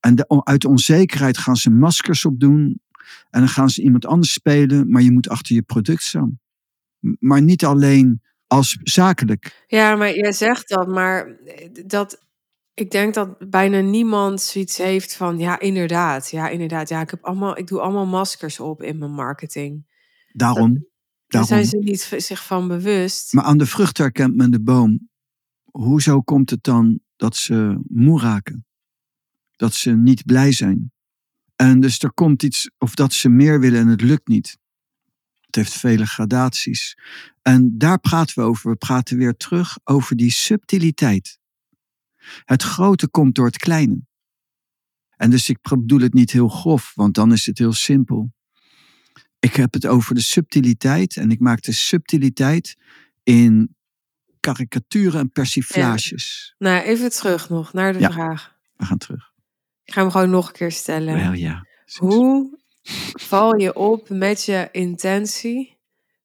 En 0.00 0.26
uit 0.44 0.64
onzekerheid 0.64 1.38
gaan 1.38 1.56
ze 1.56 1.70
maskers 1.70 2.24
opdoen. 2.24 2.80
En 3.30 3.40
dan 3.40 3.48
gaan 3.48 3.70
ze 3.70 3.82
iemand 3.82 4.06
anders 4.06 4.32
spelen, 4.32 4.90
maar 4.90 5.02
je 5.02 5.12
moet 5.12 5.28
achter 5.28 5.54
je 5.54 5.62
product 5.62 6.02
staan. 6.02 6.40
Maar 7.18 7.42
niet 7.42 7.64
alleen 7.64 8.22
als 8.52 8.78
zakelijk. 8.82 9.64
Ja, 9.66 9.96
maar 9.96 10.14
jij 10.14 10.32
zegt 10.32 10.68
dat, 10.68 10.88
maar 10.88 11.36
dat, 11.86 12.26
ik 12.74 12.90
denk 12.90 13.14
dat 13.14 13.50
bijna 13.50 13.80
niemand 13.80 14.40
zoiets 14.40 14.76
heeft 14.76 15.16
van, 15.16 15.38
ja, 15.38 15.60
inderdaad, 15.60 16.30
ja, 16.30 16.48
inderdaad, 16.48 16.88
ja, 16.88 17.00
ik, 17.00 17.10
heb 17.10 17.24
allemaal, 17.24 17.58
ik 17.58 17.66
doe 17.66 17.80
allemaal 17.80 18.06
maskers 18.06 18.60
op 18.60 18.82
in 18.82 18.98
mijn 18.98 19.12
marketing. 19.12 19.86
Daarom. 20.32 20.72
Daar 20.72 20.82
daarom. 21.26 21.48
zijn 21.48 21.64
ze 21.66 21.76
niet 21.76 22.22
zich 22.22 22.46
van 22.46 22.68
bewust. 22.68 23.32
Maar 23.32 23.44
aan 23.44 23.58
de 23.58 23.66
vrucht 23.66 23.98
herkent 23.98 24.36
men 24.36 24.50
de 24.50 24.62
boom. 24.62 25.08
Hoezo 25.70 26.20
komt 26.20 26.50
het 26.50 26.62
dan 26.62 27.00
dat 27.16 27.36
ze 27.36 27.82
moe 27.88 28.20
raken? 28.20 28.66
Dat 29.56 29.74
ze 29.74 29.90
niet 29.90 30.24
blij 30.24 30.52
zijn? 30.52 30.92
En 31.56 31.80
dus 31.80 31.98
er 31.98 32.12
komt 32.12 32.42
iets, 32.42 32.70
of 32.78 32.94
dat 32.94 33.12
ze 33.12 33.28
meer 33.28 33.60
willen 33.60 33.80
en 33.80 33.88
het 33.88 34.02
lukt 34.02 34.28
niet. 34.28 34.58
Het 35.52 35.64
heeft 35.64 35.78
vele 35.78 36.06
gradaties. 36.06 36.98
En 37.42 37.78
daar 37.78 37.98
praten 38.00 38.34
we 38.38 38.48
over. 38.48 38.70
We 38.70 38.76
praten 38.76 39.16
weer 39.16 39.36
terug 39.36 39.78
over 39.84 40.16
die 40.16 40.30
subtiliteit. 40.30 41.38
Het 42.44 42.62
grote 42.62 43.08
komt 43.08 43.34
door 43.34 43.46
het 43.46 43.56
kleine. 43.56 44.00
En 45.16 45.30
dus 45.30 45.48
ik 45.48 45.58
bedoel 45.62 46.00
het 46.00 46.14
niet 46.14 46.30
heel 46.30 46.48
grof, 46.48 46.92
want 46.94 47.14
dan 47.14 47.32
is 47.32 47.46
het 47.46 47.58
heel 47.58 47.72
simpel. 47.72 48.32
Ik 49.38 49.54
heb 49.56 49.72
het 49.72 49.86
over 49.86 50.14
de 50.14 50.20
subtiliteit 50.20 51.16
en 51.16 51.30
ik 51.30 51.40
maak 51.40 51.62
de 51.62 51.72
subtiliteit 51.72 52.76
in 53.22 53.76
karikaturen 54.40 55.20
en 55.20 55.30
persiflages. 55.32 56.54
Nou, 56.58 56.82
even 56.82 57.10
terug 57.10 57.48
nog 57.48 57.72
naar 57.72 57.92
de 57.92 57.98
Ja. 57.98 58.10
vraag. 58.12 58.56
We 58.76 58.84
gaan 58.84 58.98
terug. 58.98 59.32
Ik 59.84 59.92
ga 59.92 60.00
hem 60.00 60.10
gewoon 60.10 60.30
nog 60.30 60.46
een 60.46 60.52
keer 60.52 60.72
stellen. 60.72 61.14
Wel 61.16 61.32
ja. 61.32 61.66
Hoe 61.96 62.60
val 63.12 63.56
je 63.56 63.74
op 63.74 64.08
met 64.08 64.44
je 64.44 64.68
intentie 64.72 65.78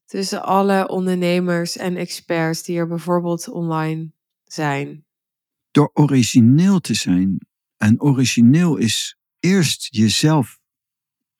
tussen 0.05 0.43
alle 0.43 0.87
ondernemers 0.87 1.77
en 1.77 1.95
experts 1.95 2.63
die 2.63 2.77
er 2.77 2.87
bijvoorbeeld 2.87 3.49
online 3.49 4.11
zijn? 4.43 5.05
Door 5.71 5.91
origineel 5.93 6.79
te 6.79 6.93
zijn. 6.93 7.37
En 7.77 8.01
origineel 8.01 8.77
is 8.77 9.17
eerst 9.39 9.87
jezelf. 9.95 10.59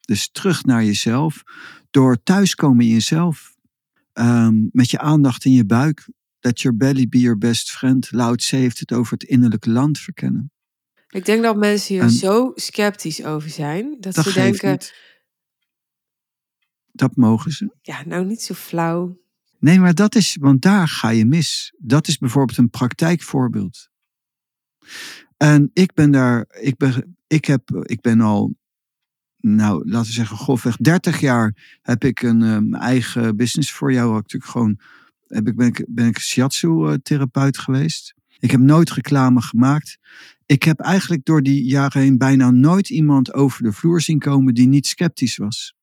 Dus 0.00 0.30
terug 0.30 0.64
naar 0.64 0.84
jezelf. 0.84 1.42
Door 1.90 2.22
thuiskomen 2.22 2.84
in 2.84 2.92
jezelf. 2.92 3.56
Ehm, 4.12 4.66
met 4.72 4.90
je 4.90 4.98
aandacht 4.98 5.44
in 5.44 5.52
je 5.52 5.64
buik. 5.64 6.08
Let 6.40 6.60
your 6.60 6.76
belly 6.76 7.08
be 7.08 7.18
your 7.18 7.38
best 7.38 7.70
friend. 7.70 8.12
Lao 8.12 8.34
Tse 8.34 8.56
heeft 8.56 8.78
het 8.78 8.92
over 8.92 9.12
het 9.12 9.22
innerlijke 9.22 9.70
land 9.70 9.98
verkennen. 9.98 10.52
Ik 11.08 11.24
denk 11.24 11.42
dat 11.42 11.56
mensen 11.56 11.94
hier 11.94 12.02
En- 12.02 12.10
zo 12.10 12.52
sceptisch 12.54 13.24
over 13.24 13.50
zijn 13.50 13.96
dat, 14.00 14.14
Dat 14.14 14.24
ze 14.24 14.32
denken: 14.32 14.70
niet. 14.70 14.94
Dat 16.92 17.16
mogen 17.16 17.50
ze. 17.52 17.76
ja, 17.82 18.02
nou 18.06 18.24
niet 18.24 18.42
zo 18.42 18.54
flauw. 18.54 19.18
Nee, 19.58 19.78
maar 19.78 19.94
dat 19.94 20.14
is, 20.14 20.36
want 20.40 20.62
daar 20.62 20.88
ga 20.88 21.08
je 21.08 21.24
mis. 21.24 21.74
Dat 21.78 22.08
is 22.08 22.18
bijvoorbeeld 22.18 22.58
een 22.58 22.70
praktijkvoorbeeld. 22.70 23.88
En 25.36 25.70
ik 25.72 25.94
ben 25.94 26.10
daar, 26.10 26.46
ik 26.48 26.76
ben, 26.76 27.16
ik 27.26 27.44
heb, 27.44 27.70
ik 27.82 28.00
ben 28.00 28.20
al, 28.20 28.54
nou, 29.36 29.88
laten 29.88 30.06
we 30.08 30.12
zeggen, 30.14 30.36
grofweg 30.36 30.76
30 30.76 31.20
jaar 31.20 31.78
heb 31.82 32.04
ik 32.04 32.22
een 32.22 32.42
eh, 32.72 32.80
eigen 32.80 33.36
business 33.36 33.72
voor 33.72 33.92
jou. 33.92 34.06
Heb 34.14 34.24
ik 34.24 34.32
natuurlijk 34.32 34.52
gewoon, 34.52 34.80
heb 35.26 35.46
ik, 35.46 35.56
ben 35.56 35.66
ik, 35.66 35.84
ben 35.88 36.06
ik 36.06 36.18
shiatsu-therapeut 36.18 37.58
geweest. 37.58 38.14
Ik 38.38 38.50
heb 38.50 38.60
nooit 38.60 38.90
reclame 38.90 39.42
gemaakt. 39.42 39.98
Ik 40.46 40.62
heb 40.62 40.80
eigenlijk 40.80 41.24
door 41.24 41.42
die 41.42 41.64
jaren 41.64 42.02
heen 42.02 42.18
bijna 42.18 42.50
nooit 42.50 42.90
iemand 42.90 43.32
over 43.32 43.62
de 43.62 43.72
vloer 43.72 44.00
zien 44.00 44.18
komen 44.18 44.54
die 44.54 44.68
niet 44.68 44.86
sceptisch 44.86 45.36
was. 45.36 45.76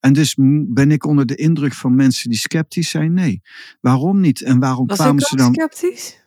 En 0.00 0.12
dus 0.12 0.34
ben 0.68 0.90
ik 0.90 1.06
onder 1.06 1.26
de 1.26 1.34
indruk 1.34 1.74
van 1.74 1.94
mensen 1.94 2.30
die 2.30 2.38
sceptisch 2.38 2.90
zijn? 2.90 3.12
Nee. 3.12 3.42
Waarom 3.80 4.20
niet? 4.20 4.42
En 4.42 4.58
waarom 4.58 4.86
Was 4.86 4.98
kwamen 4.98 5.22
ze 5.22 5.32
ook 5.32 5.38
dan? 5.38 5.52
sceptisch? 5.52 6.20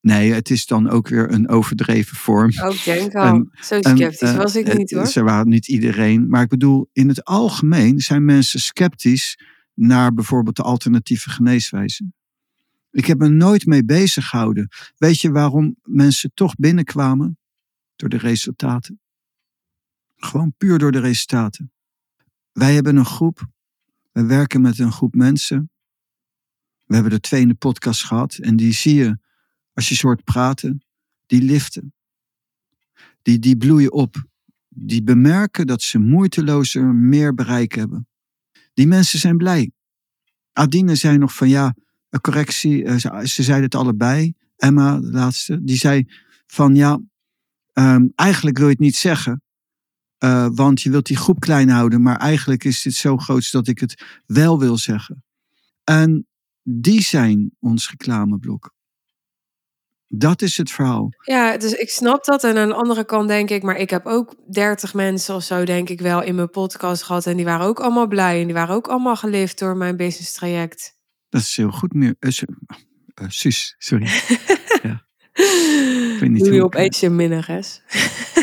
Nee, 0.00 0.32
het 0.32 0.50
is 0.50 0.66
dan 0.66 0.90
ook 0.90 1.08
weer 1.08 1.32
een 1.32 1.48
overdreven 1.48 2.16
vorm. 2.16 2.50
Oh, 2.62 2.74
ik 2.74 2.84
denk 2.84 3.14
al. 3.14 3.48
Zo 3.52 3.80
sceptisch 3.80 4.20
eh, 4.20 4.36
was 4.36 4.56
ik 4.56 4.76
niet 4.76 4.90
hoor. 4.90 5.06
Ze 5.06 5.22
waren 5.22 5.48
niet 5.48 5.68
iedereen. 5.68 6.28
Maar 6.28 6.42
ik 6.42 6.48
bedoel, 6.48 6.88
in 6.92 7.08
het 7.08 7.24
algemeen 7.24 8.00
zijn 8.00 8.24
mensen 8.24 8.60
sceptisch 8.60 9.38
naar 9.74 10.14
bijvoorbeeld 10.14 10.56
de 10.56 10.62
alternatieve 10.62 11.30
geneeswijzen. 11.30 12.14
Ik 12.90 13.06
heb 13.06 13.18
me 13.18 13.28
nooit 13.28 13.66
mee 13.66 13.84
bezig 13.84 14.28
gehouden. 14.28 14.68
Weet 14.96 15.20
je 15.20 15.30
waarom 15.30 15.76
mensen 15.82 16.30
toch 16.34 16.54
binnenkwamen? 16.54 17.38
Door 17.96 18.08
de 18.08 18.18
resultaten. 18.18 19.00
Gewoon 20.16 20.54
puur 20.56 20.78
door 20.78 20.92
de 20.92 21.00
resultaten. 21.00 21.72
Wij 22.52 22.74
hebben 22.74 22.96
een 22.96 23.04
groep. 23.04 23.46
We 24.12 24.24
werken 24.24 24.60
met 24.60 24.78
een 24.78 24.92
groep 24.92 25.14
mensen. 25.14 25.70
We 26.84 26.94
hebben 26.94 27.20
de 27.20 27.54
podcast 27.58 28.04
gehad. 28.04 28.34
En 28.34 28.56
die 28.56 28.72
zie 28.72 28.94
je, 28.94 29.18
als 29.72 29.88
je 29.88 29.94
ze 29.94 30.06
hoort 30.06 30.24
praten, 30.24 30.84
die 31.26 31.42
liften. 31.42 31.94
Die, 33.22 33.38
die 33.38 33.56
bloeien 33.56 33.92
op. 33.92 34.26
Die 34.68 35.02
bemerken 35.02 35.66
dat 35.66 35.82
ze 35.82 35.98
moeitelozer 35.98 36.94
meer 36.94 37.34
bereik 37.34 37.72
hebben. 37.72 38.08
Die 38.74 38.86
mensen 38.86 39.18
zijn 39.18 39.36
blij. 39.36 39.72
Adine 40.52 40.94
zei 40.94 41.18
nog 41.18 41.34
van 41.34 41.48
ja, 41.48 41.74
een 42.10 42.20
correctie. 42.20 42.84
eh, 42.84 42.96
Ze, 42.96 43.20
ze 43.28 43.42
zeiden 43.42 43.64
het 43.64 43.74
allebei. 43.74 44.34
Emma, 44.56 44.98
de 45.00 45.10
laatste, 45.10 45.64
die 45.64 45.76
zei 45.76 46.04
van 46.46 46.74
ja, 46.74 47.00
ehm, 47.72 48.06
eigenlijk 48.14 48.56
wil 48.58 48.66
je 48.66 48.72
het 48.72 48.80
niet 48.82 48.96
zeggen. 48.96 49.42
eh, 50.18 50.48
want 50.52 50.82
je 50.82 50.90
wilt 50.90 51.06
die 51.06 51.16
groep 51.16 51.40
klein 51.40 51.68
houden. 51.68 52.02
Maar 52.02 52.16
eigenlijk 52.16 52.64
is 52.64 52.82
dit 52.82 52.94
zo 52.94 53.16
groot 53.16 53.50
dat 53.52 53.68
ik 53.68 53.78
het 53.78 54.04
wel 54.26 54.58
wil 54.58 54.76
zeggen. 54.76 55.24
En 55.84 56.26
die 56.62 57.02
zijn 57.02 57.56
ons 57.60 57.90
reclameblok. 57.90 58.74
Dat 60.06 60.42
is 60.42 60.56
het 60.56 60.70
verhaal. 60.70 61.08
Ja, 61.24 61.56
dus 61.56 61.72
ik 61.72 61.90
snap 61.90 62.24
dat. 62.24 62.44
En 62.44 62.56
aan 62.56 62.68
de 62.68 62.74
andere 62.74 63.04
kant 63.04 63.28
denk 63.28 63.50
ik, 63.50 63.62
maar 63.62 63.76
ik 63.76 63.90
heb 63.90 64.06
ook 64.06 64.34
30 64.52 64.94
mensen 64.94 65.34
of 65.34 65.42
zo, 65.42 65.64
denk 65.64 65.88
ik 65.88 66.00
wel, 66.00 66.22
in 66.22 66.34
mijn 66.34 66.50
podcast 66.50 67.02
gehad. 67.02 67.26
En 67.26 67.36
die 67.36 67.44
waren 67.44 67.66
ook 67.66 67.80
allemaal 67.80 68.06
blij. 68.06 68.40
En 68.40 68.44
die 68.44 68.54
waren 68.54 68.74
ook 68.74 68.88
allemaal 68.88 69.16
gelift 69.16 69.58
door 69.58 69.76
mijn 69.76 69.96
business 69.96 70.32
traject. 70.32 70.96
Dat 71.28 71.40
is 71.40 71.56
heel 71.56 71.70
goed. 71.70 71.92
Meer, 71.92 72.14
Su- 72.20 72.46
eh, 73.14 73.26
Suus, 73.28 73.74
sorry. 73.78 74.04
ja. 74.82 75.06
weet 76.20 76.30
niet 76.30 76.38
Doe 76.38 76.52
je 76.52 76.58
hoe 76.58 76.64
op 76.64 76.72
ik, 76.72 76.78
eh, 76.78 76.84
eetje 76.84 77.10
minnares. 77.10 77.82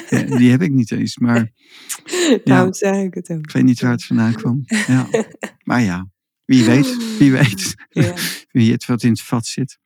Ja, 0.10 0.22
die 0.38 0.52
heb 0.52 0.62
ik 0.62 0.72
niet 0.72 0.92
eens, 0.92 1.18
maar 1.18 1.52
Daarom 2.44 2.74
zeg 2.74 2.96
ik 2.96 3.14
het 3.14 3.30
ook. 3.30 3.40
ik 3.40 3.52
weet 3.52 3.64
niet 3.64 3.82
waar 3.82 3.92
het 3.92 4.06
vandaan 4.06 4.34
kwam. 4.34 4.64
Ja. 4.66 5.08
Maar 5.64 5.82
ja, 5.82 6.08
wie 6.46 6.64
weet, 6.66 7.18
wie 7.18 7.32
weet. 7.32 7.76
Ja. 7.90 8.14
Wie 8.52 8.72
het 8.72 8.86
wat 8.86 9.04
in 9.04 9.10
het 9.10 9.22
vat 9.22 9.46
zit. 9.46 9.80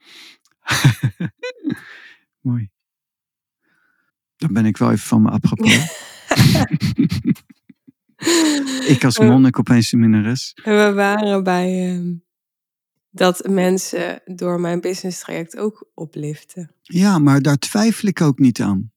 Mooi. 2.42 2.70
Dan 4.36 4.54
ben 4.54 4.66
ik 4.66 4.78
wel 4.78 4.92
even 4.92 5.08
van 5.08 5.22
me 5.22 5.30
apropos. 5.30 5.74
ik 8.88 9.04
als 9.04 9.20
monnik 9.20 9.60
opeens 9.60 9.92
een 9.92 10.00
minnares. 10.00 10.54
En 10.64 10.86
we 10.86 10.94
waren 10.94 11.44
bij 11.44 11.90
ehm, 11.90 12.14
dat 13.12 13.48
mensen 13.50 14.22
door 14.26 14.60
mijn 14.60 14.82
business 14.82 15.19
traject 15.19 15.58
ook 15.58 15.89
opliften. 15.93 16.72
Ja, 16.82 17.19
maar 17.19 17.41
daar 17.41 17.58
twijfel 17.58 18.08
ik 18.08 18.22
ook 18.22 18.39
niet 18.39 18.62
aan. 18.62 18.91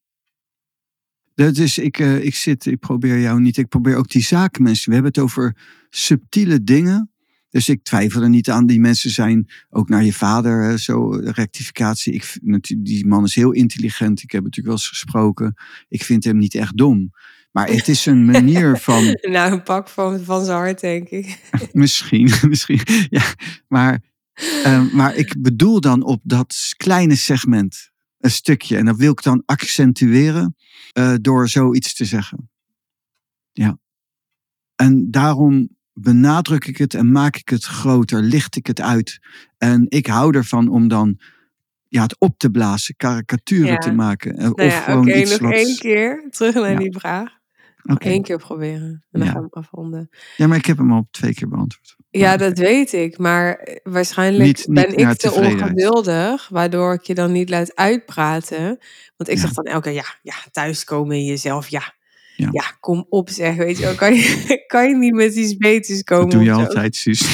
Is, 1.35 1.79
ik, 1.79 1.99
eh, 1.99 2.25
ik 2.25 2.35
zit, 2.35 2.67
ik 2.67 2.79
probeer 2.79 3.21
jou 3.21 3.41
niet, 3.41 3.57
ik 3.57 3.69
probeer 3.69 3.97
ook 3.97 4.11
die 4.11 4.23
zakenmensen. 4.23 4.89
We 4.89 4.95
hebben 4.95 5.13
het 5.13 5.23
over 5.23 5.57
subtiele 5.91 6.65
dingen. 6.65 7.13
Dus 7.51 7.69
ik 7.69 7.83
twijfel 7.83 8.23
er 8.23 8.29
niet 8.29 8.51
aan. 8.51 8.67
Die 8.67 8.81
mensen 8.81 9.11
zijn 9.11 9.51
ook 9.71 9.89
naar 9.89 10.05
je 10.05 10.13
vader, 10.13 10.79
zo, 10.79 11.11
rectificatie. 11.11 12.13
Ik, 12.13 12.41
die 12.79 13.07
man 13.07 13.25
is 13.25 13.35
heel 13.35 13.53
intelligent. 13.53 14.23
Ik 14.23 14.31
heb 14.31 14.43
natuurlijk 14.43 14.75
wel 14.75 14.77
eens 14.77 14.89
gesproken. 14.89 15.55
Ik 15.89 16.03
vind 16.03 16.25
hem 16.25 16.37
niet 16.37 16.55
echt 16.55 16.77
dom. 16.77 17.11
Maar 17.53 17.69
het 17.77 17.89
is 17.89 18.07
een 18.07 18.25
manier 18.25 18.79
van, 18.79 19.05
Nou, 19.31 19.53
een 19.53 19.63
pak 19.63 19.89
van, 19.89 20.21
van 20.25 20.45
zijn 20.45 20.59
hart, 20.59 20.81
denk 20.81 21.09
ik. 21.09 21.39
Misschien, 21.73 22.31
misschien. 22.49 22.81
Ja, 23.11 23.23
maar, 23.69 24.03
eh, 24.63 24.93
maar 24.93 25.17
ik 25.17 25.43
bedoel 25.43 25.81
dan 25.81 26.03
op 26.03 26.21
dat 26.25 26.73
kleine 26.77 27.15
segment 27.17 27.91
een 28.19 28.31
stukje. 28.31 28.77
En 28.77 28.85
dat 28.85 28.97
wil 28.97 29.13
ik 29.13 29.23
dan 29.23 29.43
accentueren 29.47 30.57
eh, 30.93 31.15
door 31.21 31.49
zoiets 31.49 31.95
te 31.95 32.05
zeggen. 32.05 32.51
Ja. 33.53 33.79
En 34.77 35.11
daarom 35.11 35.69
benadruk 35.93 36.65
ik 36.67 36.77
het 36.77 36.95
en 36.95 37.13
maak 37.13 37.37
ik 37.37 37.49
het 37.49 37.65
groter, 37.65 38.23
licht 38.23 38.57
ik 38.57 38.67
het 38.67 38.81
uit. 38.81 39.19
En 39.59 39.87
ik 39.89 40.07
hou 40.07 40.37
ervan 40.37 40.69
om 40.69 40.89
dan 40.89 41.19
ja, 41.89 42.03
het 42.03 42.19
op 42.19 42.39
te 42.39 42.51
blazen, 42.51 42.97
karikaturen 42.97 43.67
Ja. 43.73 43.79
te 43.79 43.93
maken. 43.93 44.31
Eh, 44.33 44.39
Nou 44.39 44.53
of 44.53 44.63
ja, 44.63 44.77
oké, 44.79 44.85
gewoon 44.85 45.09
iets 45.09 45.31
nog 45.31 45.41
wat... 45.41 45.53
één 45.53 45.77
keer 45.79 46.27
terug 46.31 46.55
naar 46.55 46.71
Ja. 46.73 46.79
die 46.79 46.93
vraag. 46.93 47.41
Oké. 47.85 48.09
Eén 48.09 48.23
keer 48.23 48.39
proberen. 48.39 49.05
En 49.11 49.21
dan 49.21 49.25
Ja. 49.25 49.31
gaan 49.33 49.43
we 49.43 49.49
hem 49.51 49.63
afronden. 49.63 50.09
Ja, 50.37 50.47
maar 50.47 50.57
ik 50.59 50.67
heb 50.67 50.79
hem 50.79 50.93
al 50.93 51.09
twee 51.11 51.35
keer 51.35 51.49
beantwoord. 51.49 51.97
Ja, 52.11 52.37
dat 52.37 52.59
weet 52.59 52.93
ik. 52.93 53.19
Maar 53.19 53.69
waarschijnlijk 53.83 54.45
Niet- 54.45 54.67
niet 54.69 54.97
ben 54.97 55.09
ik 55.09 55.17
te 55.17 55.33
ongeduldig, 55.33 56.49
waardoor 56.49 56.95
ik 56.95 57.03
je 57.03 57.15
dan 57.15 57.33
niet 57.33 57.51
laat 57.51 57.77
uitpraten. 57.77 58.67
Want 59.17 59.31
ik 59.31 59.35
Ja. 59.37 59.41
zeg 59.41 59.53
dan 59.53 59.65
elke 59.65 59.89
keer, 59.89 59.93
ja, 59.99 60.05
ja, 60.23 60.35
thuiskomen 60.51 61.17
in 61.17 61.25
jezelf, 61.25 61.69
ja. 61.69 61.95
Ja. 62.37 62.49
Ja. 62.53 62.77
kom 62.81 63.07
op 63.09 63.31
zeg, 63.31 63.57
weet 63.57 63.79
je 63.79 63.85
wel. 63.85 63.95
Kan 63.95 64.15
je, 64.15 64.57
kan 64.67 64.89
je 64.89 64.97
niet 64.97 65.15
met 65.15 65.35
iets 65.35 65.57
beters 65.57 66.03
komen? 66.03 66.25
Dat 66.29 66.33
doe 66.33 66.45
je 66.45 66.53
altijd, 66.53 66.97
Suus. 66.97 67.23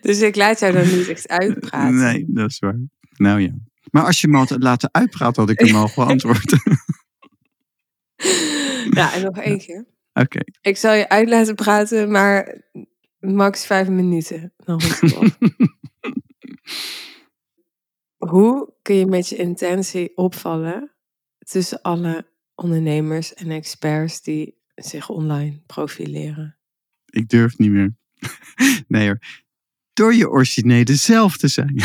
Dus 0.00 0.20
ik 0.20 0.36
laat 0.36 0.60
jou 0.60 0.72
dan 0.72 0.82
niet 0.96 1.08
echt 1.08 1.28
uitpraten. 1.28 1.96
Nee, 1.96 2.24
dat 2.28 2.50
is 2.50 2.58
waar. 2.58 2.78
Nou 3.12 3.40
ja. 3.40 3.50
Maar 3.90 4.04
als 4.04 4.20
je 4.20 4.28
me 4.28 4.36
had 4.36 4.62
laten 4.62 4.88
uitpraten, 4.92 5.42
had 5.42 5.50
ik 5.50 5.60
hem 5.60 5.76
al 5.76 5.88
geantwoord. 5.98 6.54
Ja, 8.90 9.14
en 9.14 9.22
nog 9.22 9.38
één 9.38 9.58
keer. 9.58 9.86
Oké. 10.12 10.38
Ik 10.60 10.76
zal 10.76 10.94
je 10.94 11.08
uit 11.08 11.28
laten 11.28 11.54
praten, 11.54 12.10
maar 12.10 12.62
max 13.18 13.66
vijf 13.66 13.88
minuten. 13.88 14.52
Dan. 14.56 14.80
Hoe 18.30 18.74
kun 18.82 18.94
je 18.94 19.06
met 19.06 19.28
je 19.28 19.36
intentie 19.36 20.16
opvallen 20.16 20.92
tussen 21.38 21.82
alle 21.82 22.26
ondernemers 22.54 23.34
en 23.34 23.50
experts 23.50 24.22
die 24.22 24.58
zich 24.74 25.08
online 25.08 25.62
profileren? 25.66 26.56
Ik 27.04 27.28
durf 27.28 27.58
niet 27.58 27.70
meer. 27.70 27.96
Nee 28.88 29.06
hoor. 29.06 29.18
Door 29.92 30.14
je 30.14 30.30
originele 30.30 30.94
zelf 30.94 31.36
te 31.36 31.48
zijn. 31.48 31.82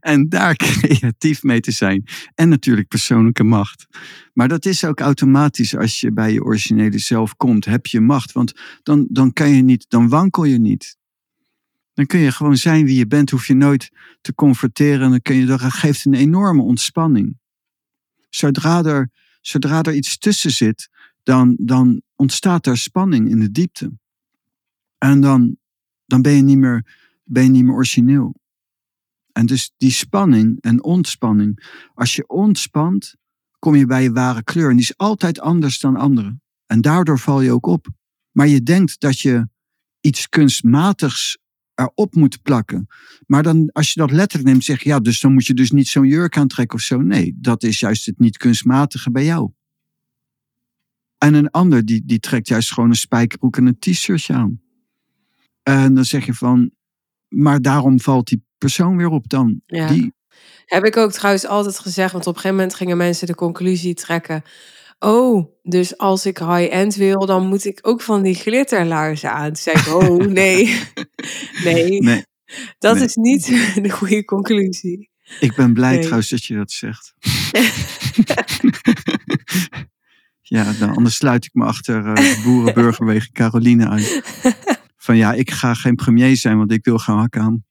En 0.00 0.28
daar 0.28 0.56
creatief 0.66 1.42
mee 1.42 1.60
te 1.60 1.70
zijn. 1.70 2.04
En 2.34 2.48
natuurlijk 2.48 2.88
persoonlijke 2.88 3.44
macht. 3.44 3.86
Maar 4.32 4.48
dat 4.48 4.64
is 4.64 4.84
ook 4.84 5.00
automatisch 5.00 5.76
als 5.76 6.00
je 6.00 6.12
bij 6.12 6.32
je 6.32 6.42
originele 6.44 6.98
zelf 6.98 7.36
komt. 7.36 7.64
Heb 7.64 7.86
je 7.86 8.00
macht. 8.00 8.32
Want 8.32 8.52
dan, 8.82 9.06
dan 9.10 9.32
kan 9.32 9.50
je 9.50 9.62
niet, 9.62 9.84
dan 9.88 10.08
wankel 10.08 10.44
je 10.44 10.58
niet. 10.58 10.96
Dan 11.94 12.06
kun 12.06 12.20
je 12.20 12.32
gewoon 12.32 12.56
zijn 12.56 12.84
wie 12.84 12.98
je 12.98 13.06
bent. 13.06 13.30
Hoef 13.30 13.46
je 13.46 13.54
nooit 13.54 13.90
te 14.20 14.34
converteren. 14.34 15.10
Dan 15.10 15.22
kun 15.22 15.36
je, 15.36 15.46
dat 15.46 15.60
geeft 15.60 16.04
een 16.04 16.14
enorme 16.14 16.62
ontspanning. 16.62 17.38
Zodra 18.30 18.84
er, 18.84 19.10
zodra 19.40 19.82
er 19.82 19.94
iets 19.94 20.18
tussen 20.18 20.50
zit, 20.50 20.88
dan, 21.22 21.56
dan 21.60 22.02
ontstaat 22.16 22.66
er 22.66 22.78
spanning 22.78 23.30
in 23.30 23.40
de 23.40 23.50
diepte. 23.50 23.92
En 24.98 25.20
dan, 25.20 25.56
dan 26.06 26.22
ben, 26.22 26.32
je 26.32 26.42
niet 26.42 26.58
meer, 26.58 26.86
ben 27.24 27.42
je 27.42 27.48
niet 27.48 27.64
meer 27.64 27.74
origineel. 27.74 28.34
En 29.38 29.46
dus 29.46 29.72
die 29.76 29.90
spanning 29.90 30.60
en 30.60 30.82
ontspanning. 30.82 31.68
Als 31.94 32.16
je 32.16 32.28
ontspant, 32.28 33.14
kom 33.58 33.74
je 33.74 33.86
bij 33.86 34.02
je 34.02 34.12
ware 34.12 34.42
kleur. 34.42 34.70
En 34.70 34.76
die 34.76 34.84
is 34.84 34.96
altijd 34.96 35.40
anders 35.40 35.78
dan 35.80 35.96
anderen. 35.96 36.42
En 36.66 36.80
daardoor 36.80 37.18
val 37.18 37.40
je 37.40 37.52
ook 37.52 37.66
op. 37.66 37.86
Maar 38.30 38.46
je 38.48 38.62
denkt 38.62 39.00
dat 39.00 39.20
je 39.20 39.48
iets 40.00 40.28
kunstmatigs 40.28 41.38
erop 41.74 42.14
moet 42.14 42.42
plakken. 42.42 42.86
Maar 43.26 43.42
dan, 43.42 43.70
als 43.72 43.92
je 43.92 44.00
dat 44.00 44.10
letterlijk 44.10 44.48
neemt, 44.50 44.64
zeg 44.64 44.82
je 44.82 44.88
ja, 44.88 45.00
dus 45.00 45.20
dan 45.20 45.32
moet 45.32 45.46
je 45.46 45.54
dus 45.54 45.70
niet 45.70 45.88
zo'n 45.88 46.06
jurk 46.06 46.36
aantrekken 46.36 46.78
of 46.78 46.84
zo. 46.84 47.00
Nee, 47.00 47.36
dat 47.36 47.62
is 47.62 47.80
juist 47.80 48.06
het 48.06 48.18
niet 48.18 48.36
kunstmatige 48.36 49.10
bij 49.10 49.24
jou. 49.24 49.52
En 51.18 51.34
een 51.34 51.50
ander 51.50 51.84
die, 51.84 52.02
die 52.04 52.18
trekt 52.18 52.48
juist 52.48 52.72
gewoon 52.72 52.88
een 52.88 52.96
spijkerbroek 52.96 53.56
en 53.56 53.66
een 53.66 53.78
t-shirtje 53.78 54.34
aan. 54.34 54.60
En 55.62 55.94
dan 55.94 56.04
zeg 56.04 56.26
je 56.26 56.34
van, 56.34 56.70
maar 57.28 57.62
daarom 57.62 58.00
valt 58.00 58.28
die 58.28 58.46
persoon 58.58 58.96
weer 58.96 59.08
op 59.08 59.28
dan. 59.28 59.60
Ja. 59.66 59.86
Die, 59.86 60.12
Heb 60.64 60.84
ik 60.84 60.96
ook 60.96 61.12
trouwens 61.12 61.46
altijd 61.46 61.78
gezegd, 61.78 62.12
want 62.12 62.26
op 62.26 62.34
een 62.34 62.40
gegeven 62.40 62.56
moment 62.56 62.76
gingen 62.76 62.96
mensen 62.96 63.26
de 63.26 63.34
conclusie 63.34 63.94
trekken. 63.94 64.42
Oh, 64.98 65.58
dus 65.62 65.98
als 65.98 66.26
ik 66.26 66.38
high-end 66.38 66.94
wil, 66.94 67.26
dan 67.26 67.46
moet 67.46 67.64
ik 67.64 67.78
ook 67.82 68.00
van 68.00 68.22
die 68.22 68.34
glitterlaarzen 68.34 69.32
aan. 69.32 69.46
Toen 69.46 69.56
zei 69.56 69.78
ik, 69.78 69.86
oh 69.86 70.26
nee, 70.40 70.80
nee, 71.64 72.00
nee, 72.00 72.22
dat 72.78 72.94
nee. 72.94 73.04
is 73.04 73.14
niet 73.14 73.46
de 73.84 73.90
goede 73.90 74.24
conclusie. 74.24 75.10
ik 75.40 75.54
ben 75.56 75.72
blij 75.72 75.92
Nee. 75.92 76.00
trouwens 76.00 76.28
dat 76.28 76.44
je 76.44 76.54
dat 76.56 76.70
zegt. 76.70 77.14
ja, 80.42 80.72
dan, 80.78 80.96
anders 80.96 81.16
sluit 81.16 81.44
ik 81.44 81.54
me 81.54 81.64
achter 81.64 82.06
eh, 82.06 82.14
de 82.14 82.40
boerenburgerwegen 82.44 83.32
Caroline 83.32 83.86
aan. 83.86 84.02
Van 84.96 85.16
ja, 85.16 85.32
ik 85.32 85.50
ga 85.50 85.74
geen 85.74 85.94
premier 85.94 86.36
zijn, 86.36 86.58
want 86.58 86.72
ik 86.72 86.84
wil 86.84 86.98
gaan 86.98 87.18
hakken 87.18 87.40
aan. 87.40 87.64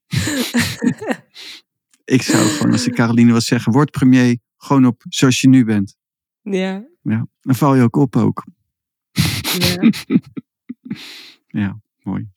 ik 2.16 2.22
zou 2.22 2.46
gewoon, 2.48 2.72
als 2.72 2.88
ik 2.88 2.94
Caroline 2.94 3.32
was 3.32 3.46
zeggen, 3.46 3.72
word 3.72 3.92
premier, 3.92 4.38
gewoon 4.58 4.86
op 4.86 5.02
zoals 5.10 5.42
je 5.42 5.50
nu 5.50 5.66
bent. 5.66 5.96
Ja. 6.42 6.86
Ja, 7.02 7.28
dan 7.42 7.56
val 7.56 7.76
je 7.76 7.84
ook 7.84 7.96
op 7.96 8.16
ook. 8.16 8.46
ja. 9.60 9.90
Ja, 11.48 11.80
mooi. 12.04 12.30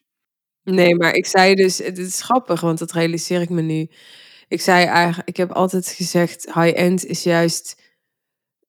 Nee, 0.64 0.97
maar 0.97 1.14
ik 1.14 1.27
zei 1.27 1.55
dus, 1.55 1.79
het 1.79 1.99
is 1.99 2.23
grappig, 2.23 2.61
want 2.61 2.79
dat 2.79 2.93
realiseer 2.93 3.41
ik 3.41 3.51
me 3.51 3.62
nu. 3.62 3.89
Ik 4.49 4.61
zei 4.61 4.85
eigenlijk, 4.85 5.29
ik 5.29 5.37
heb 5.37 5.51
altijd 5.51 5.89
gezegd, 5.89 6.45
high-end 6.55 7.05
is 7.05 7.23
juist 7.23 7.83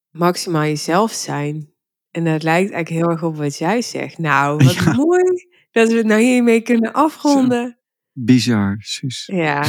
maximaal 0.10 0.64
jezelf 0.64 1.12
zijn. 1.12 1.74
En 2.12 2.24
dat 2.24 2.44
lijkt 2.44 2.72
eigenlijk 2.72 2.90
heel 2.90 3.10
erg 3.10 3.24
op 3.24 3.38
wat 3.38 3.58
jij 3.58 3.82
zegt. 3.82 4.18
Nou, 4.18 4.64
wat 4.64 4.74
Ja. 4.84 4.94
mooi 4.94 5.48
dat 5.72 5.90
we 5.90 5.96
het 5.96 6.06
nou 6.06 6.22
hiermee 6.22 6.62
kunnen 6.62 6.94
afronden. 6.94 7.80
Bizar, 8.14 8.76
Suus. 8.80 9.30
Ja, 9.34 9.66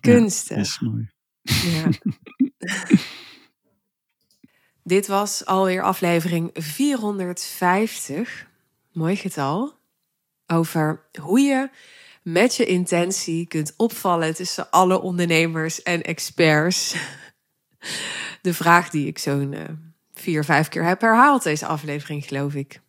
kunstig. 0.00 0.56
Dat 0.56 0.66
is 0.66 0.80
mooi. 0.80 1.10
Ja. 1.42 1.88
Dit 4.82 5.06
was 5.06 5.44
alweer 5.44 5.82
aflevering 5.82 6.50
450. 6.54 8.46
Mooi 8.92 9.16
getal. 9.16 9.76
Over 10.46 11.08
hoe 11.20 11.40
je 11.40 11.70
met 12.22 12.56
je 12.56 12.66
intentie 12.66 13.46
kunt 13.46 13.74
opvallen 13.76 14.34
tussen 14.34 14.70
alle 14.70 15.00
ondernemers 15.00 15.82
en 15.82 16.02
experts. 16.02 16.96
De 18.42 18.54
vraag 18.54 18.90
die 18.90 19.06
ik 19.06 19.18
zo'n 19.18 19.52
eh, 19.52 19.64
vier, 20.12 20.44
vijf 20.44 20.68
keer 20.68 20.84
heb 20.84 21.00
herhaald 21.00 21.42
deze 21.42 21.66
aflevering, 21.66 22.24
geloof 22.24 22.54
ik. 22.54 22.80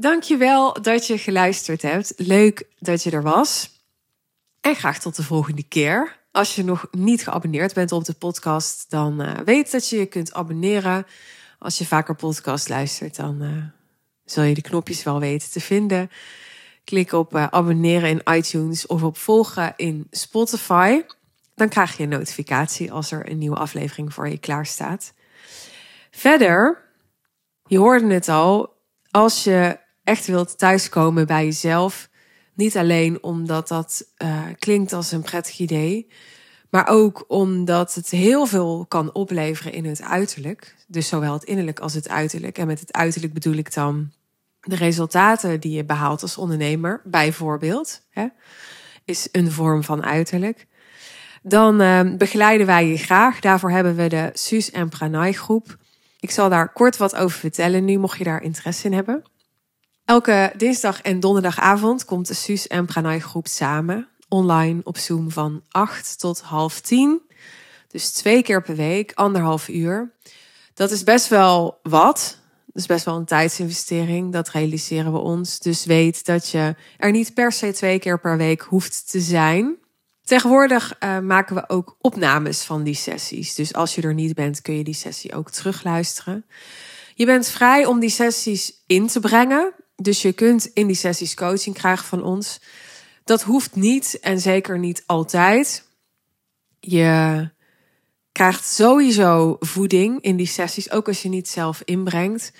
Dankjewel 0.00 0.82
dat 0.82 1.06
je 1.06 1.18
geluisterd 1.18 1.82
hebt. 1.82 2.12
Leuk 2.16 2.66
dat 2.78 3.02
je 3.02 3.10
er 3.10 3.22
was. 3.22 3.70
En 4.60 4.74
graag 4.74 4.98
tot 4.98 5.16
de 5.16 5.22
volgende 5.22 5.62
keer. 5.62 6.18
Als 6.32 6.54
je 6.54 6.64
nog 6.64 6.86
niet 6.90 7.22
geabonneerd 7.22 7.74
bent 7.74 7.92
op 7.92 8.04
de 8.04 8.12
podcast, 8.12 8.90
dan 8.90 9.20
eh, 9.20 9.38
weet 9.44 9.70
dat 9.70 9.88
je 9.88 9.98
je 9.98 10.06
kunt 10.06 10.32
abonneren. 10.32 11.06
Als 11.58 11.78
je 11.78 11.86
vaker 11.86 12.14
podcast 12.14 12.68
luistert, 12.68 13.16
dan 13.16 13.42
eh, 13.42 13.48
zul 14.24 14.42
je 14.42 14.54
de 14.54 14.62
knopjes 14.62 15.02
wel 15.02 15.20
weten 15.20 15.50
te 15.50 15.60
vinden. 15.60 16.10
Klik 16.84 17.12
op 17.12 17.34
eh, 17.34 17.46
abonneren 17.46 18.08
in 18.08 18.34
iTunes 18.34 18.86
of 18.86 19.02
op 19.02 19.18
volgen 19.18 19.72
in 19.76 20.06
Spotify. 20.10 21.02
Dan 21.54 21.68
krijg 21.68 21.96
je 21.96 22.02
een 22.02 22.08
notificatie 22.08 22.92
als 22.92 23.10
er 23.10 23.30
een 23.30 23.38
nieuwe 23.38 23.56
aflevering 23.56 24.14
voor 24.14 24.28
je 24.28 24.38
klaar 24.38 24.66
staat. 24.66 25.12
Verder, 26.10 26.82
je 27.66 27.78
hoorde 27.78 28.14
het 28.14 28.28
al, 28.28 28.78
als 29.10 29.44
je 29.44 29.88
echt 30.04 30.26
wilt 30.26 30.58
thuiskomen 30.58 31.26
bij 31.26 31.44
jezelf, 31.44 32.08
niet 32.54 32.76
alleen 32.76 33.22
omdat 33.22 33.68
dat 33.68 34.04
eh, 34.16 34.42
klinkt 34.58 34.92
als 34.92 35.12
een 35.12 35.22
prettig 35.22 35.58
idee, 35.58 36.10
maar 36.70 36.88
ook 36.88 37.24
omdat 37.28 37.94
het 37.94 38.10
heel 38.10 38.46
veel 38.46 38.84
kan 38.88 39.12
opleveren 39.12 39.72
in 39.72 39.84
het 39.84 40.02
uiterlijk. 40.02 40.74
Dus 40.86 41.08
zowel 41.08 41.32
het 41.32 41.44
innerlijk 41.44 41.78
als 41.78 41.94
het 41.94 42.08
uiterlijk. 42.08 42.58
En 42.58 42.66
met 42.66 42.80
het 42.80 42.92
uiterlijk 42.92 43.32
bedoel 43.32 43.54
ik 43.54 43.74
dan 43.74 44.10
de 44.60 44.76
resultaten 44.76 45.60
die 45.60 45.72
je 45.72 45.84
behaalt 45.84 46.22
als 46.22 46.36
ondernemer, 46.36 47.00
bijvoorbeeld, 47.04 48.00
hè, 48.10 48.26
is 49.04 49.28
een 49.32 49.52
vorm 49.52 49.84
van 49.84 50.04
uiterlijk. 50.04 50.66
Dan 51.42 51.80
eh, 51.80 52.00
begeleiden 52.16 52.66
wij 52.66 52.86
je 52.86 52.96
graag. 52.96 53.40
Daarvoor 53.40 53.70
hebben 53.70 53.96
we 53.96 54.08
de 54.08 54.30
Suus 54.32 54.70
en 54.70 54.88
Pranay 54.88 55.32
groep. 55.32 55.76
Ik 56.20 56.30
zal 56.30 56.48
daar 56.48 56.72
kort 56.72 56.96
wat 56.96 57.16
over 57.16 57.38
vertellen 57.38 57.84
nu, 57.84 57.98
mocht 57.98 58.18
je 58.18 58.24
daar 58.24 58.42
interesse 58.42 58.86
in 58.86 58.92
hebben. 58.92 59.22
Elke 60.10 60.52
dinsdag 60.56 61.02
en 61.02 61.20
donderdagavond 61.20 62.04
komt 62.04 62.26
de 62.26 62.34
Suus 62.34 62.66
en 62.66 62.86
Pranay 62.86 63.20
groep 63.20 63.46
samen. 63.46 64.08
Online 64.28 64.80
op 64.84 64.98
Zoom 64.98 65.30
van 65.30 65.62
8 65.68 66.18
tot 66.18 66.40
half 66.40 66.80
10. 66.80 67.20
Dus 67.88 68.10
twee 68.10 68.42
keer 68.42 68.62
per 68.62 68.76
week, 68.76 69.12
anderhalf 69.14 69.68
uur. 69.68 70.12
Dat 70.74 70.90
is 70.90 71.04
best 71.04 71.28
wel 71.28 71.78
wat. 71.82 72.38
Dat 72.66 72.82
is 72.82 72.86
best 72.86 73.04
wel 73.04 73.16
een 73.16 73.24
tijdsinvestering. 73.24 74.32
Dat 74.32 74.48
realiseren 74.48 75.12
we 75.12 75.18
ons. 75.18 75.58
Dus 75.58 75.84
weet 75.84 76.24
dat 76.24 76.48
je 76.48 76.74
er 76.96 77.10
niet 77.10 77.34
per 77.34 77.52
se 77.52 77.72
twee 77.72 77.98
keer 77.98 78.20
per 78.20 78.36
week 78.36 78.60
hoeft 78.60 79.10
te 79.10 79.20
zijn. 79.20 79.76
Tegenwoordig 80.24 80.96
uh, 81.00 81.18
maken 81.18 81.54
we 81.54 81.68
ook 81.68 81.96
opnames 82.00 82.62
van 82.62 82.82
die 82.82 82.94
sessies. 82.94 83.54
Dus 83.54 83.74
als 83.74 83.94
je 83.94 84.02
er 84.02 84.14
niet 84.14 84.34
bent, 84.34 84.62
kun 84.62 84.76
je 84.76 84.84
die 84.84 84.94
sessie 84.94 85.34
ook 85.34 85.50
terugluisteren. 85.50 86.44
Je 87.14 87.26
bent 87.26 87.48
vrij 87.48 87.84
om 87.86 88.00
die 88.00 88.10
sessies 88.10 88.82
in 88.86 89.06
te 89.06 89.20
brengen. 89.20 89.74
Dus 90.02 90.22
je 90.22 90.32
kunt 90.32 90.66
in 90.66 90.86
die 90.86 90.96
sessies 90.96 91.34
coaching 91.34 91.74
krijgen 91.76 92.06
van 92.06 92.22
ons. 92.22 92.60
Dat 93.24 93.42
hoeft 93.42 93.74
niet 93.74 94.18
en 94.20 94.40
zeker 94.40 94.78
niet 94.78 95.02
altijd. 95.06 95.88
Je 96.78 97.48
krijgt 98.32 98.64
sowieso 98.64 99.56
voeding 99.58 100.20
in 100.20 100.36
die 100.36 100.46
sessies, 100.46 100.90
ook 100.90 101.08
als 101.08 101.22
je 101.22 101.28
niet 101.28 101.48
zelf 101.48 101.82
inbrengt. 101.84 102.52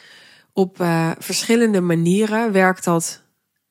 Op 0.52 0.80
uh, 0.80 1.10
verschillende 1.18 1.80
manieren 1.80 2.52
werkt 2.52 2.84
dat. 2.84 3.22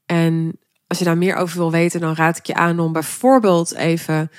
En 0.06 0.60
als 0.88 1.00
je 1.00 1.06
daar 1.06 1.18
meer 1.18 1.36
over 1.36 1.58
wil 1.58 1.72
weten, 1.72 2.00
dan 2.00 2.16
raad 2.16 2.38
ik 2.38 2.46
je 2.46 2.54
aan 2.54 2.80
om 2.80 2.92
bijvoorbeeld 2.92 3.74
even 3.74 4.32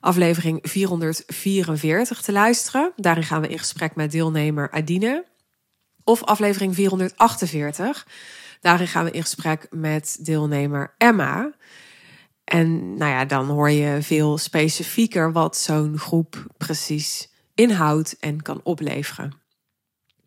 aflevering 0.00 0.58
444 0.62 2.20
te 2.20 2.32
luisteren. 2.32 2.92
Daarin 2.96 3.24
gaan 3.24 3.40
we 3.40 3.48
in 3.48 3.58
gesprek 3.58 3.94
met 3.94 4.10
deelnemer 4.10 4.70
Adine. 4.70 5.24
Of 6.04 6.24
aflevering 6.24 6.74
448. 6.74 8.06
Daarin 8.62 8.88
gaan 8.88 9.04
we 9.04 9.10
in 9.10 9.22
gesprek 9.22 9.66
met 9.70 10.18
deelnemer 10.20 10.94
Emma. 10.98 11.52
En 12.44 12.96
nou 12.96 13.10
ja, 13.10 13.24
dan 13.24 13.46
hoor 13.46 13.70
je 13.70 14.02
veel 14.02 14.38
specifieker 14.38 15.32
wat 15.32 15.56
zo'n 15.56 15.98
groep 15.98 16.46
precies 16.56 17.32
inhoudt 17.54 18.16
en 18.20 18.42
kan 18.42 18.60
opleveren. 18.62 19.40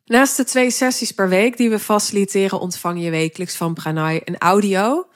Naast 0.05 0.37
de 0.37 0.43
twee 0.43 0.71
sessies 0.71 1.11
per 1.11 1.29
week 1.29 1.57
die 1.57 1.69
we 1.69 1.79
faciliteren, 1.79 2.59
ontvang 2.59 3.03
je 3.03 3.09
wekelijks 3.09 3.55
van 3.55 3.73
Pranay 3.73 4.21
een 4.25 4.37
audio 4.37 5.07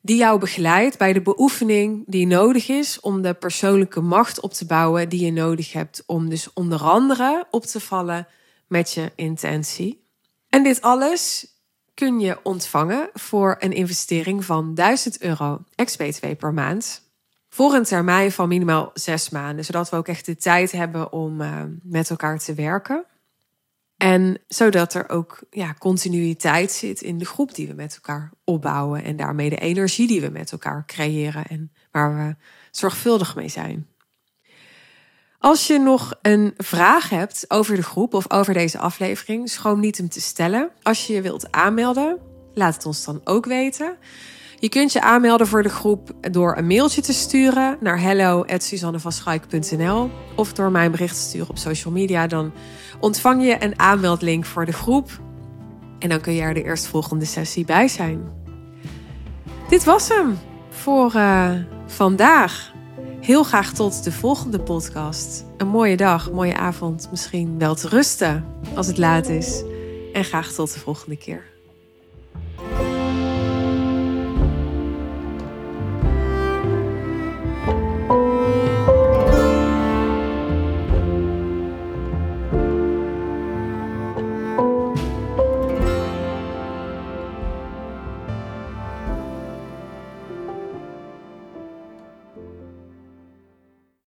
die 0.00 0.16
jou 0.16 0.38
begeleidt 0.38 0.98
bij 0.98 1.12
de 1.12 1.22
beoefening 1.22 2.04
die 2.06 2.26
nodig 2.26 2.68
is 2.68 3.00
om 3.00 3.22
de 3.22 3.34
persoonlijke 3.34 4.00
macht 4.00 4.40
op 4.40 4.52
te 4.52 4.66
bouwen 4.66 5.08
die 5.08 5.24
je 5.24 5.32
nodig 5.32 5.72
hebt 5.72 6.02
om 6.06 6.28
dus 6.28 6.52
onder 6.52 6.82
andere 6.82 7.46
op 7.50 7.64
te 7.64 7.80
vallen 7.80 8.26
met 8.68 8.92
je 8.92 9.12
intentie. 9.14 10.06
En 10.48 10.62
dit 10.62 10.80
alles 10.80 11.46
kun 11.98 12.20
je 12.20 12.38
ontvangen 12.42 13.10
voor 13.12 13.56
een 13.58 13.72
investering 13.72 14.44
van 14.44 14.74
1000 14.74 15.20
euro 15.22 15.64
ex-BTW 15.74 16.26
per 16.38 16.54
maand. 16.54 17.02
Voor 17.48 17.74
een 17.74 17.84
termijn 17.84 18.32
van 18.32 18.48
minimaal 18.48 18.90
zes 18.94 19.30
maanden, 19.30 19.64
zodat 19.64 19.90
we 19.90 19.96
ook 19.96 20.08
echt 20.08 20.26
de 20.26 20.36
tijd 20.36 20.72
hebben 20.72 21.12
om 21.12 21.40
uh, 21.40 21.62
met 21.82 22.10
elkaar 22.10 22.38
te 22.38 22.54
werken. 22.54 23.04
En 23.96 24.38
zodat 24.48 24.94
er 24.94 25.08
ook 25.08 25.40
ja, 25.50 25.74
continuïteit 25.78 26.72
zit 26.72 27.02
in 27.02 27.18
de 27.18 27.24
groep 27.24 27.54
die 27.54 27.68
we 27.68 27.74
met 27.74 27.94
elkaar 27.94 28.32
opbouwen. 28.44 29.04
En 29.04 29.16
daarmee 29.16 29.50
de 29.50 29.58
energie 29.58 30.06
die 30.06 30.20
we 30.20 30.28
met 30.28 30.52
elkaar 30.52 30.86
creëren 30.86 31.46
en 31.46 31.72
waar 31.90 32.16
we 32.16 32.36
zorgvuldig 32.70 33.36
mee 33.36 33.48
zijn. 33.48 33.86
Als 35.40 35.66
je 35.66 35.78
nog 35.78 36.14
een 36.22 36.54
vraag 36.56 37.10
hebt 37.10 37.44
over 37.48 37.76
de 37.76 37.82
groep 37.82 38.14
of 38.14 38.32
over 38.32 38.54
deze 38.54 38.78
aflevering, 38.78 39.48
schroom 39.48 39.80
niet 39.80 39.96
hem 39.96 40.08
te 40.08 40.20
stellen. 40.20 40.70
Als 40.82 41.06
je 41.06 41.12
je 41.12 41.22
wilt 41.22 41.52
aanmelden, 41.52 42.18
laat 42.54 42.74
het 42.74 42.86
ons 42.86 43.04
dan 43.04 43.20
ook 43.24 43.46
weten. 43.46 43.96
Je 44.58 44.68
kunt 44.68 44.92
je 44.92 45.00
aanmelden 45.00 45.46
voor 45.46 45.62
de 45.62 45.68
groep 45.68 46.12
door 46.20 46.56
een 46.56 46.66
mailtje 46.66 47.00
te 47.00 47.12
sturen 47.12 47.76
naar 47.80 48.00
hello.suzannevanschuik.nl 48.00 50.10
of 50.36 50.52
door 50.52 50.70
mijn 50.70 50.90
bericht 50.90 51.14
te 51.14 51.20
sturen 51.20 51.48
op 51.48 51.58
social 51.58 51.92
media. 51.92 52.26
Dan 52.26 52.52
ontvang 53.00 53.44
je 53.44 53.64
een 53.64 53.78
aanmeldlink 53.78 54.44
voor 54.44 54.64
de 54.64 54.72
groep 54.72 55.20
en 55.98 56.08
dan 56.08 56.20
kun 56.20 56.32
je 56.32 56.40
er 56.40 56.54
de 56.54 56.64
eerstvolgende 56.64 57.24
sessie 57.24 57.64
bij 57.64 57.88
zijn. 57.88 58.32
Dit 59.68 59.84
was 59.84 60.08
hem 60.08 60.38
voor 60.70 61.12
uh, 61.14 61.50
vandaag. 61.86 62.76
Heel 63.20 63.42
graag 63.42 63.72
tot 63.72 64.04
de 64.04 64.12
volgende 64.12 64.60
podcast. 64.60 65.44
Een 65.56 65.68
mooie 65.68 65.96
dag, 65.96 66.30
mooie 66.30 66.56
avond, 66.56 67.08
misschien 67.10 67.58
wel 67.58 67.74
te 67.74 67.88
rusten 67.88 68.44
als 68.74 68.86
het 68.86 68.98
laat 68.98 69.28
is. 69.28 69.62
En 70.12 70.24
graag 70.24 70.52
tot 70.52 70.72
de 70.72 70.80
volgende 70.80 71.16
keer. 71.16 71.57